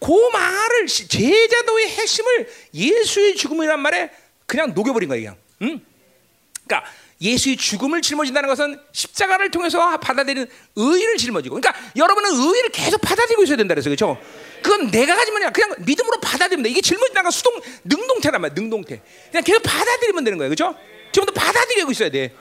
[0.00, 4.10] 그 말을 제자도의 핵심을 예수의 죽음이란 말에
[4.46, 5.36] 그냥 녹여버린 거예요.
[5.36, 5.36] 그냥.
[5.62, 5.87] 응?
[6.68, 6.84] 그러니까
[7.20, 10.46] 예수의 죽음을 짊어진다는 것은 십자가를 통해서 받아들이는
[10.76, 14.20] 의를 짊어지고, 그러니까 여러분은 의를 계속 받아들이고 있어야 된다 그래서 그렇죠?
[14.62, 16.70] 그건 내가 가지면 아니라 그냥 믿음으로 받아들이면 돼.
[16.70, 19.02] 이게 짊어진다는 건 수동 능동태란 말이야, 능동태.
[19.30, 20.78] 그냥 계속 받아들이면 되는 거예요, 그렇죠?
[21.10, 22.32] 지금도 받아들이고 있어야 돼.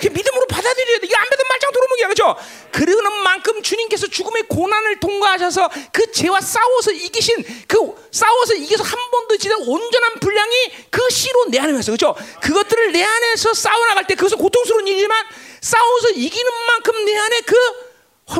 [0.00, 1.06] 그 믿음으로 받아들여야 돼.
[1.06, 2.36] 이거 안 믿으면 말짱 도루묵이야, 그렇죠?
[2.72, 7.76] 그러는 만큼 주님께서 죽음의 고난을 통과하셔서 그 죄와 싸워서 이기신 그
[8.10, 10.54] 싸워서 이겨서 한 번도 지난 온전한 분량이
[10.90, 12.16] 그 씨로 내 안에 있어, 그렇죠?
[12.40, 15.24] 그것들을 내 안에서 싸워 나갈 때 그것은 고통스러운 일이지만
[15.60, 17.56] 싸워서 이기는 만큼 내 안에 그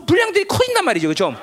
[0.07, 1.35] 분량들이 커진단 말이죠, 그렇죠?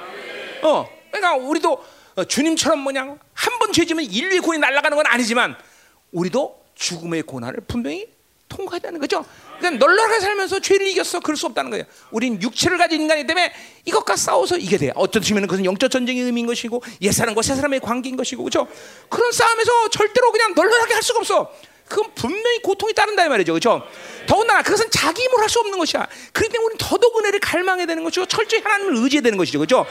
[0.64, 5.56] 어, 그러니까 우리도 어, 주님처럼 뭐냐 한 번 죄지면 인류의 고이 날아가는 건 아니지만
[6.12, 8.08] 우리도 죽음의 고난을 분명히
[8.50, 9.26] 통과해야 되는 거죠.
[9.60, 11.20] 그러니까 널널하게 살면서 죄를 이겼어.
[11.20, 11.86] 그럴 수 없다는 거예요.
[12.12, 13.52] 우린 육체를 가진 인간이기 때문에
[13.86, 14.92] 이것과 싸워서 이게 돼.
[14.96, 18.68] 어떤 측면은 그것은 영적 전쟁의 의미인 것이고 옛사람과 새사람의 관계인 것이고 그렇죠?
[19.10, 21.52] 그런 싸움에서 절대로 그냥 널널하게 할 수가 없어.
[21.88, 23.54] 그건 분명히 고통이 따른다 이 말이죠.
[23.54, 23.82] 그렇죠?
[24.28, 26.06] 더군다나 그것은 자기 힘으로 할 수 없는 것이야.
[26.34, 29.60] 그렇기 때문에 우리는 더더욱 은혜를 갈망해야 되는 것이고 철저히 하나님을 의지해야 되는 것이죠.
[29.60, 29.86] 그렇죠?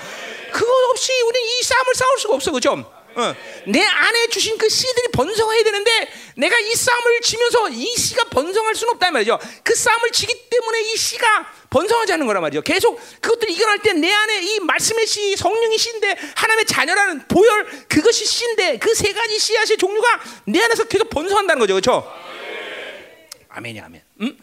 [0.52, 2.50] 그거 없이 우리는 이 싸움을 싸울 수가 없어.
[2.50, 2.95] 그렇죠?
[3.16, 3.34] 어,
[3.66, 5.90] 내 안에 주신 그 씨들이 번성해야 되는데
[6.36, 9.38] 내가 이 싸움을 지면서 이 씨가 번성할 수는 없단 말이죠.
[9.62, 11.26] 그 싸움을 지기 때문에 이 씨가
[11.70, 12.60] 번성하지 않는 거란 말이죠.
[12.62, 18.24] 계속 그것들을 이겨낼 때 내 안에 이 말씀의 씨, 성령이 씨인데 하나님의 자녀라는 보혈 그것이
[18.26, 21.74] 씨인데 그 세 가지 씨앗의 종류가 내 안에서 계속 번성한다는 거죠.
[21.74, 22.12] 그렇죠?
[23.48, 24.02] 아멘이 아멘.
[24.20, 24.38] 음?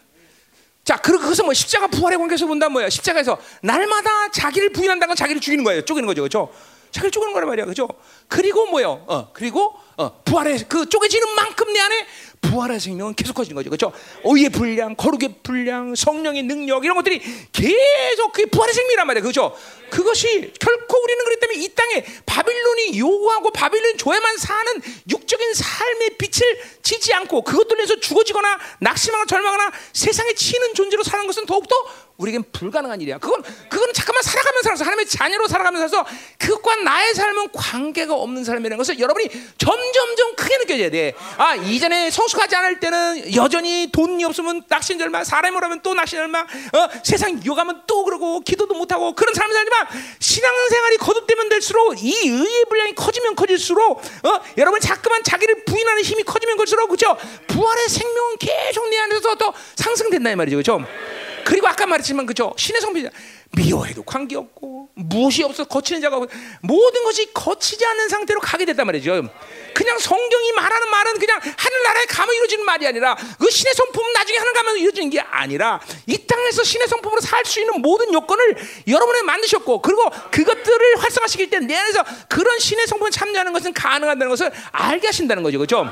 [0.83, 2.89] 자, 그리고 그것은 뭐 십자가 부활의 관계에서 본다 뭐야?
[2.89, 5.85] 십자가에서 날마다 자기를 부인한다는 건 자기를 죽이는 거예요.
[5.85, 6.21] 쪼개는 거죠.
[6.23, 6.53] 그렇죠?
[6.93, 7.65] 자기를 쪼개는 거란 말이야.
[7.65, 7.87] 그죠?
[8.27, 9.03] 그리고 뭐요?
[9.07, 12.07] 어, 그리고 어, 부활의 그 쪼개지는 만큼 내 안에
[12.41, 13.69] 부활의 생명은 계속 커지는 거죠.
[13.69, 13.91] 그렇죠?
[14.23, 17.19] 의의 분량, 거룩의 분량, 성령의 능력 이런 것들이
[17.51, 19.21] 계속 그 부활의 생명이란 말이야.
[19.21, 19.57] 그렇죠?
[19.89, 27.13] 그것이 결코 우리는 때문에 이 땅에 바빌론이 요구하고 바빌론 조에만 사는 육적인 삶의 빛을 지지
[27.13, 31.75] 않고 그것들로 해서 죽어지거나 낙심하거나 절망하거나 세상에 치는 존재로 사는 것은 더욱더
[32.23, 33.17] 우리에겐 불가능한 일이야.
[33.17, 36.05] 그건 그거는 잠깐만 살아가면서 하나님의 자녀로 살아가면서
[36.37, 41.13] 그것과 나의 삶은 관계가 없는 삶이라는 것을 여러분이 점점점 크게 느껴져야 돼.
[41.37, 46.43] 아 이전에 성숙하지 않을 때는 여전히 돈이 없으면 낙신 절망, 사람이 오라면 또 낙신 절망,
[46.43, 49.87] 어, 세상 유혹하면 또 그러고 기도도 못 하고 그런 삶을 살지만
[50.19, 56.57] 신앙생활이 거듭되면 될수록 이 의의 분량이 커지면 커질수록 어, 여러분 자꾸만 자기를 부인하는 힘이 커지면
[56.57, 57.17] 커질수록 그죠?
[57.47, 60.79] 부활의 생명은 계속 내 안에서 더 상승된다 이 말이죠, 그죠?
[61.45, 62.53] 그리고 아까 말했지만 그죠?
[62.57, 63.07] 신의 성비
[63.55, 66.31] 미워해도 관계 없고 무엇이 없어 거치는 자가 없고
[66.61, 69.21] 모든 것이 거치지 않는 상태로 가게 됐단 말이죠.
[69.73, 74.53] 그냥 성경이 말하는 말은 그냥 하늘나라에 가면 이루어지는 말이 아니라 그 신의 성품은 나중에 하늘
[74.53, 78.55] 가면 이루어지는 게 아니라 이 땅에서 신의 성품으로 살 수 있는 모든 요건을
[78.87, 84.51] 여러분이 만드셨고 그리고 그것들을 활성화시킬 때 내 안에서 그런 신의 성품에 참여하는 것은 가능하다는 것을
[84.71, 85.57] 알게 하신다는 거죠.
[85.59, 85.87] 그렇죠?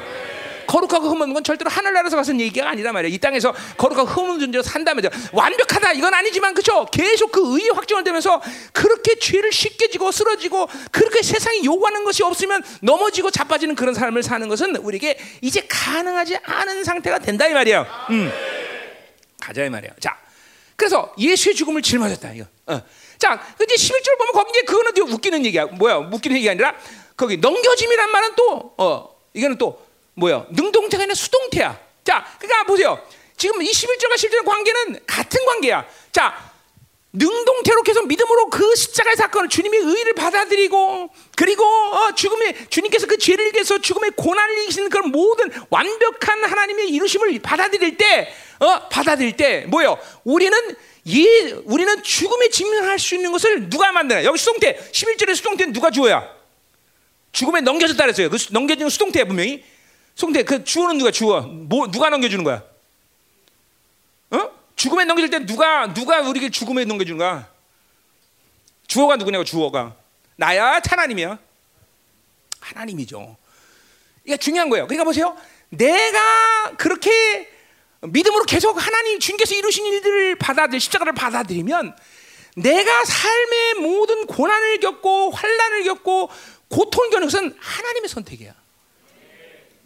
[0.71, 3.13] 거룩하고 흠없는 건 절대로 하늘나라에서 가서 얘기가 아니란 말이에요.
[3.13, 6.85] 이 땅에서 거룩하고 흠없는 존재로 산다면서 완벽하다 이건 아니지만 그죠?
[6.85, 8.41] 계속 그 의의 확정을 되면서
[8.71, 14.47] 그렇게 죄를 쉽게 지고 쓰러지고 그렇게 세상이 요구하는 것이 없으면 넘어지고 자빠지는 그런 삶을 사는
[14.47, 17.85] 것은 우리에게 이제 가능하지 않은 상태가 된다 이 말이에요.
[18.11, 18.31] 음.
[19.41, 19.91] 가자 이 말이에요.
[19.99, 20.17] 자,
[20.77, 22.45] 그래서 예수의 죽음을 짊어졌다 이거.
[22.67, 22.81] 어.
[23.17, 25.65] 자, 이제 11절 보면 거기 이제 그거는 좀 웃기는 얘기야.
[25.65, 25.97] 뭐야?
[25.97, 26.75] 웃기는 얘기 아니라
[27.17, 29.90] 거기 넘겨짐이란 말은 또 어, 이거는 또
[30.21, 30.45] 뭐야?
[30.51, 31.79] 능동태가 아니라 수동태야.
[32.03, 33.03] 자, 그러니까 보세요.
[33.35, 35.85] 지금 이 11절과 10절의 관계는 같은 관계야.
[36.11, 36.51] 자,
[37.13, 43.51] 능동태로 계속 믿음으로 그 십자가의 사건을 주님의 의를 받아들이고 그리고 어, 죽음의 주님께서 그 죄를
[43.53, 49.97] 위해서 죽음의 고난을 이기시는 그런 모든 완벽한 하나님의 이루심을 받아들일 때 어, 받아들일 때 뭐요?
[50.23, 50.57] 우리는
[51.03, 51.27] 이
[51.65, 54.23] 우리는 죽음에 직면할 수 있는 것을 누가 만드나?
[54.23, 56.29] 여기 수동태 11절의 수동태는 누가 주어야?
[57.33, 58.29] 죽음에 넘겨졌다 그랬어요.
[58.29, 59.63] 그 넘겨지는 수동태야 분명히.
[60.15, 61.41] 송태 그 주어는 누가 주어?
[61.41, 62.63] 뭐 누가 넘겨주는 거야?
[64.31, 64.51] 어?
[64.75, 67.49] 죽음에 넘겨줄 때 누가 누가 우리에게 죽음에 넘겨주는 거야?
[68.87, 69.95] 주어가 누구냐고 주어가
[70.35, 71.39] 나야 하나님이야.
[72.59, 73.37] 하나님이죠.
[74.25, 74.85] 이게 중요한 거예요.
[74.87, 75.37] 그러니까 보세요.
[75.69, 77.49] 내가 그렇게
[78.01, 81.95] 믿음으로 계속 하나님 주님께서 이루신 일들을 받아들 십자가를 받아들이면
[82.57, 86.29] 내가 삶의 모든 고난을 겪고 환란을 겪고
[86.69, 88.53] 고통을 겪는 것은 하나님의 선택이야.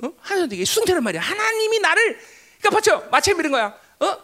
[0.04, 0.12] 어?
[0.20, 1.22] 하나님 되게 수동태란 말이야.
[1.22, 2.20] 하나님이 나를
[2.60, 3.08] 그러니까 봤죠?
[3.12, 3.78] 마침 이런 거야.
[4.00, 4.18] 어?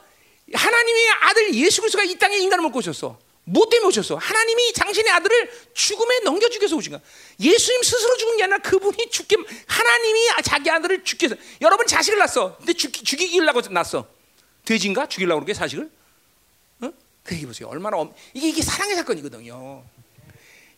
[0.53, 3.17] 하나님의 아들 예수 그리스도가 이 땅에 인간을 먹고 오셨어.
[3.43, 4.15] 뭐 때문에 오셨어?
[4.15, 7.01] 하나님이 당신의 아들을 죽음에 넘겨주기 위해서 오신 거야.
[7.39, 9.35] 예수님 스스로 죽은 게 아니라 그분이 죽게
[9.67, 12.57] 하나님이 자기 아들을 죽게 해서 여러분 자식을 낳았어.
[12.57, 14.07] 근데 죽, 죽이려고 낳았어.
[14.65, 15.07] 돼지인가?
[15.07, 15.89] 죽이려고 그러게 자식을?
[16.81, 16.91] 어?
[17.23, 17.67] 그 얘기 보세요.
[17.67, 18.13] 얼마나 엄...
[18.33, 19.83] 이게 이게 사랑의 사건이거든요.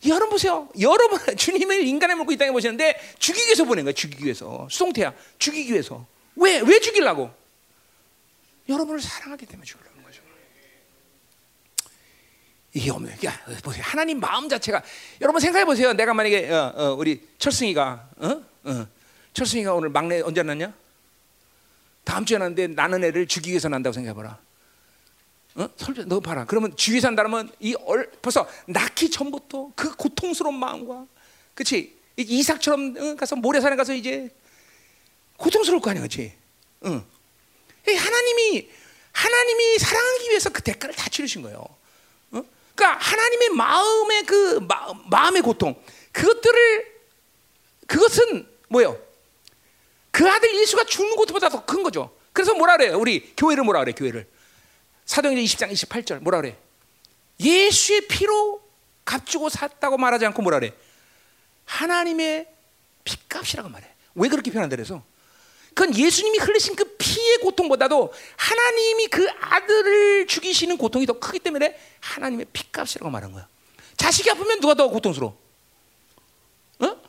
[0.07, 0.69] 여러분 보세요.
[0.79, 3.93] 여러분 주님을 인간에 먹고 이 땅에 보시는데 죽이기 위해서 보낸 거야.
[3.93, 4.67] 죽이기 위해서.
[4.69, 5.13] 수동태야.
[5.39, 6.05] 죽이기 위해서.
[6.35, 6.59] 왜?
[6.59, 7.31] 왜 죽이려고?
[8.67, 10.21] 여러분을 사랑하기 때문에 죽이려는 거죠.
[12.73, 13.17] 이게 없네.
[13.25, 13.83] 야, 보세요.
[13.85, 14.81] 하나님 마음 자체가
[15.21, 15.93] 여러분 생각해 보세요.
[15.93, 18.43] 내가 만약에 어, 어, 우리 철승이가 어?
[18.63, 18.87] 어.
[19.33, 20.73] 철승이가 오늘 막내 언제 났냐?
[22.03, 24.39] 다음 주에 났는데 나는 애를 죽이기 위해서 난다고 생각해 봐라.
[25.55, 25.69] 어?
[25.77, 26.45] 설교 너 봐라.
[26.45, 31.05] 그러면 주위 산다면 이 얼, 벌써 낳기 전부터 그 고통스러운 마음과
[31.53, 33.15] 그렇지 이삭처럼 어?
[33.15, 34.29] 가서 모래산에 가서 이제
[35.37, 36.33] 고통스러울 거 아니야, 그렇지?
[36.85, 37.03] 응.
[37.85, 38.69] 하나님이
[39.11, 41.59] 하나님이 사랑하기 위해서 그 대가를 다 치르신 거예요.
[42.31, 42.43] 어?
[42.75, 45.75] 그러니까 하나님의 마음의 그 마, 마음의 고통
[46.11, 46.93] 그것들을
[47.87, 48.99] 그것은 뭐요?
[50.11, 52.15] 그 아들 예수가 죽는 것보다 더 큰 거죠.
[52.31, 52.97] 그래서 뭐라 그래요?
[52.99, 53.93] 우리 교회를 뭐라 그래?
[53.93, 54.27] 교회를
[55.05, 56.57] 사도행전 20장 28절 뭐라 그래?
[57.39, 58.61] 예수의 피로
[59.05, 60.73] 값주고 샀다고 말하지 않고 뭐라 그래?
[61.65, 62.47] 하나님의
[63.03, 63.87] 피값이라고 말해.
[64.15, 65.03] 왜 그렇게 표현한다 그래서?
[65.73, 72.45] 그건 예수님이 흘리신 그 피의 고통보다도 하나님이 그 아들을 죽이시는 고통이 더 크기 때문에 하나님의
[72.53, 73.47] 피값이라고 말한 거야.
[73.97, 75.37] 자식이 아프면 누가 더 고통스러워?
[76.79, 77.01] 어?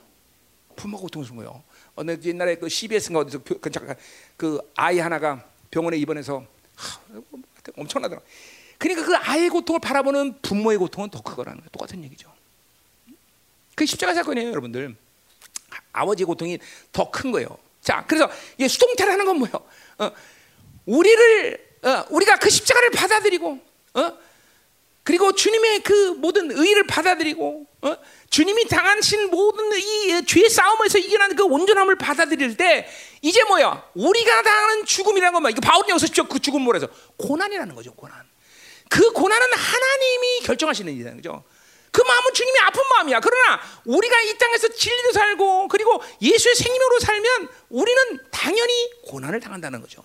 [0.76, 1.62] 부모가 고통스러운 거예요.
[1.94, 3.96] 어느 옛날에 그 CBS인가 어디서 그, 잠깐
[4.36, 7.00] 그 아이 하나가 병원에 입원해서 하,
[7.76, 8.20] 엄청나더라.
[8.78, 11.70] 그러니까 그 아이의 고통을 바라보는 부모의 고통은 더 크거라는 거예요.
[11.70, 12.32] 똑같은 얘기죠.
[13.74, 14.94] 그 십자가 사건이에요, 여러분들.
[15.92, 16.58] 아버지의 고통이
[16.92, 17.56] 더 큰 거예요.
[17.80, 19.54] 자, 그래서 이 수동태라는 건 뭐예요?
[19.98, 20.10] 어,
[20.86, 23.60] 우리를 어, 우리가 그 십자가를 받아들이고,
[23.94, 24.18] 어?
[25.02, 27.96] 그리고 주님의 그 모든 의를 받아들이고, 어?
[28.34, 32.88] 주님이 당하신 모든 이 죄의 싸움에서 이겨낸 그 온전함을 받아들일 때
[33.22, 33.90] 이제 뭐야?
[33.94, 38.28] 우리가 당하는 죽음이라는 것만 이거 바울이 여기서 그 죽음 뭐라서 고난이라는 거죠, 고난.
[38.88, 41.44] 그 고난은 하나님이 결정하시는 일이라는 거죠.
[41.92, 43.20] 그 마음은 주님이 아픈 마음이야.
[43.20, 50.02] 그러나 우리가 이 땅에서 진리로 살고 그리고 예수의 생명으로 살면 우리는 당연히 고난을 당한다는 거죠.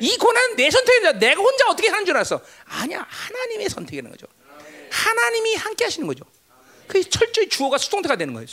[0.00, 1.12] 이 고난은 내 선택이다.
[1.12, 2.40] 내가 혼자 어떻게 하는 줄 알았어?
[2.64, 3.06] 아니야.
[3.08, 4.26] 하나님의 선택이라는 거죠.
[4.90, 6.24] 하나님이 함께 하시는 거죠.
[6.86, 8.46] 그 철저히 주어가 수동태가 되는 거예요.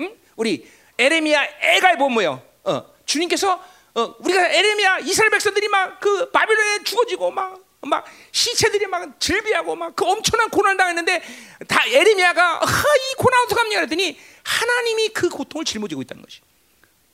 [0.00, 0.16] 응?
[0.36, 2.42] 우리 에레미야 애가 보면?
[2.64, 3.62] 어, 주님께서
[3.94, 9.94] 어, 우리가 에레미야 이스라엘 백성들이 막 그 바빌론에 죽어지고 막 막 시체들이 막 즐비하고 막
[9.94, 11.22] 그 엄청난 고난을 당했는데
[11.68, 16.40] 다 에레미야가 아, 이 고난 어떡합니까 그랬더니 하나님이 그 고통을 짊어지고 있다는 것이.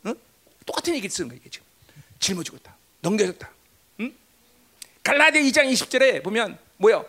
[0.07, 0.15] 응?
[0.67, 1.67] 똑같은 얘기를 쓰는 거예요, 지금.
[2.19, 2.75] 짊어지고 있다.
[3.01, 3.51] 넘겨졌다.
[4.01, 4.15] 응?
[5.03, 7.05] 갈라디아 2장 20절에 보면 뭐야?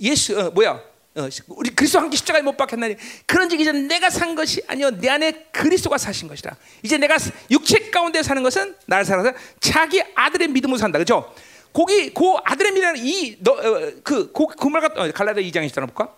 [0.00, 0.82] 예수 어, 뭐야?
[1.18, 2.96] 어, 우리 그리스도 함께 십자가에 못 박혔나니
[3.26, 6.56] 그런 적이 이제 내가 산 것이 아니요 내 안에 그리스도가 사신 것이다.
[6.82, 7.16] 이제 내가
[7.50, 10.98] 육체 가운데 사는 것은 나를 살아서 자기 아들의 믿음으로 산다.
[10.98, 11.34] 그죠?
[11.72, 16.14] 거기 그 아들의 믿음 이너그그 그 말과 어, 갈라디아 2장에 있잖아 볼까?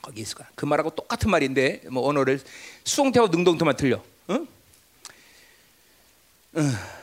[0.00, 0.48] 거기 있을 거야.
[0.54, 2.40] 그 말하고 똑같은 말인데 뭐 언어를
[2.84, 4.02] 수동태하고 능동태만 틀려.
[4.30, 4.46] 응?
[6.56, 6.97] 응.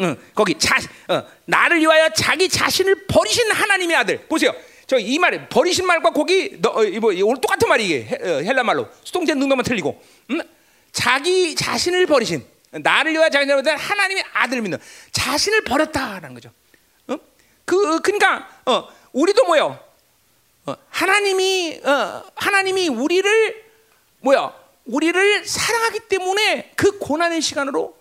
[0.00, 0.76] 응, 거기 자,
[1.08, 4.18] 어, 나를 위하여 자기 자신을 버리신 하나님의 아들.
[4.26, 4.52] 보세요.
[4.86, 8.62] 저 이 말에 버리신 말과 거기 너, 어, 뭐, 오늘 똑같은 말이 이게 어, 헬라
[8.64, 10.40] 말로 수동태 능동만 틀리고, 음?
[10.92, 14.78] 자기 자신을 버리신 나를 위하여 자기 자신을 하나님의 아들 믿는
[15.12, 16.50] 자신을 버렸다라는 거죠.
[17.08, 17.16] 어?
[17.64, 19.78] 그 그러니까 어, 우리도 뭐요?
[20.66, 23.64] 어, 하나님이 어, 하나님이 우리를
[24.20, 24.52] 뭐야?
[24.86, 27.96] 우리를 사랑하기 때문에 그 고난의 시간으로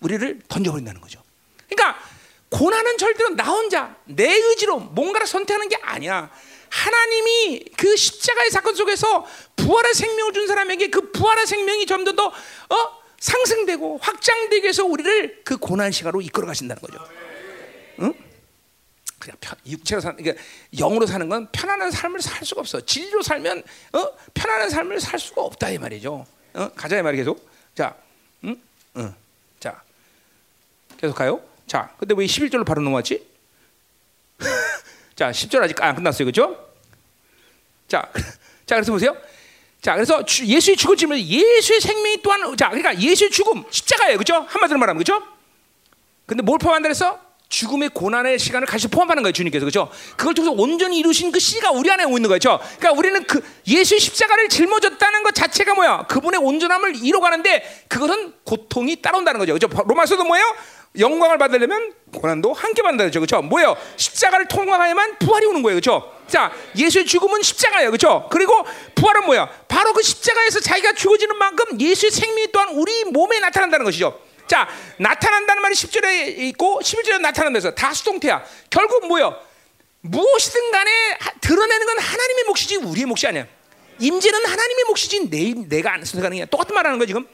[0.00, 1.22] 우리를 던져버린다는 거죠.
[1.68, 2.00] 그러니까
[2.48, 6.30] 고난은 절대로 나 혼자 내 의지로 뭔가를 선택하는 게 아니야.
[6.68, 9.26] 하나님이 그 십자가의 사건 속에서
[9.56, 13.00] 부활의 생명을 준 사람에게 그 부활의 생명이 점점 더 어?
[13.18, 16.98] 상승되고 확장되기 위해서 우리를 그 고난 시간으로 이끌어 가신다는 거죠.
[18.00, 18.14] 응?
[19.18, 20.42] 그냥 편, 육체로 사는 그러니까
[20.74, 22.80] 영으로 사는 건 편안한 삶을 살 수가 없어.
[22.80, 24.12] 진리로 살면 어?
[24.32, 26.26] 편안한 삶을 살 수가 없다 이 말이죠.
[26.54, 26.68] 어?
[26.74, 27.48] 가자 이 말이 계속.
[27.74, 27.94] 자,
[28.44, 28.60] 응?
[28.96, 29.14] 응.
[31.00, 31.40] 자, 계속 가요.
[31.66, 33.26] 자, 근데 왜 11절로 바로 넘어왔지?
[35.16, 36.26] 자, 10절 아직 안 끝났어요.
[36.26, 36.72] 그죠?
[37.88, 38.02] 자,
[38.66, 39.16] 자, 그래서 보세요.
[39.80, 44.18] 자, 그래서 주, 예수의 죽음 지면 예수의 생명이 또한 자, 그러니까 예수의 죽음 십자가예요.
[44.18, 44.44] 그죠?
[44.46, 45.22] 한마디로 말하면 그죠?
[46.26, 49.64] 근데 뭘 포함한다 그래서 죽음의 고난의 시간을 같이 포함하는 거예요, 주님께서.
[49.64, 49.90] 그죠?
[50.16, 52.60] 그걸 통해서 온전히 이루신 그 씨가 우리 안에 있는 거죠.
[52.78, 56.04] 그러니까 우리는 그 예수의 십자가를 짊어졌다는 것 자체가 뭐야?
[56.08, 59.54] 그분의 온전함을 이뤄가는데 그것은 고통이 따라온다는 거죠.
[59.54, 59.68] 그죠?
[59.68, 60.44] 로마서도 뭐예요?
[60.98, 63.20] 영광을 받으려면 고난도 함께 받는다 그죠?
[63.20, 63.42] 그렇죠?
[63.42, 63.76] 뭐예요?
[63.96, 65.80] 십자가를 통과해야만 부활이 오는 거예요.
[65.80, 66.12] 그렇죠?
[66.26, 67.90] 자, 예수의 죽음은 십자가예요.
[67.90, 68.28] 그렇죠?
[68.30, 68.54] 그리고
[68.94, 69.48] 부활은 뭐야?
[69.68, 74.20] 바로 그 십자가에서 자기가 죽어지는 만큼 예수의 생명이 또한 우리 몸에 나타난다는 것이죠.
[74.48, 74.68] 자,
[74.98, 78.44] 나타난다는 말이 10절에 있고 11절에 나타나면서 다 수동태야.
[78.68, 79.36] 결국 뭐야?
[80.00, 80.90] 무엇이든 간에
[81.40, 83.46] 드러내는 건 하나님의 몫이지 우리의 몫이 아니야.
[84.00, 87.26] 임재는 하나님의 몫이지 내, 내가 안 선택하는 게 똑같은 말 하는 거 지금.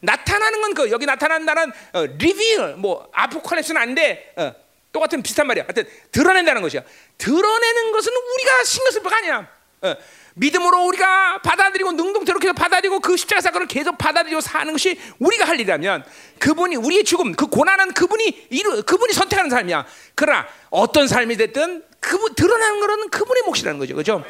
[0.00, 4.52] 나타나는 건 그 여기 나타난다는 어, 리빌 뭐 아포칼립스는 아닌데 어,
[4.92, 5.64] 똑같은 비슷한 말이야.
[5.64, 6.82] 하여튼 드러낸다는 것이야.
[7.18, 9.48] 드러내는 것은 우리가 신경 쓸 바가 아니야.
[9.82, 9.94] 어,
[10.34, 15.56] 믿음으로 우리가 받아들이고 능동태로 계속 받아들이고 그 십자가 사건을 계속 받아들이고 사는 것이 우리가 할
[15.56, 16.04] 일이라면
[16.38, 19.86] 그분이 우리의 죽음, 그 고난은 그분이 이루, 그분이 선택하는 삶이야.
[20.14, 24.24] 그러나 어떤 삶이 됐든 그분 드러나는 거는 그분의 몫이라는 거죠, 그렇죠?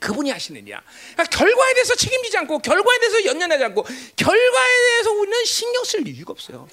[0.00, 0.80] 그분이 일이야.
[1.14, 3.82] 그러니까 결과에 대해서 책임지지 않고 결과에 대해서 연연하지 않고
[4.16, 6.68] 결과에 대해서 우리는 신경 쓸 이유가 없어요.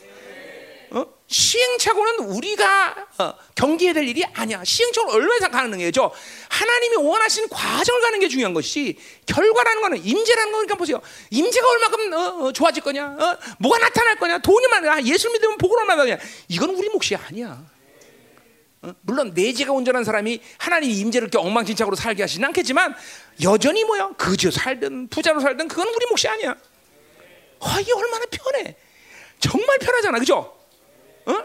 [0.94, 1.06] 어?
[1.28, 4.64] 시행착오는 우리가 어, 경계해야 될 일이 아니야.
[4.64, 5.40] 시행착오는 얼마나
[5.80, 6.12] 거죠.
[6.50, 11.02] 하나님이 원하신 과정을 가는 게 중요한 것이 결과라는 거는 임재라는 거니까 보세요.
[11.32, 16.04] 임재가 얼마큼 어, 어, 좋아질 거냐, 어, 뭐가 나타날 거냐, 돈이 많아, 예수 믿으면 얼마나
[16.04, 16.18] 받냐.
[16.50, 17.73] 이건 우리 몫이 아니야.
[18.84, 18.93] 어?
[19.01, 22.93] 물론 내재가 온전한 사람이 하나님이 임재를 이렇게 엉망진창으로 살게 하시는 않겠지만
[23.41, 26.55] 여전히 뭐야 그저 살든 부자로 살든 그건 우리 몫이 아니야.
[27.60, 28.76] 와 이게 얼마나 편해.
[29.39, 30.57] 정말 편하잖아, 그죠?
[31.26, 31.43] 어?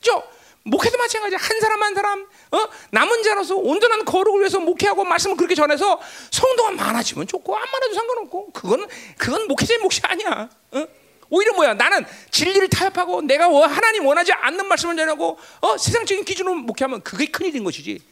[0.00, 0.22] 저
[0.64, 1.38] 목회도 마찬가지야.
[1.38, 2.68] 한 사람 한 사람 어?
[2.90, 8.52] 남은 자로서 온전한 거룩을 위해서 목회하고 말씀을 그렇게 전해서 성도가 많아지면 좋고 안 많아도 상관없고
[8.52, 8.86] 그건
[9.18, 10.48] 그건 목회자의 몫이 아니야.
[10.70, 10.86] 어?
[11.32, 11.72] 오히려 뭐야?
[11.72, 15.78] 나는 진리를 타협하고 내가 하나님 원하지 않는 말씀을 전하고 어?
[15.78, 18.02] 세상적인 기준으로 목회하면 그게 큰일인 것이지.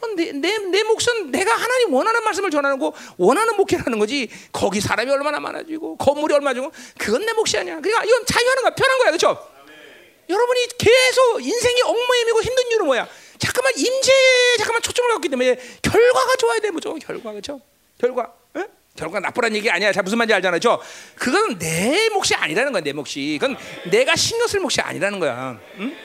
[0.00, 4.30] 어, 내, 내, 내 몫은 내가 하나님 원하는 말씀을 전하고 원하는 목회라는 거지.
[4.52, 7.80] 거기 사람이 얼마나 많아지고 건물이 얼마 지고 그건 내 몫이 아니야.
[7.80, 8.74] 그러니까 이건 자유하는 거야.
[8.76, 9.06] 편한 거야.
[9.06, 9.50] 그렇죠?
[10.28, 13.08] 여러분이 계속 인생이 엉망이고 힘든 이유는 뭐야?
[13.40, 14.12] 잠깐만 임재
[14.58, 17.60] 잠깐만 초점을 갖기 때문에 결과가 좋아야 돼 무조건 결과 그렇죠?
[17.98, 18.39] 결과.
[18.90, 18.96] 응?
[18.96, 19.92] 결과 나쁘란 얘기 아니야.
[19.92, 20.60] 자 무슨 말인지 알잖아요.
[20.60, 20.80] 저
[21.14, 22.82] 그건 내 몫이 아니라는 거야.
[22.82, 23.38] 내 몫이.
[23.40, 23.56] 그건
[23.90, 25.58] 내가 신경 쓸 몫이 아니라는 거야.
[25.78, 25.96] 응?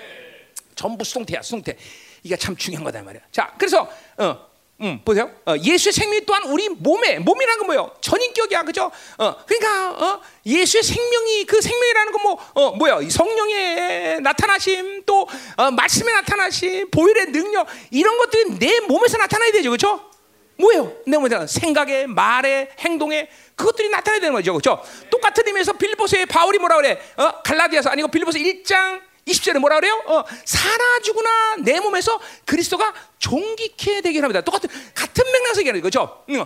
[0.75, 1.41] 전부 수동태야.
[1.41, 1.77] 수동태.
[2.23, 3.21] 이게 참 중요한 거다 말이야.
[3.31, 4.47] 자, 그래서 어,
[4.81, 5.31] 음, 보세요.
[5.45, 7.95] 어, 예수의 생명이 또한 우리 몸에 몸이라는 건 뭐예요?
[8.01, 8.91] 전인격이야, 그죠?
[9.17, 12.99] 어, 그러니까 어, 예수의 생명이 그 생명이라는 건 뭐, 어, 뭐야?
[13.09, 20.11] 성령의 나타나심, 또 어, 말씀의 나타나심, 보혈의 능력 이런 것들이 내 몸에서 나타나야 되죠, 그렇죠?
[20.57, 20.95] 뭐예요?
[21.05, 24.83] 내 몸에 생각에, 말에, 행동에 그것들이 나타나야 되는 거죠, 그렇죠?
[25.09, 27.01] 똑같은 의미에서 빌보스의 바울이 뭐라 그래?
[27.17, 30.01] 어, 갈라디아서 아니고 빌보스 1장 20절에 뭐라 그래요?
[30.05, 34.41] 어, 살아 죽으나 내 몸에서 그리스도가 종기케 되게 합니다.
[34.41, 36.01] 똑같은 같은 맥락에서 얘기하는 거죠.
[36.01, 36.23] 어?
[36.29, 36.45] 어?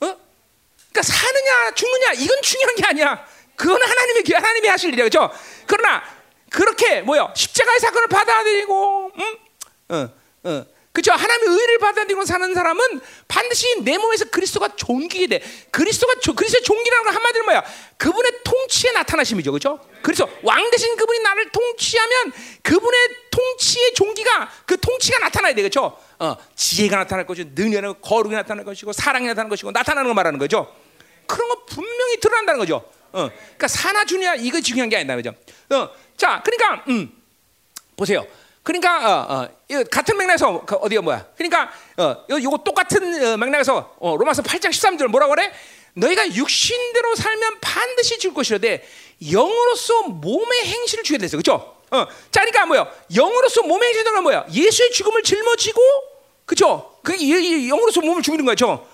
[0.00, 3.26] 그러니까 사느냐 죽느냐 이건 중요한 게 아니야.
[3.56, 5.30] 그건 하나님의 하나님이 하실 일이야, 그렇죠?
[5.66, 6.02] 그러나
[6.50, 7.32] 그렇게 뭐요?
[7.34, 9.36] 십자가의 사건을 받아들이고, 음?
[9.88, 10.08] 어,
[10.44, 10.66] 어.
[10.92, 11.12] 그렇죠?
[11.12, 15.42] 하나님의 의를 받아들이고 사는 사람은 반드시 내 몸에서 그리스도가 종기게 돼.
[15.70, 17.64] 그리스도가 그리스도의 종기라는 건 한마디로 뭐야?
[17.96, 19.80] 그분의 통치에 나타나심이죠, 그렇죠?
[20.02, 22.32] 그래서 왕 대신 그분이 나를 통치하면
[22.62, 25.98] 그분의 통치의 종기가 그 통치가 나타나야 돼, 그렇죠?
[26.18, 30.74] 어, 지혜가 나타날 것이고, 능력은 거룩이 나타날 것이고, 사랑이 나타날 것이고, 나타나는 거 말하는 거죠.
[31.26, 32.84] 그런 거 분명히 드러난다는 거죠.
[33.12, 35.34] 어, 그러니까 사나 주냐 이거 중요한 게 아니다, 그죠?
[35.70, 35.88] 어,
[36.18, 37.10] 자, 그러니까 음,
[37.96, 38.26] 보세요.
[38.62, 41.26] 그러니까 어, 어, 같은 맥락에서 그 어디가 뭐야?
[41.36, 45.52] 그러니까 어, 이거 똑같은 어, 맥락에서 어, 로마서 8장 13절 뭐라고 그래?
[45.94, 48.86] 너희가 육신대로 살면 반드시 줄 것이라되
[49.30, 51.76] 영으로서 몸의 행실을 주게 됐어, 그렇죠?
[51.90, 52.90] 어, 자, 그러니까 뭐야?
[53.14, 54.46] 영으로서 몸의 행실은 뭐야?
[54.50, 55.80] 예수의 죽음을 짊어지고,
[56.46, 56.98] 그렇죠?
[57.02, 58.86] 그게 영으로서 몸을 죽이는 거죠.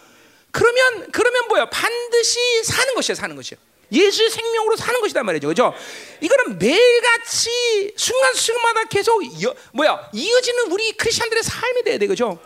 [0.50, 1.66] 그러면 그러면 뭐야?
[1.66, 3.58] 반드시 사는 것이야, 사는 것이야.
[3.90, 5.48] 예수의 생명으로 사는 것이단 말이죠.
[5.48, 5.74] 그죠?
[6.20, 10.10] 이거는 매일같이 순간순간마다 계속 여, 뭐야?
[10.12, 12.06] 이어지는 우리 크리스천들의 삶이 돼야 돼.
[12.06, 12.38] 그죠?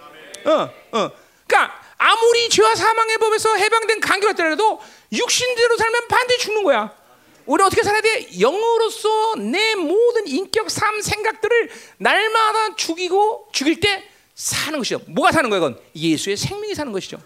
[0.44, 0.50] 어,
[0.92, 1.10] 어.
[1.46, 4.80] 그러니까 아무리 죄와 사망의 법에서 해방된 간교가 더라도
[5.12, 6.92] 육신대로 살면 반드시 죽는 거야.
[7.44, 8.28] 우리 어떻게 살아야 돼?
[8.40, 15.00] 영으로서 내 모든 인격, 삶, 생각들을 날마다 죽이고 죽일 때 사는 것이죠.
[15.08, 15.64] 뭐가 사는 거예요?
[15.64, 17.20] 이건 예수의 생명이 사는 것이죠.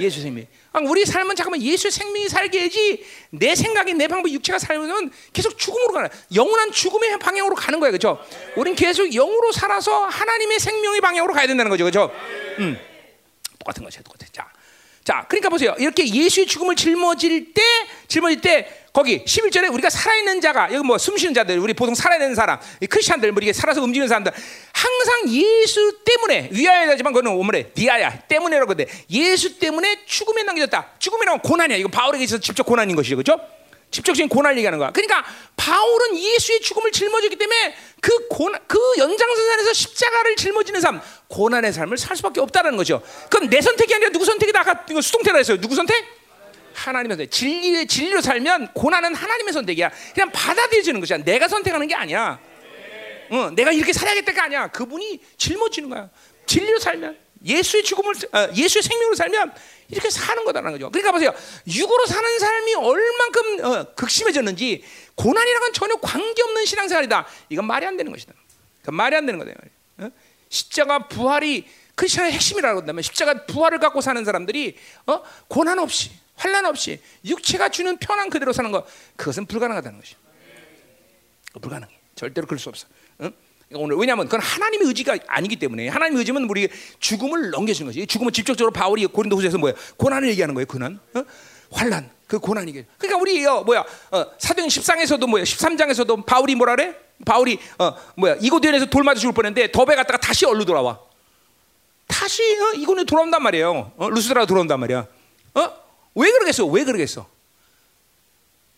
[0.00, 0.46] 예수 생명.
[0.84, 5.92] 우리 삶은 잠깐만 예수의 생명이 살게 해지 내 생각이 내 방법 육체가 살면 계속 죽음으로
[5.92, 8.18] 가는 영원한 죽음의 방향으로 가는 거야 그죠?
[8.56, 12.10] 우린 계속 영으로 살아서 하나님의 생명의 방향으로 가야 된다는 거죠 그죠?
[12.58, 12.78] 음.
[13.58, 14.48] 똑같은 것이야 똑같아 자,
[15.04, 17.62] 자 그러니까 보세요 이렇게 예수의 죽음을 짊어질 때
[18.08, 22.58] 짊어질 때 거기 11절에 우리가 살아있는 자가 여기 뭐 숨쉬는 자들 우리 보통 살아있는 사람
[22.88, 24.32] 크리스천들 뭐 이게 살아서 움직이는 사람들
[24.72, 31.40] 항상 예수 때문에 위하여야 되지만 그거는 오므래 디아야 때문에라고 돼 예수 때문에 죽음에 남겨졌다 죽음이라는
[31.40, 33.38] 고난이야 이거 바울에게 있어서 직접 고난인 것이죠 그렇죠?
[33.90, 34.90] 직접적인 고난을 얘기하는 거야.
[34.90, 35.24] 그러니까
[35.56, 42.16] 바울은 예수의 죽음을 짊어지기 때문에 그 고난, 그 연장선상에서 십자가를 짊어지는 삶, 고난의 삶을 살
[42.16, 43.00] 수밖에 없다는 거죠.
[43.30, 44.60] 그건 내 선택이 아니라 누구 선택이다.
[44.60, 45.60] 아까 수동태라 했어요.
[45.60, 46.25] 누구 선택?
[46.76, 47.30] 하나님의 선택.
[47.30, 49.90] 진리, 진리로 살면 고난은 하나님의 선택이야.
[50.14, 51.18] 그냥 받아들여지는 것이야.
[51.18, 52.38] 내가 선택하는 게 아니야.
[53.30, 54.68] 어, 내가 이렇게 살아야겠다가 아니야.
[54.68, 56.10] 그분이 짊어지는 거야.
[56.46, 59.52] 진리로 살면 예수의 죽음을 어, 예수의 생명으로 살면
[59.88, 60.90] 이렇게 사는 거다라는 거죠.
[60.90, 61.34] 그러니까 보세요.
[61.66, 64.84] 육으로 사는 삶이 얼만큼 어, 극심해졌는지
[65.14, 67.26] 고난이랑은 전혀 관계없는 신앙생활이다.
[67.48, 68.32] 이건 말이 안 되는 것이다.
[68.80, 69.52] 그건 말이 안 되는 거다.
[69.98, 70.10] 어?
[70.48, 74.76] 십자가 부활이 크리스천의 핵심이라고 한다면 십자가 부활을 갖고 사는 사람들이
[75.06, 75.22] 어?
[75.48, 78.86] 고난 없이 환란 없이 육체가 주는 편안 그대로 사는 것
[79.16, 80.14] 그것은 불가능하다는 것이.
[81.60, 81.92] 불가능해.
[82.14, 82.86] 절대로 그럴 수 없어.
[83.22, 83.32] 응?
[83.72, 86.68] 오늘 왜냐하면 그건 하나님의 의지가 아니기 때문에 하나님의 의지면 우리
[87.00, 88.06] 죽음을 넘겨주는 것이.
[88.06, 89.74] 죽음은 직접적으로 바울이 고린도후서에서 뭐야?
[89.96, 90.66] 고난을 얘기하는 거예요.
[90.66, 91.24] 고난, 어?
[91.72, 92.86] 환란, 그 고난이게.
[92.98, 93.84] 그러니까 우리 어, 뭐야?
[94.10, 95.42] 어, 사도행 10장에서도 뭐야?
[95.42, 96.94] 13장에서도 바울이 뭐라 그래?
[97.24, 101.00] 바울이 어 뭐야 이고디온에서 돌 맞아 죽을 뻔했는데 더베 갔다가 다시 얼루 돌아와.
[102.06, 103.92] 다시 어, 이고디에 돌아온단 말이에요.
[103.96, 105.06] 어, 루스드라 돌아온단 말이야.
[105.54, 105.85] 어?
[106.16, 106.66] 왜 그러겠어?
[106.66, 107.28] 왜 그러겠어?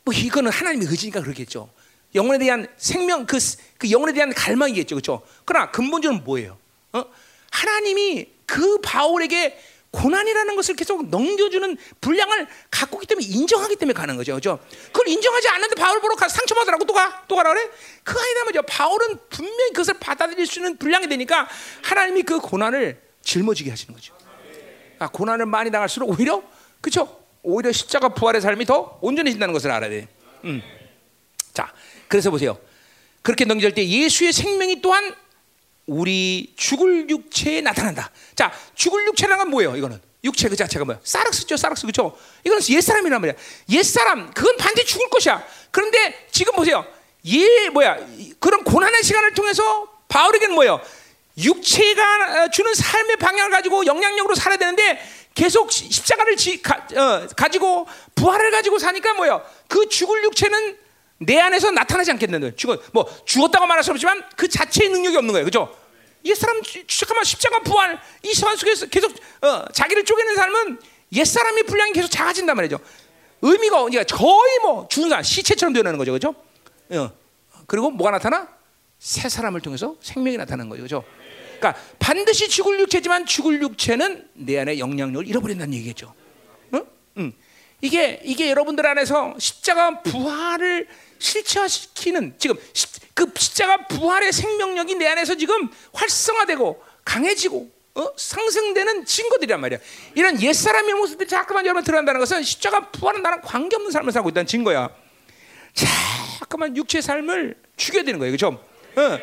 [0.05, 1.71] 뭐 이거는 하나님의 의지니까 그러겠죠.
[2.15, 3.39] 영혼에 대한 생명 그,
[3.79, 4.97] 그 영혼에 대한 갈망이겠죠.
[4.97, 5.23] 그렇죠?
[5.45, 6.59] 그러나 근본적으로 뭐예요?
[6.93, 7.05] 어?
[7.51, 9.59] 하나님이 그 바울에게
[9.91, 14.35] 고난이라는 것을 계속 넘겨주는 분량을 갖고 있기 때문에 인정하기 때문에 가는 거죠.
[14.35, 14.59] 그죠?
[14.87, 17.25] 그걸 인정하지 않는데 바울 보러 가 상처받으라고 또 가?
[17.27, 17.71] 또 가라 그래?
[18.05, 18.63] 그 아니다 말이죠.
[18.63, 21.49] 바울은 분명히 그것을 받아들일 수 있는 분량이 되니까
[21.83, 24.15] 하나님이 그 고난을 짊어지게 하시는 거죠.
[24.99, 26.43] 아, 고난을 많이 당할수록 오히려
[26.81, 27.25] 그죠?
[27.43, 30.09] 오히려 십자가 부활의 삶이 더 온전해진다는 것을 알아야 돼.
[30.45, 30.63] 음.
[31.53, 31.73] 자,
[32.09, 32.59] 그래서 보세요.
[33.23, 35.15] 그렇게 넘겨질 때 예수의 생명이 또한
[35.87, 38.11] 우리 죽을 육체에 나타난다.
[38.35, 39.77] 자, 죽을 육체라는 건 뭐예요?
[39.77, 41.01] 이거는 육체 그 자체가 뭐야?
[41.03, 42.17] 사락스죠, 사락스 그죠?
[42.45, 43.37] 이거는 옛 사람이란 말이야.
[43.71, 45.45] 옛 사람 그건 반드시 죽을 것이야.
[45.71, 46.85] 그런데 지금 보세요.
[47.27, 47.99] 예 뭐야?
[48.39, 50.81] 그런 고난의 시간을 통해서 바울에게는 뭐예요?
[51.37, 55.01] 육체가 어, 주는 삶의 방향을 가지고 영향력으로 살아야 되는데
[55.39, 57.87] 계속 십자가를 지, 가, 어, 지고
[58.17, 59.41] 부활을 가지고 사니까 뭐예요?
[59.69, 60.77] 그 죽을 육체는
[61.19, 65.45] 내 안에서 나타나지 않겠는 죽어 뭐 죽었다고 말할 수 없지만 그 자체의 능력이 없는 거예요,
[65.45, 65.79] 그렇죠?
[66.25, 70.81] 옛 사람 잠깐만 십자가 부활 이 시간 속에서 계속 어, 자기를 쪼개는 삶은
[71.13, 72.81] 옛 사람의 분량이 계속 작아진단 말이죠.
[73.41, 76.35] 의미가 그러니까 거의 뭐 죽은 사람 시체처럼 되는 거죠, 그렇죠?
[76.91, 77.13] 어.
[77.69, 78.49] 그리고 뭐가 나타나?
[78.99, 81.05] 새 사람을 통해서 생명이 나타나는 거죠, 그렇죠?
[81.59, 86.15] 그러니까 반드시 죽을 육체지만 죽을 육체는 내 안에 영향력을 잃어버린다는 얘기겠죠.
[86.75, 86.85] 응?
[87.19, 87.33] 응.
[87.81, 92.57] 이게 이게 여러분들 안에서 십자가 부활을 실체화시키는 지금
[93.15, 98.13] 그 십자가 부활의 생명력이 내 안에서 지금 활성화되고 강해지고 어?
[98.17, 99.79] 상승되는 증거들이란 말이야.
[100.15, 104.29] 이런 옛 사람의 모습들이 자꾸만 여러분 드러난다는 것은 십자가 부활은 나랑 관계 없는 삶을 살고
[104.29, 104.89] 있다는 증거야.
[105.75, 108.37] 자꾸만 육체 삶을 죽여야 되는 거예요?
[108.45, 109.19] 어.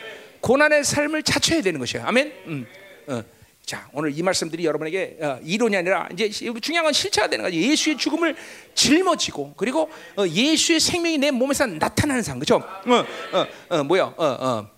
[0.45, 2.05] 고난의 삶을 자처해야 되는 것이에요.
[2.05, 2.33] 아멘.
[2.45, 2.67] 음.
[3.07, 3.23] 어.
[3.65, 7.57] 자, 오늘 이 말씀들이 여러분에게 어, 이론이 아니라 이제 중요한 건 실체가 되는 거죠.
[7.57, 8.35] 예수의 죽음을
[8.75, 12.57] 짊어지고 그리고 어, 예수의 생명이 내 몸에서 나타나는 삶, 그렇죠?
[12.57, 14.03] 어, 어, 어, 뭐야?
[14.03, 14.69] 어, 어,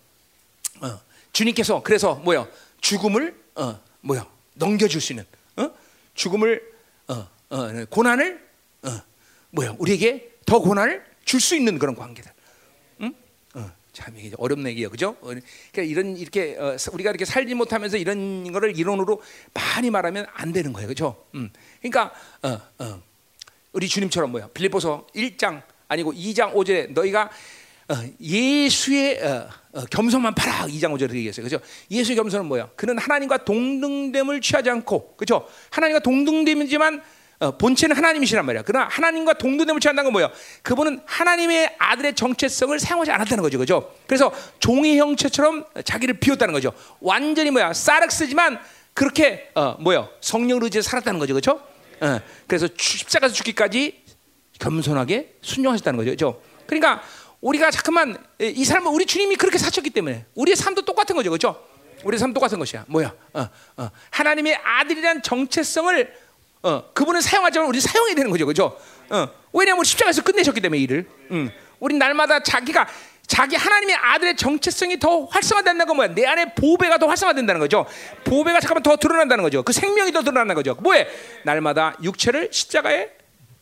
[0.87, 1.01] 어.
[1.33, 2.47] 주님께서 그래서 뭐야?
[2.79, 4.25] 죽음을 어, 뭐야?
[4.53, 5.25] 넘겨줄 수 있는,
[5.57, 5.69] 어?
[6.13, 6.63] 죽음을
[7.09, 8.41] 어, 어, 고난을
[8.83, 9.01] 어,
[9.49, 9.75] 뭐야?
[9.79, 12.31] 우리에게 더 고난을 줄 수 있는 그런 관계다.
[13.97, 15.15] 참 이게 어렵네 이게요, 그죠?
[15.21, 19.19] 어, 그러니까 이런 이렇게 어, 우리가 이렇게 살지 못하면서 이런 거를 이론으로
[19.55, 21.25] 많이 말하면 안 되는 거예요, 그죠?
[21.33, 21.49] 음.
[21.81, 22.13] 그러니까
[22.43, 23.01] 어, 어.
[23.73, 24.49] 우리 주님처럼 뭐야?
[24.53, 27.31] 빌립보서 1장 아니고 2장 5절에 너희가
[27.89, 31.43] 어, 예수의 어, 어, 겸손만 팔아 2장 5절에 얘기했어요.
[31.43, 31.59] 그죠?
[31.89, 32.69] 예수의 겸손은 뭐야?
[32.75, 35.47] 그는 하나님과 동등됨을 취하지 않고 그죠?
[35.71, 37.01] 하나님과 동등됨이지만
[37.39, 38.63] 어, 본체는 하나님이시란 말이야.
[38.65, 40.31] 그러나 하나님과 동등됨을 취한다는 건 뭐예요?
[40.63, 43.93] 그분은 하나님의 아들의 정체성을 사용하지 않았다는 거죠, 그죠?
[44.07, 46.73] 그래서 종의 형체처럼 자기를 비웠다는 거죠.
[46.99, 47.73] 완전히 뭐야?
[47.73, 48.59] 사륵스지만
[48.95, 50.09] 그렇게 어, 뭐요?
[50.19, 51.61] 성령 의지에 살았다는 거죠, 그죠?
[52.01, 54.03] 어, 그래서 십자가에서 죽기까지
[54.59, 56.41] 겸손하게 순종하셨다는 거죠, 그죠?
[56.65, 57.03] 그러니까
[57.39, 61.63] 우리가 잠깐만 이 삶은 우리 주님이 그렇게 사셨기 때문에 우리의 삶도 똑같은 거죠, 그죠?
[62.03, 62.85] 우리의 삶 똑같은 것이야.
[62.87, 63.13] 뭐야?
[63.33, 63.47] 어,
[63.77, 63.89] 어.
[64.11, 66.26] 하나님의 아들이란 정체성을
[66.63, 68.77] 어, 그분은 사용하지만 우리 사용해야 되는 거죠, 그죠?
[69.09, 71.05] 어, 왜냐하면 십자가에서 끝내셨기 때문에 일을.
[71.31, 71.51] 음.
[71.79, 72.87] 우리 날마다 자기가
[73.27, 76.15] 자기 하나님의 아들의 정체성이 더 활성화된다는 건 뭐야?
[76.15, 77.85] 내 안에 보배가 더 활성화된다는 거죠.
[78.23, 79.63] 보배가 잠깐만 더 드러난다는 거죠.
[79.63, 80.75] 그 생명이 더 드러난다는 거죠.
[80.75, 81.07] 뭐에?
[81.43, 83.09] 날마다 육체를 십자가에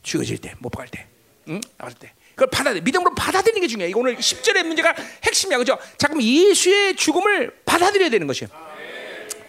[0.03, 1.07] 죽어질 때, 못 박을 때,
[1.49, 1.59] 응?
[1.77, 2.13] 나갈 때.
[2.35, 3.89] 그걸 받아들 믿음으로 받아들이는 게 중요해.
[3.89, 4.93] 이거 오늘 10절의 문제가
[5.23, 5.57] 핵심이야.
[5.57, 5.77] 그죠?
[5.97, 8.49] 잠깐 예수의 죽음을 받아들여야 되는 것이에요.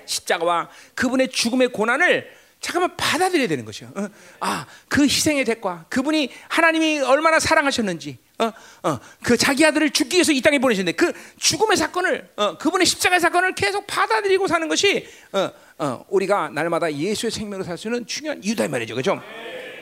[0.06, 2.30] 십자가와 그분의 죽음의 고난을
[2.66, 3.92] 잠깐만 받아들여야 되는 것이요.
[3.94, 4.08] 어?
[4.40, 8.52] 아, 그 희생의 대가, 그분이 하나님이 얼마나 사랑하셨는지, 어,
[8.82, 13.20] 어, 그 자기 아들을 죽기 위해서 이 땅에 보내셨는데 그 죽음의 사건을, 어, 그분의 십자가의
[13.20, 15.48] 사건을 계속 받아들이고 사는 것이 어,
[15.78, 19.22] 어, 우리가 날마다 예수의 생명을 살 수 있는 중요한 이유다 이 말이죠, 그죠?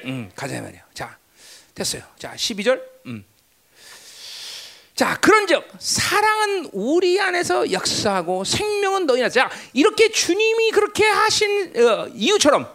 [0.05, 0.83] 음, 가자 말이야.
[0.93, 1.17] 자,
[1.75, 2.03] 됐어요.
[2.19, 2.83] 자, 12절.
[3.07, 3.25] 음.
[4.95, 9.41] 자, 그런즉 사랑은 우리 안에서 역사하고 생명은 너희 안에서.
[9.41, 12.74] 자, 이렇게 주님이 그렇게 하신 어, 이유처럼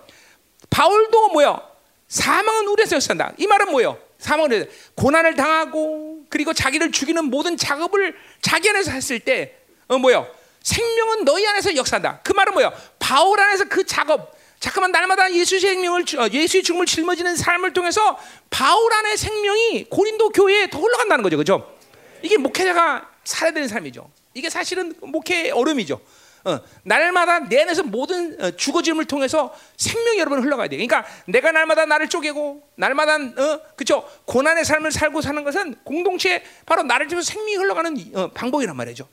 [0.70, 1.62] 바울도 뭐요?
[2.08, 3.34] 사망은 우리 안에서 역사한다.
[3.38, 3.98] 이 말은 뭐요?
[4.18, 9.56] 사망은 고난을 당하고 그리고 자기를 죽이는 모든 작업을 자기 안에서 했을 때
[9.88, 10.28] 어, 뭐요?
[10.64, 12.22] 생명은 너희 안에서 역사한다.
[12.24, 12.72] 그 말은 뭐요?
[13.00, 18.20] 바울 안에서 그 작업 잠깐만 날마다 예수의 생명을 어, 예수의 죽음을 짊어지는 삶을 통해서
[18.50, 21.38] 바울 안의 생명이 고린도 교회에 더 흘러간다는 거죠.
[21.38, 21.76] 그렇죠?
[22.22, 24.10] 이게 목회자가 살아야 되는 삶이죠.
[24.34, 26.02] 이게 사실은 목회의 얼음이죠.
[26.46, 30.78] 어, 날마다 내 안에서 모든 어, 죽어짐을 통해서 생명이 여러분 흘러가야 돼.
[30.78, 36.84] 그러니까 내가 날마다 나를 쪼개고 날마다 어, 그죠 고난의 삶을 살고 사는 것은 공동체 바로
[36.84, 39.08] 나를 통해서 생명이 흘러가는 어, 방법이란 말이죠.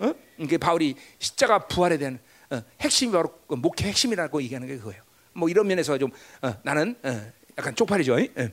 [0.00, 0.14] 어?
[0.38, 2.18] 이게 바울이 십자가 부활에 대한
[2.50, 5.02] 어, 핵심이 바로 그 목회 핵심이라고 얘기하는 게 그거예요.
[5.34, 6.10] 뭐 이런 면에서 좀
[6.42, 8.20] 어, 나는 어, 약간 쪽팔리죠.
[8.20, 8.52] 예.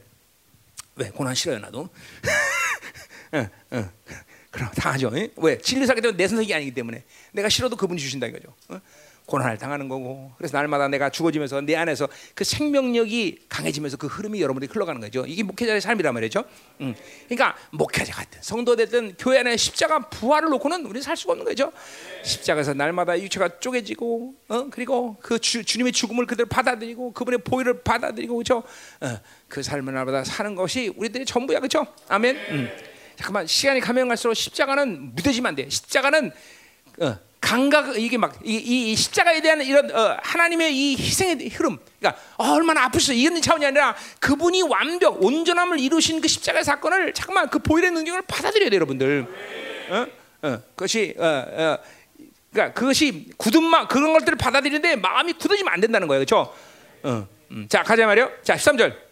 [0.95, 1.89] 왜 고난 싫어요 나도.
[3.31, 3.89] 어, 어.
[4.51, 5.11] 그럼 당하죠.
[5.15, 5.29] 예?
[5.37, 8.53] 왜 진리사기 때문에 내 선택이 아니기 때문에 내가 싫어도 그분이 주신다 이거죠.
[8.69, 8.79] 어?
[9.29, 14.71] 고난을 당하는 거고 그래서 날마다 내가 죽어지면서 내 안에서 그 생명력이 강해지면서 그 흐름이 여러분들이
[14.73, 15.23] 흘러가는 거죠.
[15.27, 16.43] 이게 목회자의 삶이란 말이죠.
[16.81, 16.95] 음.
[17.27, 21.71] 그러니까 목회자 같은 성도 됐든 교회 안에 십자가 부활을 놓고는 우리는 살 수가 없는 거죠.
[22.23, 24.67] 십자가에서 날마다 육체가 쪼개지고 어?
[24.71, 28.63] 그리고 그 주, 주님의 죽음을 그대로 받아들이고 그분의 보혈을 받아들이고 그죠.
[29.01, 31.85] 어, 그 삶을 날마다 사는 것이 우리들의 전부야 그죠.
[32.07, 32.35] 아멘.
[32.35, 32.69] 음.
[33.19, 35.69] 잠깐만 시간이 가면 갈수록 십자가는 무뎌지면 안 돼.
[35.69, 36.31] 십자가는
[37.01, 42.85] 어, 감각 이게 막이 십자가에 대한 이런 어, 하나님의 이 희생의 흐름, 그러니까 어, 얼마나
[42.85, 48.21] 아프시어 이런 차원이 아니라 그분이 완벽 온전함을 이루신 그 십자가의 사건을 잠깐만 그 보일의 능력을
[48.21, 49.27] 받아들여야 돼 여러분들.
[49.89, 50.07] 어?
[50.41, 51.77] 어, 그것이 어, 어,
[52.53, 56.55] 그러니까 그것이 굳은 마 그런 것들을 받아들이는데 마음이 굳어지면 안 된다는 거예요, 그렇죠?
[57.03, 57.67] 어, 음.
[57.67, 58.31] 자 가자 말이요.
[58.43, 59.08] 자 13절.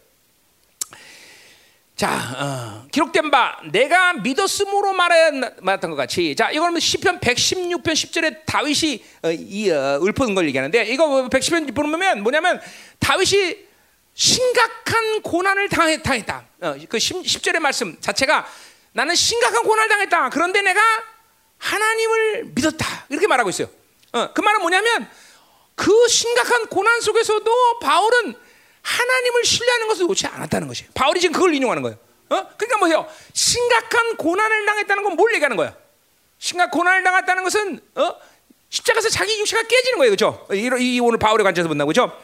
[1.98, 9.04] 자, 어, 기록된 바 내가 믿었음으로 말했던 것 같이 자, 이거는 시편 116편 10절에 다윗이
[9.24, 12.62] 어, 이 어, 읊은 걸 얘기하는데 이거 110편 보면 뭐냐면
[13.00, 13.58] 다윗이
[14.14, 18.48] 심각한 고난을 당했, 다 어, 그 10, 10절의 말씀 자체가
[18.94, 20.30] 나는 심각한 고난을 당했다.
[20.30, 20.80] 그런데 내가
[21.58, 23.08] 하나님을 믿었다.
[23.10, 23.70] 이렇게 말하고 있어요.
[24.12, 25.10] 어, 그 말은 뭐냐면
[25.74, 28.36] 그 심각한 고난 속에서도 바울은
[28.88, 30.90] 하나님을 신뢰하는 것을 놓지 않았다는 것이에요.
[30.94, 31.98] 바울이 지금 그걸 인용하는 거예요.
[32.30, 32.48] 어?
[32.58, 33.08] 그러니까 뭐예요?
[33.34, 35.76] 심각한 고난을 당했다는 건 뭘 얘기하는 거야?
[36.40, 38.16] 심각 고난을 당했다는 것은 어?
[38.70, 40.48] 십자가에서 자기 육체가 깨지는 거예요, 그렇죠?
[40.54, 42.18] 이, 이 오늘 바울의 관점에서 본다고, 그렇죠?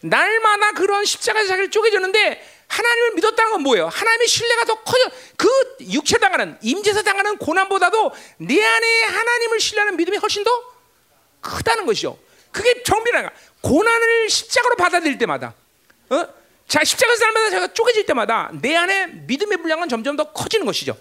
[0.00, 3.88] 날마다 그런 십자가에서 자기를 쪼개졌는데 하나님을 믿었다는 건 뭐예요?
[3.88, 5.10] 하나님의 신뢰가 더 커져.
[5.36, 5.48] 그
[5.92, 10.50] 육체 당하는 임재에서 당하는 고난보다도 내 안에 하나님을 신뢰하는 믿음이 훨씬 더
[11.40, 12.18] 크다는 것이죠.
[12.52, 13.30] 그게 정비라가
[13.60, 15.54] 고난을 십자가로 받아들일 때마다
[16.10, 16.26] 어?
[16.66, 20.96] 자 십자가에서 살마다 제가 쪼개질 때마다 내 안에 믿음의 분량은 점점 더 커지는 것이죠.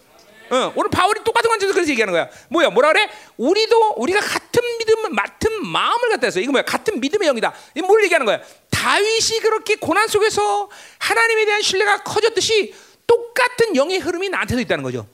[0.49, 2.29] 어, 오늘 바울이 똑같은 관점에서 그래서 얘기하는 거야.
[2.49, 2.69] 뭐야?
[2.69, 3.09] 뭐라 그래?
[3.35, 6.63] 우리도 우리가 같은 믿음, 같은 마음을 갖다 해서 이거 뭐야?
[6.63, 7.53] 같은 믿음의 영이다.
[7.85, 8.41] 뭘 얘기하는 거야?
[8.69, 10.69] 다윗이 그렇게 고난 속에서
[10.99, 12.73] 하나님에 대한 신뢰가 커졌듯이
[13.05, 15.05] 똑같은 영의 흐름이 나한테도 있다는 거죠.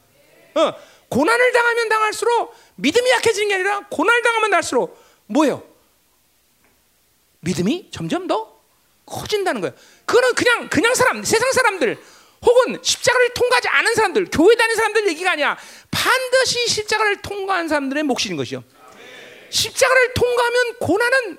[0.55, 0.73] 어,
[1.09, 5.63] 고난을 당하면 당할수록 믿음이 약해지는 게 아니라 고난을 당하면 날수록 뭐예요?
[7.41, 8.52] 믿음이 점점 더
[9.05, 9.75] 커진다는 거예요.
[10.05, 11.97] 그거는 그냥 그냥 사람, 세상 사람들
[12.45, 15.57] 혹은 십자가를 통과하지 않은 사람들, 교회 다니는 사람들 얘기가 아니야.
[15.91, 18.63] 반드시 십자가를 통과한 사람들의 몫인 것이요.
[19.49, 21.37] 십자가를 통과하면 고난은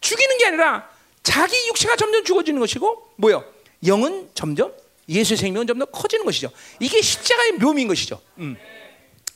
[0.00, 0.90] 죽이는 게 아니라
[1.22, 3.44] 자기 육체가 점점 죽어지는 것이고 뭐요?
[3.86, 4.74] 영은 점점
[5.08, 6.50] 예수의 생명은 점점 커지는 것이죠.
[6.80, 8.20] 이게 십자가의 묘미인 것이죠.
[8.38, 8.56] 음.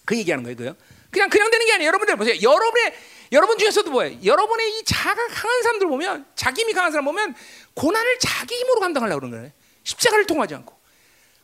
[0.04, 0.76] 그 얘기하는 거예요, 그요.
[1.10, 1.88] 그냥 그냥 되는 게 아니에요.
[1.88, 2.34] 여러분들 보세요.
[2.42, 2.94] 여러분의
[3.36, 4.18] 여러분 중에서도 뭐예요?
[4.24, 7.34] 여러분의 이 자가 강한 사람들 보면 자기 힘이 강한 사람 보면
[7.74, 9.52] 고난을 자기 힘으로 감당하려고 그러는 거예요.
[9.84, 10.74] 십자가를 통하지 않고.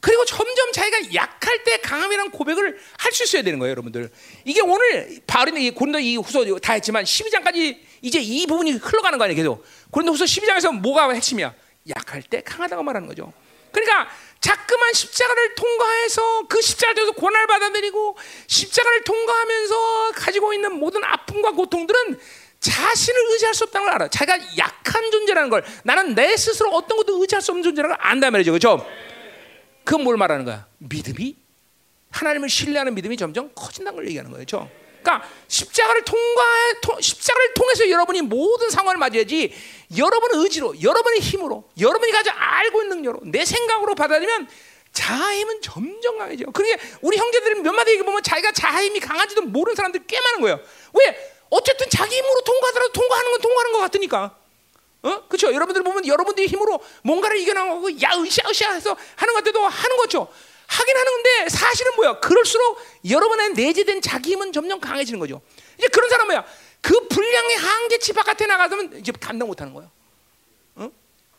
[0.01, 4.10] 그리고 점점 자기가 약할 때 강함이란 고백을 할 수 있어야 되는 거예요, 여러분들.
[4.47, 9.36] 이게 오늘 바울이 고린도 이 후서 다 했지만 12장까지 이제 이 부분이 흘러가는 거 아니에요,
[9.36, 9.64] 계속.
[9.90, 11.55] 고린도 후서 12장에서 뭐가 핵심이야?
[11.94, 13.32] 약할 때 강하다고 말하는 거죠.
[13.70, 14.09] 그러니까
[14.43, 18.16] 자꾸만 십자가를 통과해서 그 십자가를 통해서 고난을 받아들이고
[18.48, 22.19] 십자가를 통과하면서 가지고 있는 모든 아픔과 고통들은
[22.59, 24.09] 자신을 의지할 수 없다는 걸 알아.
[24.09, 28.31] 자기가 약한 존재라는 걸 나는 내 스스로 어떤 것도 의지할 수 없는 존재라는 걸 안다
[28.32, 28.51] 말이죠.
[28.51, 28.85] 그렇죠?
[29.85, 30.66] 그건 뭘 말하는 거야?
[30.78, 31.36] 믿음이
[32.10, 34.44] 하나님을 신뢰하는 믿음이 점점 커진다는 걸 얘기하는 거예요.
[34.44, 34.69] 그렇죠?
[35.02, 39.54] 그러니까 십자가를 통과해 십자가를 통해서 여러분이 모든 상황을 맞이하지
[39.96, 44.48] 여러분의 의지로 여러분의 힘으로 여러분이 가져 알고 있는 능력으로 내 생각으로 받아들이면
[44.92, 46.44] 자아 힘은 점점 강해져.
[46.52, 50.40] 그러니까 우리 형제들이 몇 마디 얘기 보면 자기가 자아 힘이 강한지도 모르는 사람들이 꽤 많은
[50.40, 50.60] 거예요.
[50.94, 51.32] 왜?
[51.50, 54.36] 어쨌든 자기 힘으로 통과하더라도 통과하는 건 통과하는 것 같으니까.
[55.04, 55.22] 어?
[55.28, 55.52] 그렇죠?
[55.52, 60.28] 여러분들 보면 여러분들의 힘으로 뭔가를 이겨나가고 야 으쌰으쌰 해서 하는 것 같아도 하는 거죠.
[60.72, 62.20] 하긴 하는데 사실은 뭐야?
[62.20, 65.42] 그럴수록 여러분의 내재된 자기 힘은 점점 강해지는 거죠.
[65.78, 66.44] 이제 그런 사람 뭐야?
[66.80, 69.90] 그 분량의 한계치 바깥에 나가면 이제 감당 못하는 거예요.
[70.76, 70.90] 어?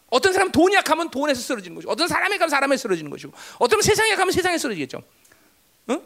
[0.10, 1.89] 어떤 사람 돈이 약하면 돈에서 쓰러지는 거죠.
[1.89, 4.97] 어떤 사람이 가면 사람에 쓰러지는 것이고, 어떤 세상에 가면 세상에 쓰러지겠죠.
[5.88, 6.01] 어?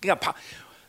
[0.00, 0.34] 그러니까 바,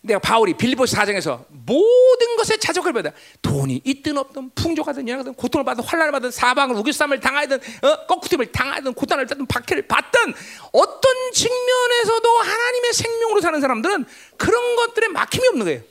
[0.02, 3.12] 내가 바울이 빌리보스 사정에서 모든 것에 자족을 받아
[3.42, 8.06] 돈이 있든 없든 풍족하든 연하든 고통을 받든 환란을 받든 사방을 우겨쌈을 당하든 어?
[8.08, 10.34] 꺾구팀을 당하든 고단을 받든 박해를 받든
[10.72, 14.06] 어떤 측면에서도 하나님의 생명으로 사는 사람들은
[14.38, 15.82] 그런 것들에 막힘이 없는 거예요.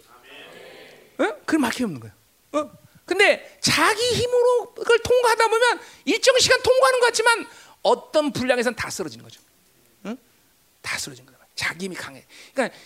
[1.18, 1.36] 어?
[1.44, 2.14] 그걸 막히 없는 거예요.
[2.52, 2.70] 어?
[3.05, 7.47] 근데 자기 힘으로 그걸 통과하다 보면 일정 시간 통과하는 것 같지만
[7.82, 9.40] 어떤 분량에선 다 쓰러지는 거죠.
[10.05, 10.16] 어?
[10.80, 11.39] 다 쓰러진 거다.
[11.55, 12.24] 자기 힘이 강해.
[12.55, 12.76] 그러니까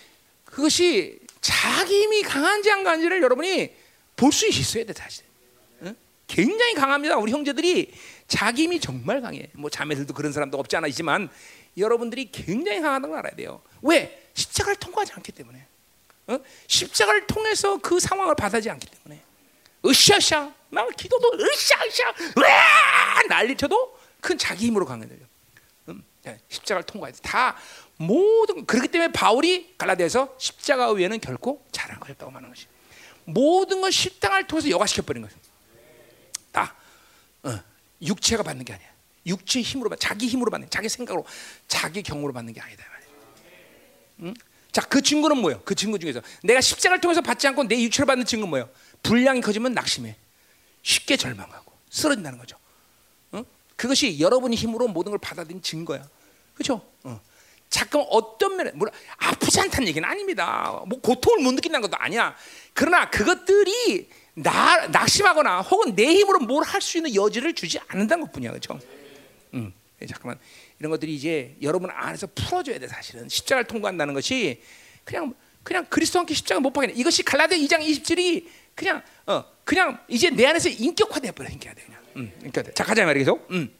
[0.53, 3.75] 그것이 자기 힘이 강한지 안 강한지를 여러분이
[4.17, 5.25] 볼 수 있어야 돼 사실.
[5.81, 5.93] 어?
[6.29, 7.17] 굉장히 강합니다.
[7.17, 7.93] 우리 형제들이
[8.29, 9.49] 자기 힘이 정말 강해.
[9.55, 11.29] 뭐 자매들도 그런 사람도 없지 않아 있지만
[11.77, 13.63] 여러분들이 굉장히 강하다는 걸 알아야 돼요.
[13.81, 14.29] 왜?
[14.35, 15.67] 십자가를 통과하지 않기 때문에.
[16.29, 16.39] 어?
[16.67, 19.23] 십자가를 통해서 그 상황을 받아지 않기 때문에.
[19.85, 22.07] 으쌰으쌰 막 기도도 으쌰으쌰
[22.37, 25.19] 와 난리쳐도 큰 자기 힘으로 강해져요.
[25.89, 27.57] 음, 네, 십자가를 통과해서 다
[27.97, 32.67] 모든 그렇기 때문에 바울이 갈라디아서 십자가 외에는 결코 잘한 것이 없다고 말하는 것이.
[33.25, 35.37] 모든 건 십자가를 통해서 여과시켜 버린 거예요.
[36.51, 36.75] 다
[37.45, 37.59] 어,
[38.01, 38.89] 육체가 받는 게 아니야.
[39.27, 41.25] 육체 힘으로 받, 자기 힘으로 받는, 자기 생각으로,
[41.69, 42.85] 자기 경으로 받는 게 아니다
[44.23, 44.35] 응?
[44.71, 45.61] 자, 그 증거는 뭐예요?
[45.65, 48.69] 그 증거 중에서 내가 십자가를 통해서 받지 않고 내 육체를 받는 증거는 뭐예요?
[49.03, 50.17] 분량이 커지면 낙심해.
[50.83, 52.57] 쉽게 절망하고 쓰러진다는 거죠.
[53.33, 53.45] 어?
[53.77, 56.09] 그것이 여러분의 힘으로 모든 걸 받아들인 증거야.
[56.55, 56.87] 그렇죠?
[57.05, 57.21] 어.
[57.73, 58.87] 잠깐 어떤 면에 뭐
[59.17, 60.83] 아프지 않다는 얘기는 아닙니다.
[60.87, 62.37] 뭐 고통을 못 느낀다는 것도 아니야.
[62.75, 68.51] 그러나 그것들이 나 낙심하거나 혹은 내 힘으로 뭘 할 수 있는 여지를 주지 않는다는 것뿐이야,
[68.51, 68.79] 그렇죠?
[69.55, 69.73] 음,
[70.07, 70.39] 잠깐만
[70.79, 74.63] 이런 것들이 이제 여러분 안에서 풀어줘야 돼 사실은 십자가를 통과한다는 것이
[75.05, 80.29] 그냥 그냥 그리스도 함께 십자가 못 박는 이것이 갈라디아 2장 27이 그냥 어 그냥 이제
[80.29, 82.01] 내 안에서 인격화돼 버려 인격화돼 그냥.
[82.17, 82.73] 음, 인격화.
[82.73, 83.47] 자 가자 계속.
[83.51, 83.73] 음.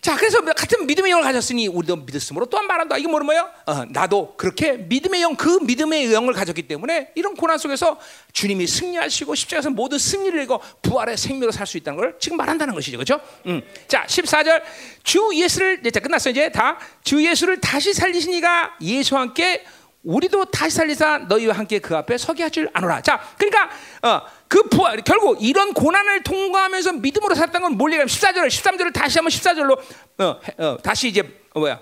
[0.00, 2.96] 자, 그래서 같은 믿음의 영을 가졌으니 우리도 믿었으므로 또한 말한다.
[2.98, 3.50] 이게 뭐예요?
[3.66, 7.98] 어, 나도 그렇게 믿음의 영, 그 믿음의 영을 가졌기 때문에 이런 고난 속에서
[8.32, 12.96] 주님이 승리하시고 십자가에서 모든 승리를 이고 부활의 생명으로 살 수 있다는 걸 지금 말한다는 것이죠,
[12.96, 13.20] 그렇죠?
[13.46, 13.60] 음.
[13.88, 14.62] 자, 14절
[15.02, 19.64] 주 예수를 이제 끝났어 이제 다 주 예수를 다시 살리시니가 예수와 함께
[20.04, 23.00] 우리도 다시 살리사 너희와 함께 그 앞에 서게 하줄 아노라.
[23.02, 23.68] 자, 그러니까
[24.02, 29.30] 어, 그 부활 결국 이런 고난을 통과하면서 믿음으로 살았던 건 몰리가 14절, 13절을 다시 한번
[29.30, 29.78] 14절로
[30.18, 31.20] 어, 어, 다시 이제
[31.52, 31.80] 어, 뭐야?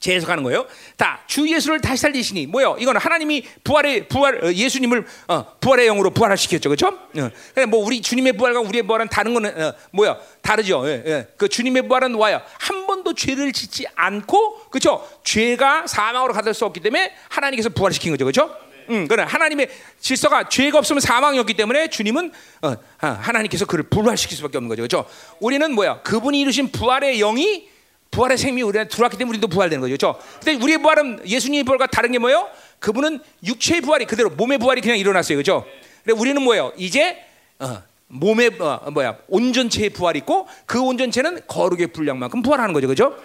[0.00, 0.66] 재해석하는 거예요.
[0.96, 2.76] 다 주 예수를 다시 살리시니 뭐요?
[2.78, 6.88] 이거는 하나님이 부활의 부활 어, 예수님을 어, 부활의 영으로 부활을 시켰죠, 그렇죠?
[6.88, 7.66] 어.
[7.68, 10.18] 뭐 우리 주님의 부활과 우리의 부활은 다른 거는 어, 뭐야?
[10.42, 10.86] 다르죠.
[10.86, 11.28] 예, 예.
[11.38, 12.42] 그 주님의 부활은 와요.
[12.58, 15.08] 한 번도 죄를 짓지 않고 그렇죠?
[15.24, 18.54] 죄가 사망으로 가둘 수 없기 때문에 하나님께서 부활시킨 거죠, 그렇죠?
[18.90, 19.68] 음, 그래 하나님의
[20.00, 22.32] 질서가 죄가 없으면 사망이었기 때문에 주님은
[22.62, 25.04] 어, 하나님께서 그를 부활시킬 수밖에 없는 거죠, 그렇죠?
[25.40, 26.02] 우리는 뭐야?
[26.02, 27.70] 그분이 이루신 부활의 영이
[28.10, 29.96] 부활의 생명이 우리한테 들어왔기 때문에 우리도 부활되는 거죠.
[29.96, 30.18] 그렇죠?
[30.44, 32.48] 근데 우리의 부활은 예수님의 부활과 다른 게 뭐예요?
[32.78, 35.36] 그분은 육체의 부활이 그대로 몸의 부활이 그냥 일어났어요.
[35.36, 35.64] 그렇죠?
[36.04, 36.72] 근데 우리는 뭐예요?
[36.76, 37.24] 이제
[37.58, 39.16] 어, 몸의 어, 뭐야?
[39.28, 42.86] 온전체의 부활이 있고 그 온전체는 거룩의 분량만큼 부활하는 거죠.
[42.86, 43.16] 그렇죠?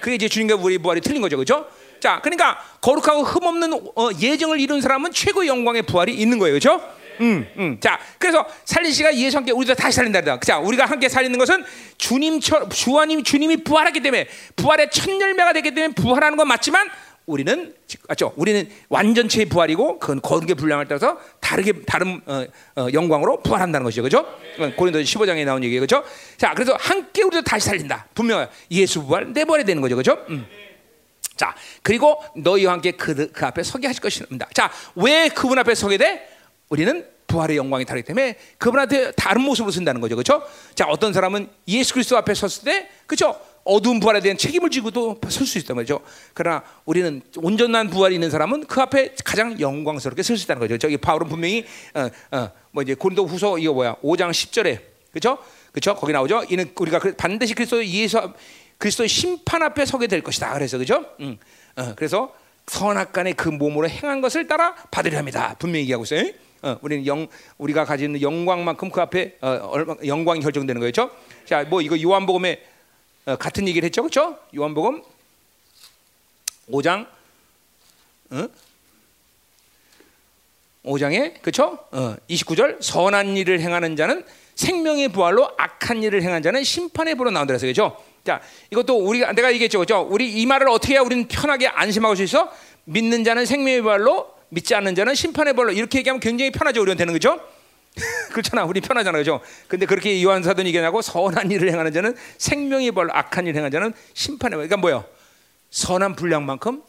[0.00, 1.36] 그게 이제 주님과 우리의 부활이 틀린 거죠.
[1.36, 1.66] 그렇죠?
[2.00, 6.58] 자, 그러니까 거룩하고 흠없는 어, 예정을 이룬 사람은 최고의 영광의 부활이 있는 거예요.
[6.58, 6.80] 그렇죠?
[7.20, 7.76] 음, 음.
[7.80, 10.38] 자, 그래서 살리시가 예수 함께 우리도 다시 살린다.
[10.40, 11.64] 자, 우리가 함께 살리는 것은
[11.98, 16.88] 주님처럼 주하님 주님이 부활했기 때문에 부활의 첫 열매가 되기 때문에 부활하는 건 맞지만
[17.26, 17.74] 우리는
[18.08, 18.32] 맞죠?
[18.36, 22.44] 우리는 완전체의 부활이고 그건 거룩의 분량을 따라서 다르게 다른 어,
[22.76, 24.26] 어, 영광으로 부활한다는 것이죠, 그렇죠?
[24.76, 26.04] 고린도 15장에 나온 얘기예요, 그렇죠?
[26.36, 28.06] 자, 그래서 함께 우리도 다시 살린다.
[28.14, 30.24] 분명 예수 부활 내 부활이 되는 거죠, 그렇죠?
[30.28, 30.46] 음.
[31.36, 34.48] 자, 그리고 너희와 함께 그, 그 앞에 서게 하실 것입니다.
[34.54, 36.28] 자, 왜 그분 앞에 서게 돼?
[36.68, 40.14] 우리는 부활의 영광이 다르기 때문에 그분한테 다른 모습으로 쓴다는 거죠.
[40.16, 40.42] 그렇죠?
[40.74, 43.38] 자, 어떤 사람은 예수 그리스도 앞에 섰을 때 그렇죠?
[43.64, 46.00] 어두운 부활에 대한 책임을 지고도 설 수 있단 말이죠.
[46.34, 50.78] 그러나 우리는 온전한 부활이 있는 사람은 그 앞에 가장 영광스럽게 설 수 있다는 거죠.
[50.78, 51.64] 저기 바울은 분명히
[51.94, 53.96] 어, 어, 뭐 이제 고린도 후서 이거 뭐야?
[54.04, 54.80] 5장 10절에
[55.10, 55.38] 그렇죠?
[55.72, 55.96] 그렇죠?
[55.96, 56.44] 거기 나오죠.
[56.48, 58.32] 이는 우리가 반드시 그리스도 예수
[58.78, 60.52] 그리스도의 심판 앞에 서게 될 것이다.
[60.54, 61.04] 그래서 그렇죠?
[61.20, 61.38] 음,
[61.76, 62.34] 어, 그래서
[62.66, 65.54] 선악 간의 그 몸으로 행한 것을 따라 받으려 합니다.
[65.58, 66.30] 분명히 얘기하고 있어요.
[66.62, 67.26] 어, 우리는 영
[67.58, 69.72] 우리가 가지는 영광만큼 그 앞에 어,
[70.04, 71.10] 영광이 결정되는 거죠.
[71.44, 72.62] 자, 뭐 이거 요한복음에
[73.26, 74.38] 어, 같은 얘기를 했죠, 그렇죠?
[74.54, 75.02] 요한복음
[76.70, 77.06] 5장,
[78.30, 78.48] 어?
[80.84, 81.78] 5장에 그렇죠?
[81.90, 84.24] 어, 29절 선한 일을 행하는 자는
[84.54, 88.02] 생명의 부활로 악한 일을 행한 자는 심판의 부로 나온다 그래서 그렇죠?
[88.26, 88.40] 자,
[88.70, 90.06] 이것도 우리가 내가 얘기했죠, 그렇죠?
[90.10, 92.52] 우리 이 말을 어떻게 해야 우리는 편하게 안심하고 수 있어?
[92.84, 96.82] 믿는 자는 생명의 부활로 믿지 않는 자는 심판의 벌로 이렇게 얘기하면 굉장히 편하죠.
[96.82, 97.40] 우리는 되는 거죠.
[98.32, 98.64] 그렇잖아.
[98.64, 99.16] 우리 편하잖아.
[99.18, 99.40] 그죠?
[99.68, 103.92] 근데 그렇게 요한 사도는 얘기하고 선한 일을 행하는 자는 생명의 벌, 악한 일을 행하는 자는
[104.12, 104.68] 심판의 벌.
[104.68, 105.04] 그러니까 뭐요?
[105.70, 106.82] 선한 분량만큼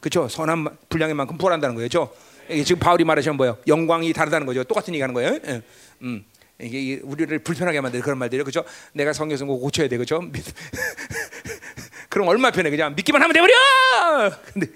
[0.00, 0.28] 그렇죠?
[0.28, 2.10] 선한 분량의 만큼 벌한다는 거죠.
[2.48, 3.58] 이게 지금 바울이 말하시면 뭐예요?
[3.66, 4.64] 영광이 다르다는 거죠.
[4.64, 5.38] 똑같은 얘기하는 거예요.
[5.46, 5.62] 예.
[6.02, 6.24] 음.
[6.60, 8.44] 이게 우리를 불편하게 만드는 그런 말들이에요.
[8.44, 8.64] 그죠?
[8.92, 9.96] 내가 성경에서 뭐 고쳐야 돼.
[9.96, 10.20] 그죠?
[12.08, 12.70] 그럼 얼마 편해.
[12.70, 14.32] 그냥 믿기만 하면 돼 버려.
[14.52, 14.68] 근데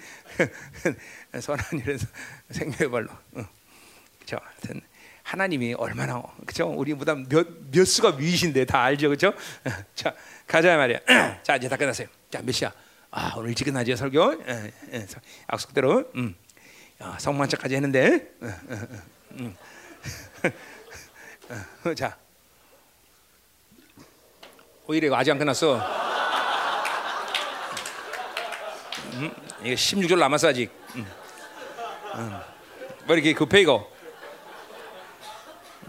[1.39, 1.97] 선한 일은
[2.51, 3.07] 생명의 발로.
[4.25, 4.81] 저 하여튼
[5.23, 6.67] 하나님이 얼마나 그죠?
[6.67, 9.33] 우리보다 몇, 몇 수가 위이신데 다 알죠, 그죠?
[9.95, 10.13] 자
[10.47, 10.99] 가자 말이야.
[11.43, 12.07] 자 이제 다 끝났어요.
[12.29, 12.71] 자 몇 시야?
[13.11, 14.43] 아 오늘 일찍 끝나죠 설교.
[14.47, 15.05] 예, 예,
[15.51, 16.11] 약속대로.
[16.15, 16.35] 음.
[17.01, 18.27] 야, 성만차까지 했는데.
[18.41, 19.55] 어,
[21.49, 21.93] 어.
[21.93, 22.17] 자
[24.89, 25.75] 오히려 아직 안 끝났어.
[29.13, 29.31] 음,
[29.61, 30.71] 이게 16절 남았어 아직.
[30.95, 31.05] 음.
[32.15, 32.39] 음.
[33.05, 33.87] 뭐 이렇게 급해 이거.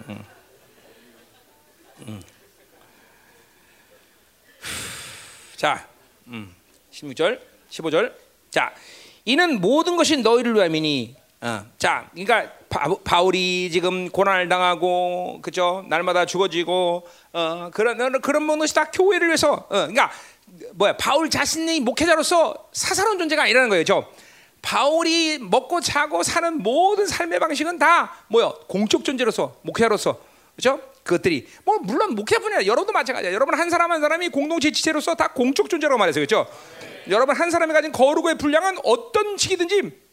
[0.07, 0.25] 음.
[2.09, 2.23] 음.
[5.57, 5.89] 자,
[6.27, 6.55] 음.
[6.93, 8.15] 16절, 15절.
[8.51, 8.75] 자,
[9.25, 11.17] 이는 모든 것이 너희를 위함이니.
[11.43, 11.65] 어.
[11.79, 15.85] 자, 그러니까 바, 울이 지금 고난을 당하고 그죠?
[15.89, 19.53] 날마다 죽어지고 어, 그런 그런 것이 다 교회를 위해서.
[19.53, 20.11] 어, 그러니까
[20.75, 20.97] 뭐야?
[20.97, 23.85] 바울 자신이 목회자로서 사사로운 존재가 아니라는 거예요.
[23.85, 24.07] 저
[24.63, 28.55] 바울이 먹고 자고 사는 모든 삶의 방식은 다 뭐요?
[28.69, 30.21] 공적 존재로서 목회자로서
[30.57, 30.81] 그렇죠?
[31.03, 33.33] 그것들이 뭐 물론 목회뿐이 아니라 여러분도 마찬가지야.
[33.33, 36.47] 여러분 한 사람 한 사람이 공동체 지체로서 다 공적 존재라고 말해서 그렇죠?
[37.09, 40.10] 여러분 한 사람이 가진 거룩의 분량은 어떤 식이든지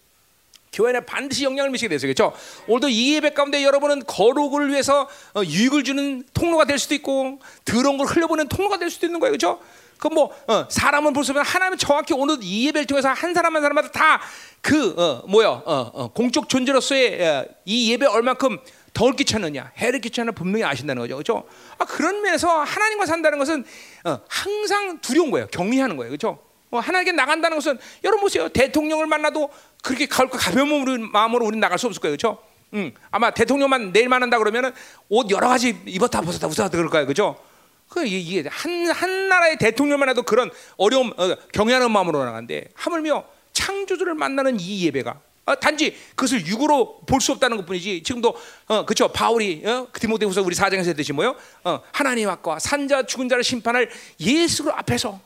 [0.73, 2.07] 교회에 반드시 영향을 미치게 되죠.
[2.07, 2.33] 그렇죠?
[2.67, 7.97] 오늘도 이 예배 가운데 여러분은 거룩을 위해서 어, 유익을 주는 통로가 될 수도 있고 더러운
[7.97, 9.31] 걸 흘려보는 통로가 될 수도 있는 거예요.
[9.31, 9.59] 그렇죠?
[9.97, 13.63] 그뭐 어, 사람은 볼 수 없는 하나님은 정확히 오늘 이 예배를 통해서 한 사람 한
[13.63, 18.59] 사람마다 다그 어, 뭐야 어, 어, 공적 존재로서의 어, 이 예배 얼만큼
[18.93, 21.43] 덜 끼쳤느냐 해를 끼쳤느냐 분명히 아신다는 거죠, 그렇죠?
[21.77, 23.65] 아, 그런 면에서 하나님과 산다는 것은
[24.05, 26.39] 어, 항상 두려운 거예요, 경외하는 거예요, 그렇죠?
[26.69, 29.49] 어, 하나님께 나간다는 것은 여러분 보세요, 대통령을 만나도
[29.87, 32.39] 그렇게 가벼운 마음으로 우리는 나갈 수 없을 거예요, 그렇죠?
[32.73, 34.73] 음, 아마 대통령만 내일 만난다 그러면은
[35.07, 37.39] 옷 여러 가지 입었다 벗었다 웃었다 그럴 거예요, 그렇죠?
[37.87, 43.23] 그 이게 한, 한 나라의 대통령만 해도 그런 어려움 어, 경외하는 마음으로 나가는데 하물며
[43.53, 48.35] 창조주를 만나는 이 예배가 어, 단지 그것을 육으로 볼 수 없다는 것뿐이지 지금도
[48.67, 49.07] 어, 그렇죠?
[49.07, 51.37] 바울이 어, 디모데후서 우리 사장에서 했듯이 뭐요?
[51.63, 53.89] 어, 하나님 앞과 산자 죽은 자를 심판할
[54.19, 55.21] 예수 앞에서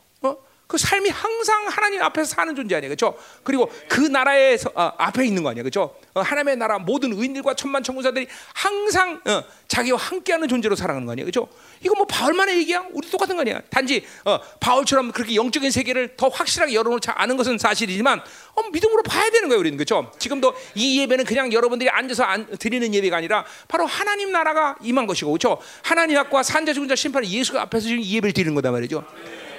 [0.72, 3.18] 그 삶이 항상 하나님 앞에서 사는 존재 아니에요, 그렇죠?
[3.44, 5.94] 그리고 그 나라의 어, 앞에 있는 거 아니에요, 그렇죠?
[6.14, 11.26] 어, 하나님의 나라 모든 의인들과 천만 천군사들이 항상 어, 자기와 함께하는 존재로 살아가는 거 아니에요,
[11.26, 11.50] 그렇죠?
[11.84, 12.86] 이거 뭐 바울만의 얘기야?
[12.94, 13.60] 우리 똑같은 거 아니야?
[13.70, 18.22] 단지 어, 바울처럼 그렇게 영적인 세계를 더 확실하게 여러분을 잘 아는 것은 사실이지만
[18.56, 20.10] 어, 믿음으로 봐야 되는 거예요, 우리는 그렇죠?
[20.20, 25.32] 지금도 이 예배는 그냥 여러분들이 앉아서 안, 드리는 예배가 아니라 바로 하나님 나라가 임한 것이고,
[25.32, 25.58] 그렇죠?
[25.84, 29.04] 하나님 앞과 산자 죽은 자 심판을 예수 앞에서 지금 이 예배를 드리는 거단 말이죠.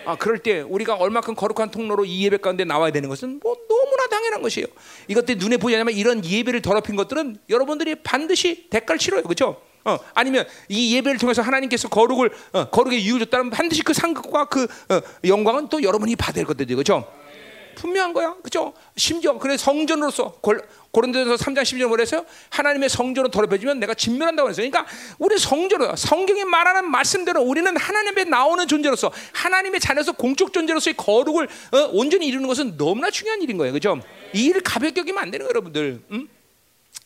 [0.04, 4.06] 아, 그럴 때 우리가 얼마큼 거룩한 통로로 이 예배 가운데 나와야 되는 것은 뭐 너무나
[4.08, 4.66] 당연한 것이에요.
[5.08, 9.22] 이것들이 눈에 보이지 않지만 이런 예배를 더럽힌 것들은 여러분들이 반드시 대가를 치러요.
[9.22, 9.60] 그렇죠?
[9.84, 14.64] 어, 아니면 이 예배를 통해서 하나님께서 거룩을 어, 거룩에 이유 줬다면 반드시 그 상급과 그
[14.64, 16.76] 어, 영광은 또 여러분이 받을 것들이죠.
[16.76, 17.21] 그렇죠?
[17.74, 18.36] 분명한 거야.
[18.42, 18.72] 그죠?
[18.96, 20.38] 심지어 그래 성전으로서
[20.92, 22.24] 고린도전서 3장 10절 뭐랬어요?
[22.50, 24.68] 하나님의 성전으로 더럽혀지면 내가 진멸한다고 했어요.
[24.68, 31.48] 그러니까 우리 성전으로 성경이 말하는 말씀대로 우리는 하나님의 나오는 존재로서 하나님의 자녀서 공적 존재로서의 거룩을
[31.72, 33.72] 어, 온전히 이루는 것은 너무나 중요한 일인 거예요.
[33.72, 34.00] 그죠?
[34.34, 36.02] 이 일을 가볍게 여기면 안 되는 거예요, 여러분들.
[36.12, 36.28] 응?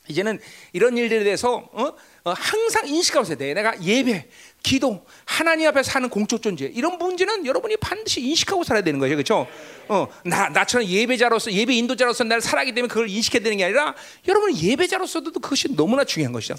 [0.09, 0.41] 이제는
[0.73, 1.93] 이런 일들에 대해서 어?
[2.25, 3.55] 어, 항상 인식하고 있어야 돼.
[3.55, 4.29] 내가 예배,
[4.67, 9.47] 기도, 하나님 앞에 사는 공적 존재 이런 문제는 여러분이 반드시 인식하고 살아야 되는 거죠, 그렇죠?
[9.87, 13.95] 어, 나 나처럼 예배자로서 예배 인도자로서 나를 살아기 때문에 그걸 인식해야 되는 게 아니라
[14.27, 16.57] 여러분 예배자로서도 그것이 너무나 중요한 것이죠.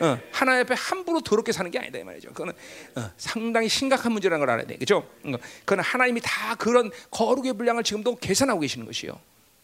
[0.00, 2.28] 어, 하나님 앞에 함부로 더럽게 사는 게 아니다 이 말이죠.
[2.28, 2.52] 그거는
[2.96, 5.08] 어, 상당히 심각한 문제라는 걸 알아야 돼, 그렇죠?
[5.24, 5.32] 어,
[5.64, 9.18] 그건 하나님이 다 그런 거룩의 분량을 지금도 계산하고 계시는 것이요.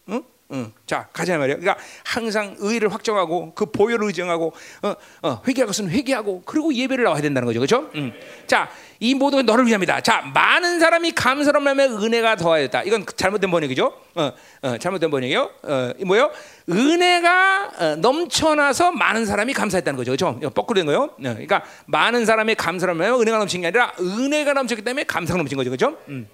[0.08, 0.24] 응?
[0.52, 0.70] 응.
[0.86, 1.56] 자 가자 말이야.
[1.56, 4.52] 그러니까 항상 의를 확정하고 그 보혈을 의정하고
[4.82, 7.90] 어, 어, 회개할 것은 회개하고 그리고 예배를 나와야 된다는 거죠, 그렇죠?
[7.94, 8.12] 응.
[8.46, 10.02] 자이 모든 건 너를 위함이다.
[10.02, 12.82] 자 많은 사람이 감사로 말며 은혜가 더하였다.
[12.82, 13.94] 이건 잘못된 번역이죠.
[14.14, 14.32] 어,
[14.62, 15.50] 어, 잘못된 번역이요.
[15.62, 16.30] 어, 뭐요?
[16.68, 20.50] 은혜가 어, 넘쳐나서 많은 사람이 감사했다는 거죠, 그렇죠?
[20.50, 21.02] 뻐꾸된 거요.
[21.04, 25.56] 어, 그러니까 많은 사람이 감사로 말며 은혜가 넘친 게 아니라 은혜가 넘쳤기 때문에 감사가 넘친
[25.56, 25.96] 거죠, 그렇죠?
[26.08, 26.28] 음.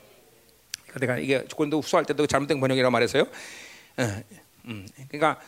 [0.99, 3.25] 내가 이게 조건도 후수할 때도 잘못된 번역이라고 말했어요.
[3.99, 5.41] 음, 그러니까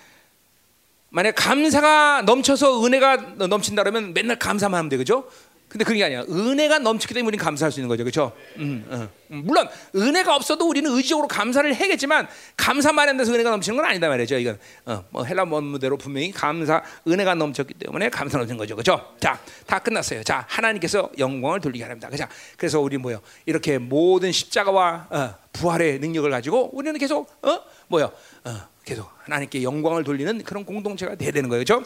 [1.10, 5.28] 만약 감사가 넘쳐서 은혜가 넘친다 그러면 맨날 감사만 하면 돼, 그죠?
[5.70, 6.22] 근데 그게 아니야.
[6.28, 8.32] 은혜가 넘치기 때문에 우리는 감사할 수 있는 거죠, 그렇죠?
[8.56, 14.09] 음, 음, 물론 은혜가 없어도 우리는 의지적으로 감사를 해겠지만 감사만 한데서 은혜가 넘치는 건 아니다
[14.09, 14.36] 말이죠.
[14.39, 19.14] 이건 어, 뭐 헬라 원문대로 분명히 감사 은혜가 넘쳤기 때문에 감사 넘치는 거죠, 그렇죠?
[19.20, 20.24] 자, 다 끝났어요.
[20.24, 22.09] 자, 하나님께서 영광을 돌리게 하랍니다.
[22.09, 22.24] 그죠?
[22.56, 23.20] 그래서 우리 뭐요?
[23.47, 28.10] 이렇게 모든 십자가와 어, 부활의 능력을 가지고 우리는 계속 어 뭐요?
[28.44, 31.84] 어, 계속 하나님께 영광을 돌리는 그런 공동체가 돼야 되는 거예요, 그렇죠?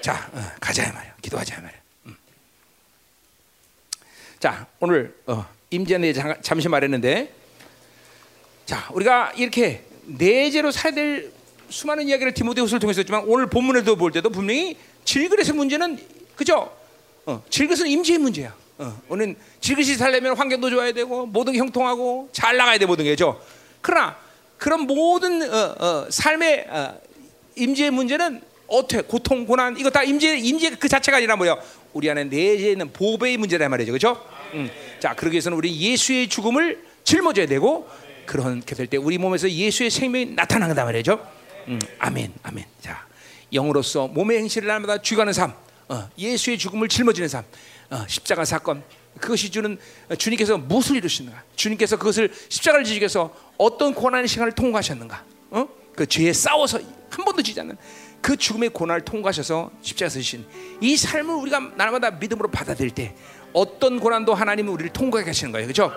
[0.00, 1.14] 자, 어, 가자 말이야.
[1.22, 1.80] 기도하자 말이야.
[2.06, 2.16] 음.
[4.38, 7.32] 자, 오늘 어, 임재에 잠시 말했는데,
[8.66, 11.32] 자, 우리가 이렇게 내재로 살야 될
[11.68, 15.98] 수많은 이야기를 디모데후서를 통해서 했지만 오늘 본문에도 볼 때도 분명히 질그릇의 문제는
[16.36, 16.76] 그죠?
[17.26, 18.54] 어, 질그릇은 임재의 문제야.
[18.78, 23.40] 어, 오늘 질그릇이 살려면 환경도 좋아야 되고 모든 게 형통하고 잘 나가야 돼 모든 게죠.
[23.80, 24.16] 그러나
[24.62, 26.96] 그런 모든 어, 어, 삶의 어,
[27.56, 31.56] 임재의 문제는 어떻게 고통 고난 이거 다 임재 임재 그 자체가 아니라 뭐야?
[31.92, 34.24] 우리 안에 내재 있는 보배의 문제다 말이죠, 그렇죠?
[34.54, 34.70] 음.
[35.00, 37.88] 자, 그러기 위해서는 우리 예수의 죽음을 짊어져야 되고
[38.24, 41.18] 그렇게 될 때 우리 몸에서 예수의 생명이 나타나는다 말이죠.
[41.66, 42.64] 음, 아멘, 아멘.
[42.80, 43.04] 자,
[43.52, 45.54] 영으로서 몸의 행실을 날마다 죽어가는 삶,
[45.88, 47.42] 어, 예수의 죽음을 짊어지는 삶,
[47.90, 48.84] 어, 십자가 사건.
[49.18, 49.76] 그것이 주는
[50.08, 51.42] 어, 주님께서 무엇을 이루시는가?
[51.56, 55.24] 주님께서 그것을 십자가를 지시해서 어떤 고난의 시간을 통과하셨는가?
[55.50, 55.68] 어?
[55.94, 56.80] 그 죄에 싸워서
[57.10, 57.76] 한 번도 지지 않는
[58.20, 60.44] 그 죽음의 고난을 통과하셔서 십자가에서 지신
[60.80, 63.14] 이 삶을 우리가 날마다 믿음으로 받아들일 때
[63.52, 65.66] 어떤 고난도 하나님은 우리를 통과하게 하시는 거예요.
[65.68, 65.92] 그렇죠?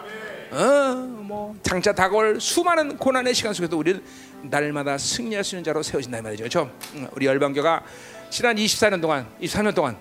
[0.51, 4.03] 어, 뭐 장차 다가올 수많은 고난의 시간 속에서 우리는
[4.43, 6.43] 날마다 승리할 수 있는 자로 세워진다 말이죠.
[6.43, 6.71] 그렇죠?
[7.13, 7.83] 우리 열방교가
[8.29, 9.97] 지난 24년 동안, 24년 동안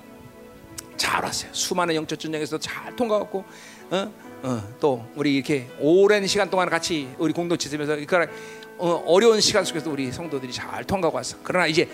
[0.97, 1.51] 잘 왔어요.
[1.53, 3.45] 수많은 영적 전쟁에서 잘 통과했고,
[3.91, 4.13] 어?
[4.45, 8.27] 어, 또 우리 이렇게 오랜 시간 동안 같이 우리 공동체 있으면서 그러니까
[8.77, 11.39] 어, 어려운 시간 속에서 우리 성도들이 잘 통과하고 왔어.
[11.43, 11.89] 그러나 이제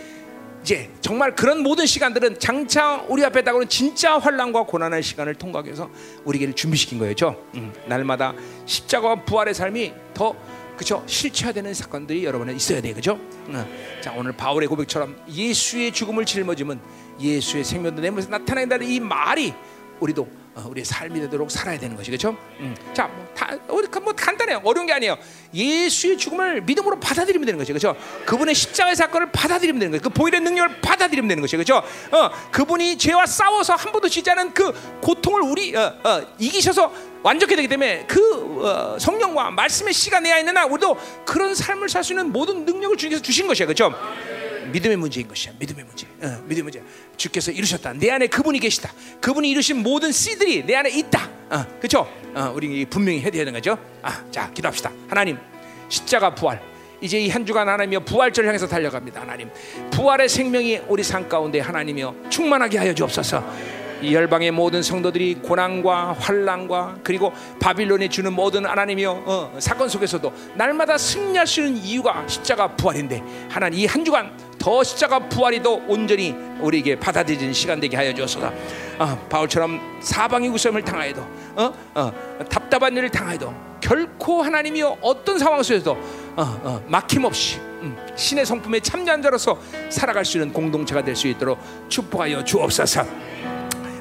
[0.60, 5.88] 이제 정말 그런 모든 시간들은 장차 우리 앞에 다가오는 진짜 환란과 고난의 시간을 통과하기 위해서
[6.24, 7.14] 우리에게 준비시킨 거예요.
[7.54, 8.34] 음, 날마다
[8.66, 10.34] 십자가와 부활의 삶이 더
[10.76, 13.14] 그죠 실체화되는 사건들이 여러분에 있어야 돼, 그죠?
[13.48, 13.64] 음.
[14.00, 16.80] 자 오늘 바울의 고백처럼 예수의 죽음을 짊어지면
[17.20, 19.54] 예수의 생명도 내 몸에서 나타낸다는 이 말이
[20.00, 22.36] 우리도 어, 우리의 삶이 되도록 살아야 되는 것이 그렇죠?
[22.58, 22.74] 음.
[22.92, 23.56] 자, 뭐, 다,
[24.00, 24.60] 뭐 간단해요.
[24.64, 25.16] 어려운 게 아니에요.
[25.54, 27.96] 예수의 죽음을 믿음으로 받아들이면 되는 거죠, 그렇죠?
[28.26, 30.02] 그분의 십자가의 사건을 받아들이면 되는 거예요.
[30.02, 31.76] 그 보일의 능력을 받아들이면 되는 것이 그렇죠?
[31.76, 36.92] 어, 그분이 죄와 싸워서 한 번도 지지 않은 그 고통을 우리 어, 어, 이기셔서
[37.22, 41.88] 완벽히 되기 때문에 그 어, 성령과 말씀의 씨가 내 안에 있는 나 우리도 그런 삶을
[41.88, 43.92] 살 수 있는 모든 능력을 주님께서 주신 것이야, 그렇죠?
[44.70, 45.52] 믿음의 문제인 것이야.
[45.58, 46.06] 믿음의 문제.
[46.22, 46.82] 어, 믿음의 문제.
[47.16, 47.92] 주께서 이루셨다.
[47.94, 48.92] 내 안에 그분이 계시다.
[49.20, 51.28] 그분이 이루신 모든 씨들이 내 안에 있다.
[51.50, 52.08] 어, 그렇죠?
[52.34, 53.78] 어, 우리 분명히 해야 되는 거죠.
[54.02, 54.90] 아, 자, 기도합시다.
[55.08, 55.38] 하나님,
[55.88, 56.60] 십자가 부활.
[57.02, 59.22] 이제 이 한 주간 하나님이여 부활절 향해서 달려갑니다.
[59.22, 59.48] 하나님,
[59.90, 63.79] 부활의 생명이 우리 삶 가운데 하나님이여 충만하게 하여 주옵소서.
[64.02, 70.96] 이 열방의 모든 성도들이 고난과 환란과 그리고 바빌론에 주는 모든 하나님이여 어, 사건 속에서도 날마다
[70.96, 76.34] 승리할 수 있는 이유가 십자가 부활인데 하나님 이 한 주간 더 십자가 부활이 더 온전히
[76.60, 78.52] 우리에게 받아들이는 시간 되게 하여 주옵소서.
[78.98, 81.20] 어, 바울처럼 사방의 구sem을 당하여도
[81.56, 81.72] 어?
[81.94, 82.12] 어,
[82.48, 89.22] 답답한 일을 당하여도 결코 하나님이여 어떤 상황 속에서도 어, 어, 막힘없이 음, 신의 성품에 참여한
[89.22, 89.58] 자로서
[89.88, 91.58] 살아갈 수 있는 공동체가 될 수 있도록
[91.88, 93.04] 축복하여 주옵소서.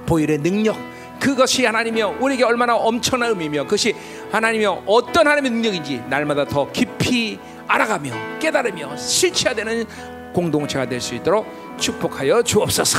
[0.09, 0.75] 보일의 능력
[1.19, 3.93] 그것이 하나님이여 우리에게 얼마나 엄청난 의미며 그것이
[4.31, 7.37] 하나님이여 어떤 하나님의 능력인지 날마다 더 깊이
[7.67, 9.85] 알아가며 깨달으며 실체화되는
[10.33, 11.45] 공동체가 될 수 있도록
[11.77, 12.97] 축복하여 주옵소서.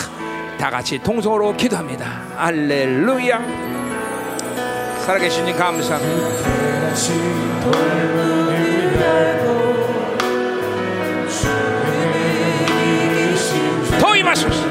[0.59, 2.23] 다 같이 통성으로 기도합니다.
[2.37, 3.41] 알렐루야.
[5.07, 6.28] 살아계신 님 감사합니다.
[13.99, 14.69] 더 임하소서.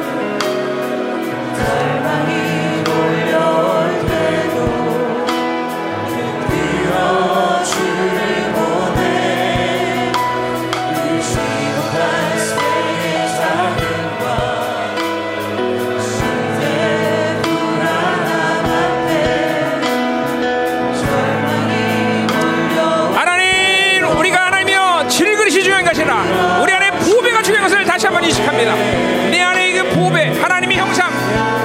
[28.60, 29.30] 인식합니다.
[29.30, 31.10] 내 안에 그 보배, 하나님의 형상,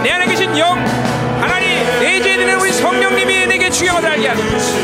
[0.02, 0.78] 내 안에 계신 영,
[1.40, 4.78] 하나님 내재에 있는 우리 성령님이 내게 주경을 알게 하소서.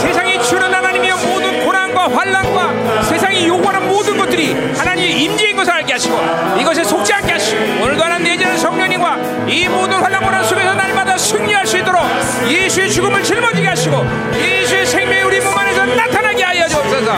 [0.00, 6.18] 세상이 주는 하나님이여 모든 고난과 환란과 세상이 요구하는 모든 것들이 하나님의 임재인 것을 알게 하시고
[6.58, 9.18] 이것에 속지 않게 하시고 오늘도 하나님 내재는 성령님과
[9.48, 12.02] 이 모든 환란 고난 속에서 날마다 승리할 수 있도록
[12.48, 17.12] 예수의 죽음을 짊어지게 하시고 예수의 생명이 우리 몸 안에서 나타나게 하여 주옵소서.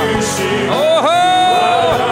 [0.70, 2.11] 오호.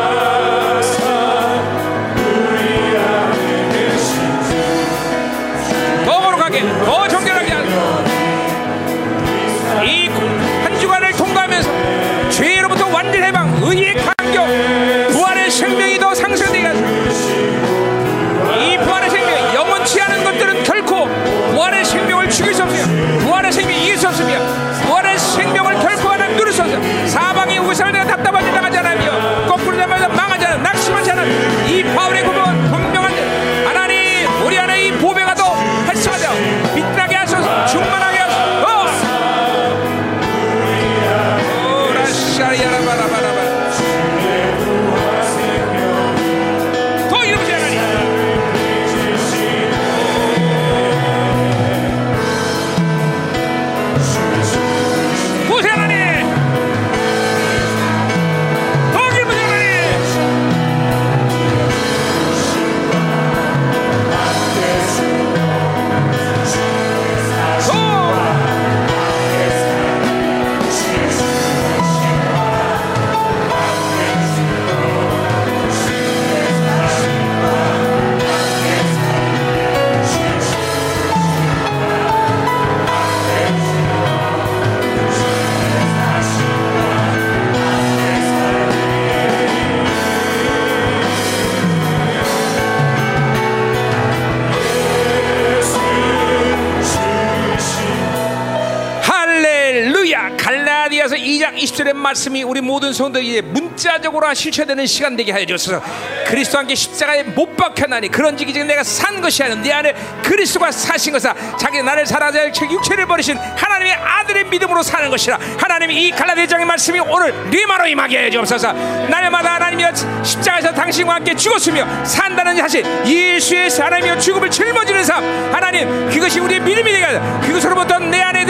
[102.20, 105.82] 말씀이 우리 모든 성도에게 문자적으로 실체되는 시간 되게 하여 주소서.
[106.26, 110.70] 그리스도와 함께 십자가에 못 박혀나니 그런 지기 지금 내가 산 것이 아니라 내 안에 그리스도가
[110.70, 111.34] 사신 것이라.
[111.58, 115.38] 자기 나를 할 육체를 버리신 하나님의 아들의 믿음으로 사는 것이라.
[115.58, 118.72] 하나님이 이 갈라디아장의 말씀이 오늘 리마로 임하게 하여 주옵소서.
[119.08, 119.84] 날마다 하나님이
[120.22, 125.24] 십자가에서 당신과 함께 죽었으며 산다는 사실 예수의 하나님이여 죽음을 짊어지는 삶.
[125.54, 128.40] 하나님 그것이 우리의 믿음이 되게 하여 그것으로부터 내 안에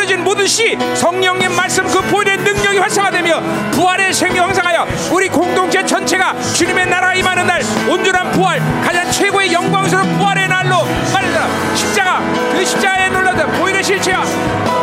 [0.00, 3.40] 뿌려진 모든 씨 성령의 말씀 그 보혈의 능력이 활성화되며
[3.72, 10.18] 부활의 생명 형상하여 우리 공동체 전체가 주님의 나라 임하는 날 온전한 부활 가장 최고의 영광스러운
[10.18, 12.20] 부활의 날로 말한다 십자가
[12.52, 14.22] 그 십자가에 놀라다 보혈의 실체야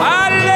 [0.01, 0.46] 할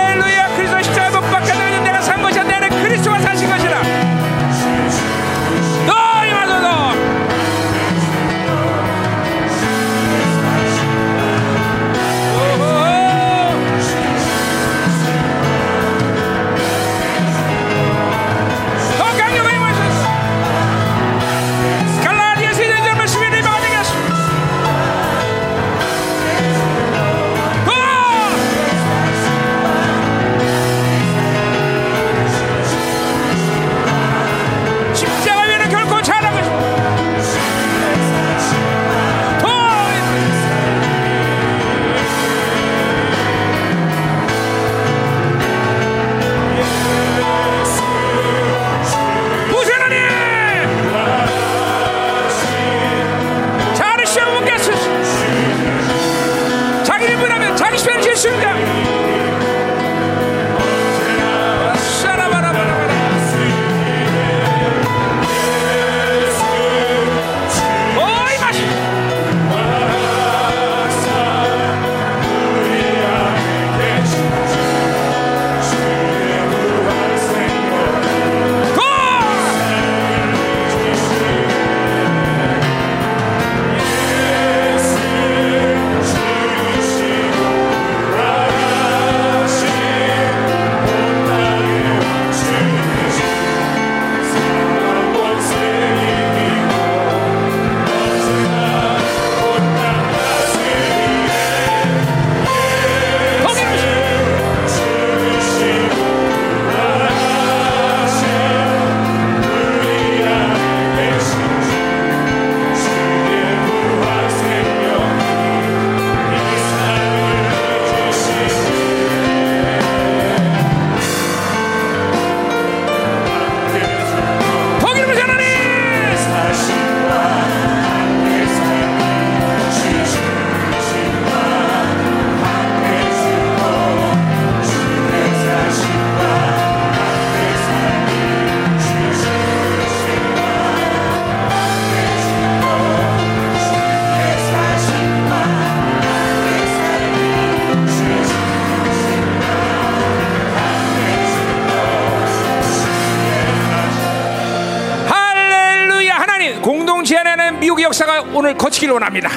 [158.82, 159.30] 거치기를 원합니다.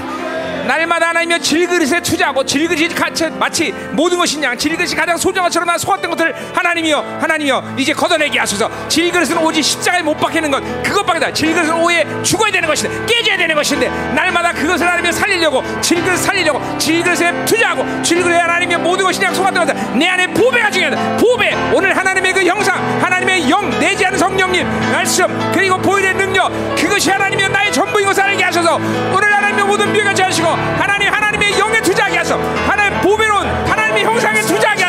[0.65, 5.77] 날마다 하나님여 질그릇에 투자하고 질그릇이 가치, 마치 모든 것인 양 질그릇이 가장 소중한 것처럼 나
[5.77, 8.71] 소화된 것들 하나님이여 하나님이여 이제 걷어내게 하소서.
[8.89, 13.55] 질그릇은 오직 십자가에 못 박히는 것 그것밖에 다 질그릇은 오해 죽어야 되는 것인데 깨져야 되는
[13.55, 19.66] 것인데 날마다 그것을 하나님여 살리려고 질그릇 살리려고 질그릇에 투자하고 질그릇에 하나님의 모든 것이 양 소화된
[19.66, 21.16] 것들 내 안에 보배가 중요하다.
[21.19, 27.51] 보배 오늘 하나님의 그 형상 하나님의 영 내지하는 성령님 말씀 그리고 보혈의 능력 그것이 하나님의
[27.51, 28.77] 나의 전부인 것을 알게 하셔서.
[28.77, 29.24] 오늘
[29.55, 32.41] 하나님의 모든 비가 하시고 하나님 하나님의 영에 투자하게 하소서.
[32.67, 34.84] 하나님 보배로운 하나님의 형상에 투자하게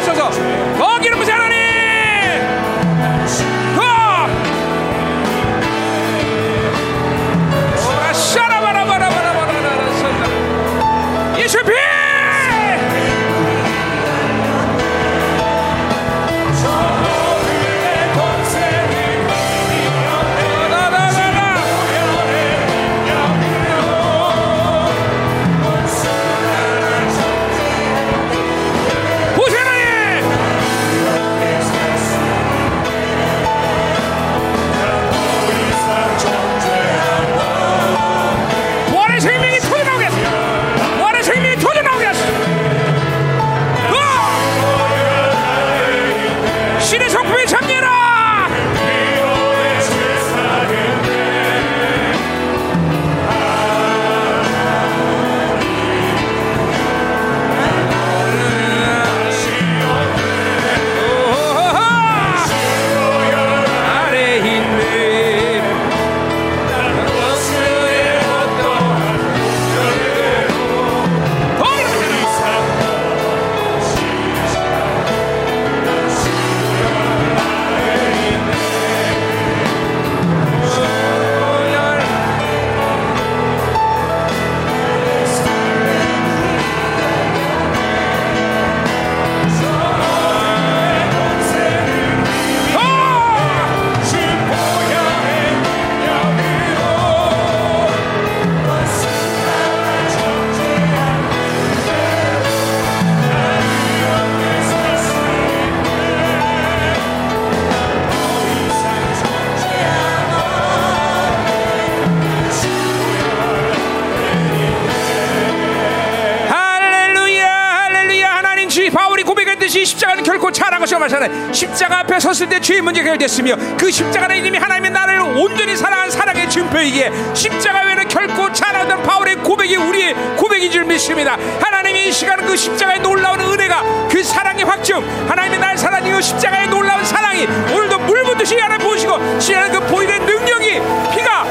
[120.45, 121.53] 십자가는 결코 잘한 것이 말하잖아요.
[121.53, 126.49] 십자가 앞에 섰을 때 죄의 문제가 해결됐으며 그 십자가는 이미 하나님의 나를 온전히 사랑한 사랑의
[126.49, 131.37] 증표이기에 십자가 외에는 결코 잘하던 바울의 고백이 우리의 고백인 줄 믿습니다.
[131.61, 134.97] 하나님이 이 시간 그 십자가의 놀라운 은혜가 그 사랑의 확증
[135.29, 140.81] 하나님의 날 사랑이고 십자가의 놀라운 사랑이 오늘도 물 붓듯이 하나님 보시고 시간 그 보이는 능력이
[141.15, 141.44] 피가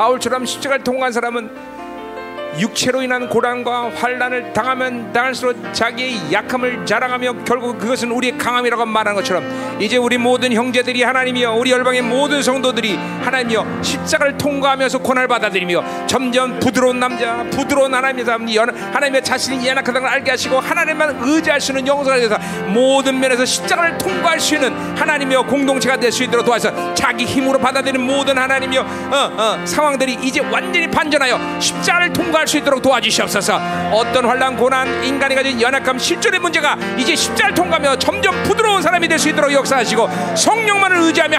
[0.00, 1.50] 바울처럼 십자가를 통과한 사람은
[2.58, 9.78] 육체로 인한 고난과 환란을 당하면 당할수록 자기의 약함을 자랑하며 결국 그것은 우리의 강함이라고 말하는 것처럼
[9.78, 16.58] 이제 우리 모든 형제들이 하나님이여 우리 열방의 모든 성도들이 하나님이여 십자가를 통과하면서 고난을 받아들이며 점점
[16.58, 21.70] 부드러운 남자 부드러운 하나님의 사람 연 하나님의 자신이 연약하다는 걸 알게 하시고 하나님만 의지할 수
[21.70, 26.92] 있는 영성을 해서 모든 면에서 십자가를 통과할 수 있는 하나님이여 공동체가 될 수 있도록 도와서
[26.94, 32.82] 자기 힘으로 받아들이는 모든 하나님이여 어, 어, 상황들이 이제 완전히 반전하여 십자가를 통과할 수 있도록
[32.82, 33.60] 도와주시옵소서.
[33.92, 39.20] 어떤 환란 고난 인간이 가진 연약함 실존의 문제가 이제 십자를 통과하며 점점 부드러운 사람이 될
[39.20, 41.38] 수 있도록 역사하시고 성령 만을 의지하며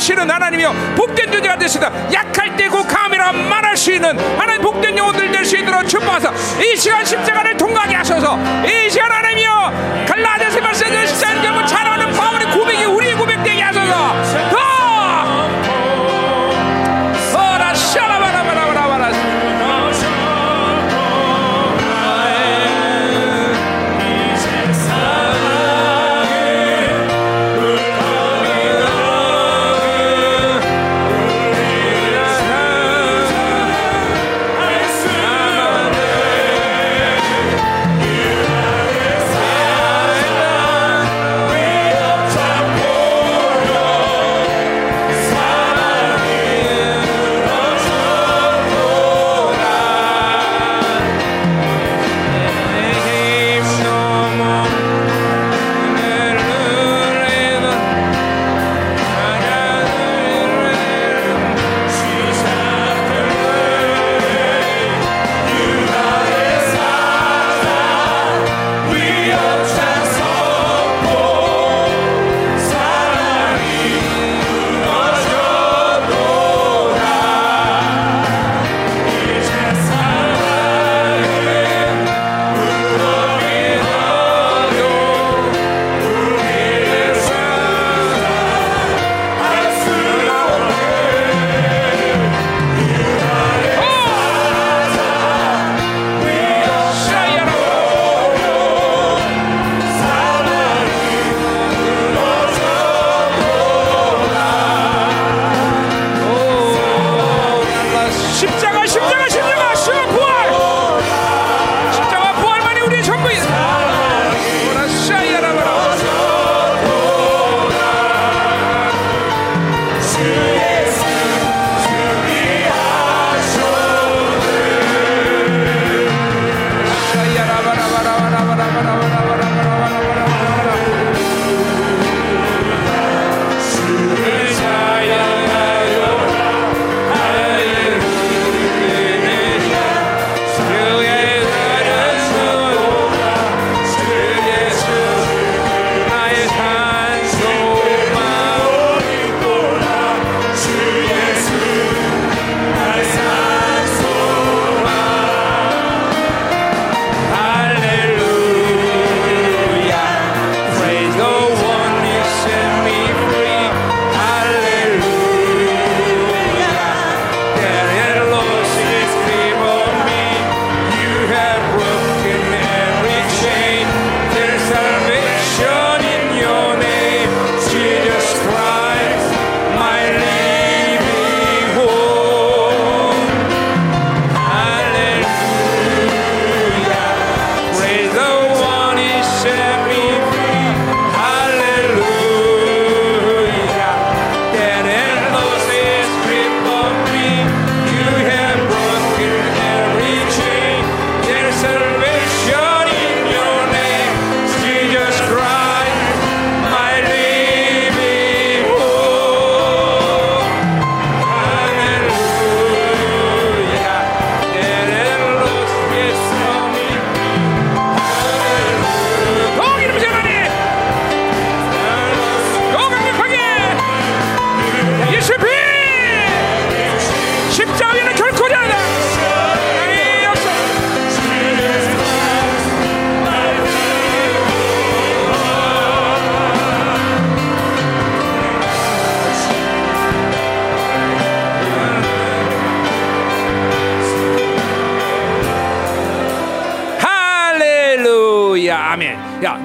[0.00, 2.12] 수 있는 하나님이여 복된 존재가 있다.
[2.12, 6.32] 약할 때그 강함이라 말할 수 있는 하나님 복된 영혼들 될 수 있도록 축복하사
[6.62, 8.38] 이 시간 십자가를 통과하게 하셔서.
[8.64, 12.71] 이 시간 하나님이여 갈라디아서 말씀하신 십자가를 결국 잘하는 바울의 고백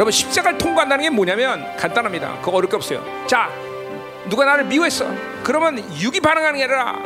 [0.08, 2.38] 여러분 십자가를 통과한다는 게 뭐냐면 간단합니다.
[2.40, 3.04] 그거 어렵게 없어요.
[3.28, 3.50] 자,
[4.30, 5.06] 누가 나를 미워했어.
[5.44, 6.98] 그러면 육이 반응하는 게 아니라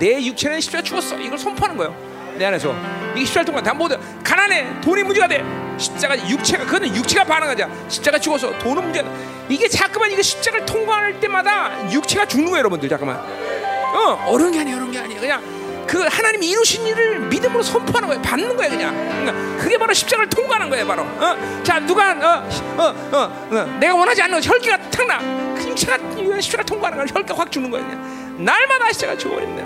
[0.00, 1.18] 내 육체는 십자가 죽었어.
[1.18, 1.94] 이걸 선포하는 거예요.
[2.36, 2.74] 내 안에서
[3.14, 3.62] 이게 십자가 통과.
[3.62, 4.66] 다 모두 가난해.
[4.80, 5.44] 돈이 문제가 돼.
[5.78, 7.68] 십자가 육체가 그거는 육체가 반응하자.
[7.88, 9.08] 십자가 죽어서 돈은 문제다.
[9.48, 12.88] 이게 자꾸만 이거 십자가를 통과할 때마다 육체가 죽는 거예요, 여러분들.
[12.88, 13.18] 잠깐만.
[13.18, 15.20] 어, 어려운 게 아니야, 어려운 게 아니야.
[15.20, 15.57] 그냥
[15.88, 18.22] 그 하나님이 이루신 일을 믿음으로 선포하는 거예요.
[18.22, 18.94] 받는 거예요, 그냥.
[18.94, 21.02] 그러니까 그게 바로 십자가를 통과하는 거예요, 바로.
[21.02, 21.62] 어?
[21.64, 25.18] 자, 누가 어, 어, 어, 어, 내가 원하지 않는 혈기가 탁나.
[25.56, 25.98] 그 육체가
[26.40, 27.06] 십자가 통과하는 거야.
[27.10, 28.36] 혈기가 확 주는 거예요, 그냥.
[28.44, 29.64] 날마다 십자가 죽어버립니다.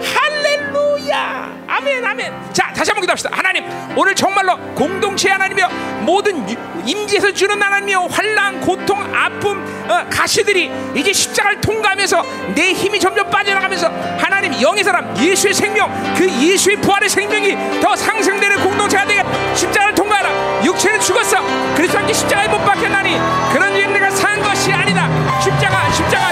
[0.00, 0.57] 할렐
[1.08, 2.32] 루야, 아멘, 아멘.
[2.52, 3.30] 자, 다시 한번 기도합시다.
[3.32, 3.64] 하나님,
[3.96, 5.68] 오늘 정말로 공동체 하나님이여
[6.00, 6.46] 모든
[6.86, 9.58] 임지에서 주는 하나님이여 환란, 고통, 아픔,
[9.88, 12.22] 어, 가시들이 이제 십자가를 통과하면서
[12.54, 18.62] 내 힘이 점점 빠져나가면서 하나님 영의 사람 예수의 생명 그 예수의 부활의 생명이 더 상승되는
[18.62, 19.22] 공동체가 되게
[19.54, 20.64] 십자가를 통과하라.
[20.64, 21.38] 육체는 죽었어.
[22.08, 23.18] 함께 십자가에 못 박혔나니
[23.52, 25.08] 그런 일 내가 산 것이 아니다.
[25.40, 26.27] 십자가 십자가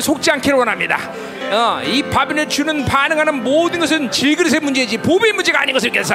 [0.00, 0.98] 하나님의 속지 않기를 원합니다.
[1.52, 6.14] 어, 이 바벨을 주는 반응하는 모든 것은 질그릇의 문제지 보배의 문제가 아닌 것을 위해서.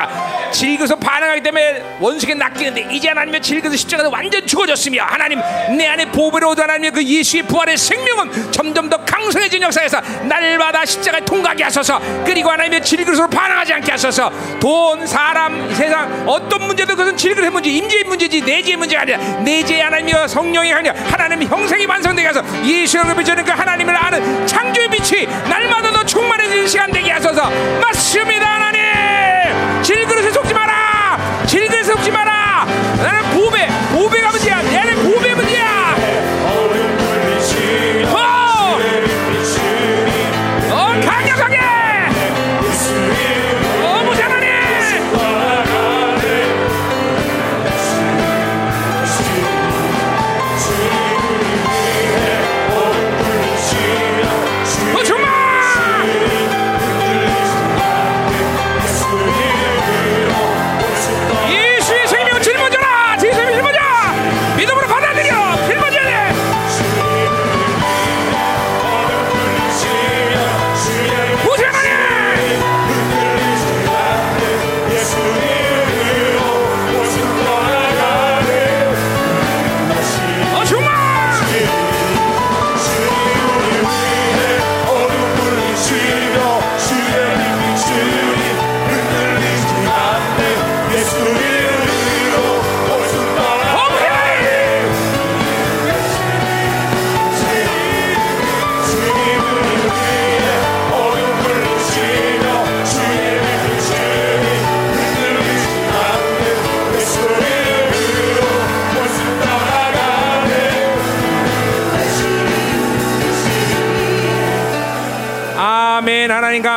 [0.51, 5.39] 질그릇 반응하기 때문에 원수에게 낚이는데 이제 하나님의 질그릇 십자가는 완전 죽어졌으며 하나님
[5.77, 11.26] 내 안에 보배로 얻은 하나님의 그 예수의 부활의 생명은 점점 더 강성해진 역사에서 날마다 십자가를
[11.26, 11.99] 통과하게 하소서.
[12.23, 14.31] 그리고 하나님의 질그릇으로 반응하지 않게 하소서.
[14.60, 20.27] 돈 사람 세상 어떤 문제도 그것은 질그릇의 문제 임재의 문제지 내재의 문제가 아니라 내재의 하나님이여
[20.27, 26.06] 성령이 아니라 하나님의 형상이 완성되게 하소 예수를 비추는 그 하나님을 아는 창조의 빛이 날마다 더
[26.06, 27.49] 충만해지는 시간 되게 하소서.
[27.81, 29.81] 맞습니다 하나님.
[29.81, 31.45] 질그릇에 속지 마라.
[31.47, 32.65] 질그릇에 속지 마라.
[33.02, 34.31] 나는 보배 보배가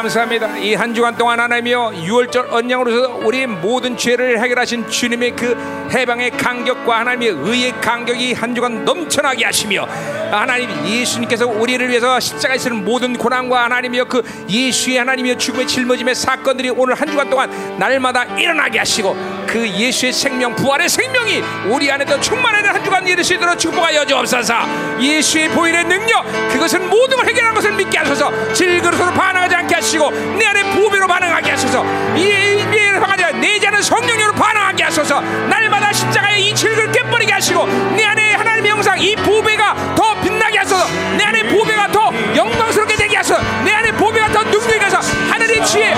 [0.08, 0.56] 감사합니다.
[0.58, 5.54] 이 한 주간 동안 하나님이여 6월절 언양으로서 우리 모든 죄를 해결하신 주님의 그
[5.92, 9.86] 해방의 간격과 하나님의 의의 간격이 한 주간 넘쳐나게 하시며
[10.30, 16.70] 하나님 예수님께서 우리를 위해서 십자가에 쓰는 모든 고난과 하나님이여 그 예수의 하나님이여 죽음의 짊어짐의 사건들이
[16.70, 19.14] 오늘 한 주간 동안 날마다 일어나게 하시고
[19.48, 24.54] 그 예수의 생명 부활의 생명이 우리 안에도 충만하는 한 주간 수 있도록 축복하여 주옵소서.
[25.00, 28.30] 예수의 보일의 능력 그것은 모든 걸 해결한 것을 믿게 하소서.
[28.52, 31.84] 질그릇으로 반응하지 않게 하시고 내 안에 보배로 반응하게 하소서.
[32.14, 35.20] 이 일비를 반응하지 내 자는 성령으로 반응하게 하소서.
[35.20, 37.66] 날마다 십자가의 이 질그릇 깨버리게 하시고
[37.96, 40.86] 내 안에 하나님의 영상 이 보배가 더 빛나게 하소서.
[41.16, 43.42] 내 안에 보배가 더 영광스럽게 되게 하소서.
[43.64, 44.98] 내 안에 보배가 더 능력이 가서
[45.30, 45.94] 하늘의 지혜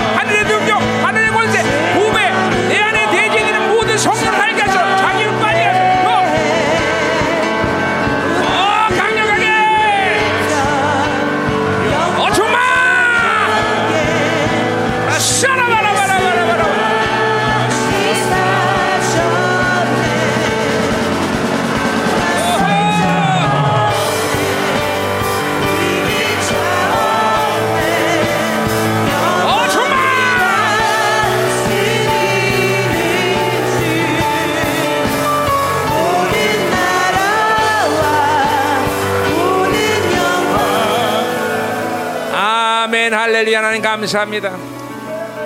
[43.60, 44.56] 하나님 감사합니다.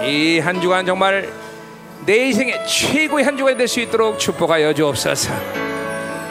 [0.05, 1.29] 이 한 주간 정말
[2.07, 5.33] 내 인생의 최고의 한 주간이 될 수 있도록 축복하여 주옵소서.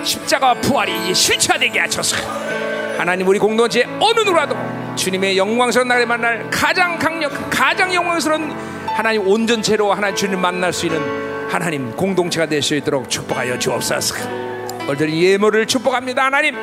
[0.03, 2.15] 십자가와 부활이 이제 실체화되게 하소서.
[2.97, 4.55] 하나님 우리 공동체 어느 누구라도
[4.95, 8.51] 주님의 영광스러운 날에 만날 가장 강력 가장 영광스러운
[8.95, 11.01] 하나님 온전체로 하나님 주님 만날 수 있는
[11.49, 14.15] 하나님 공동체가 될 수 있도록 축복하여 주옵소서.
[14.83, 16.25] 오늘들 예물을 축복합니다.
[16.25, 16.55] 하나님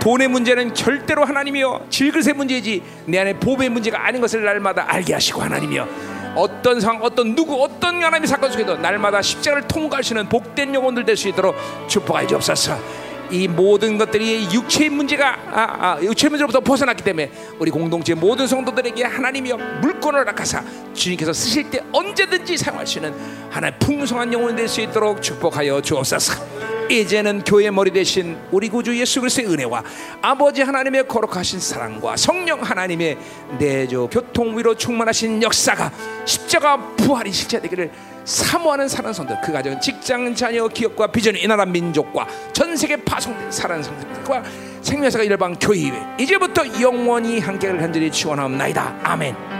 [0.00, 5.42] 돈의 문제는 절대로 하나님이여 질그릇의 문제이지 내 안에 보배의 문제가 아닌 것을 날마다 알게 하시고
[5.42, 5.88] 하나님이여.
[6.36, 9.66] 어떤 상황 어떤 누구 어떤 하나님의 사건 속에도 날마다 십자가를
[10.12, 11.56] 있는 복된 영혼들 될 수 있도록
[11.88, 18.14] 축복하여 주옵소서 이 모든 것들이 육체의 문제가 아, 아, 육체 문제로부터 벗어났기 때문에 우리 공동체
[18.14, 20.62] 모든 성도들에게 하나님이여 물건을 락하사
[20.94, 23.14] 주님께서 쓰실 때 언제든지 사용할 수 있는
[23.50, 26.44] 하나님 풍성한 영혼이 될 수 있도록 축복하여 주옵소서.
[26.90, 29.82] 이제는 교회 머리 대신 우리 구주 예수 그리스도의 은혜와
[30.22, 33.18] 아버지 하나님의 거룩하신 사랑과 성령 하나님의
[33.58, 35.90] 내조 교통 위로 충만하신 역사가
[36.24, 37.90] 십자가 부활이 실체되기를
[38.26, 43.52] 사모하는 사는 성들 그 가정은 직장 자녀 기업과 비전이 이 나라 민족과 전 세계 파송된
[43.52, 44.42] 사는 성들과
[44.82, 49.55] 생명사가 일방 교회 이제부터 영원히 함께를 간절히 축원하옵나이다 아멘.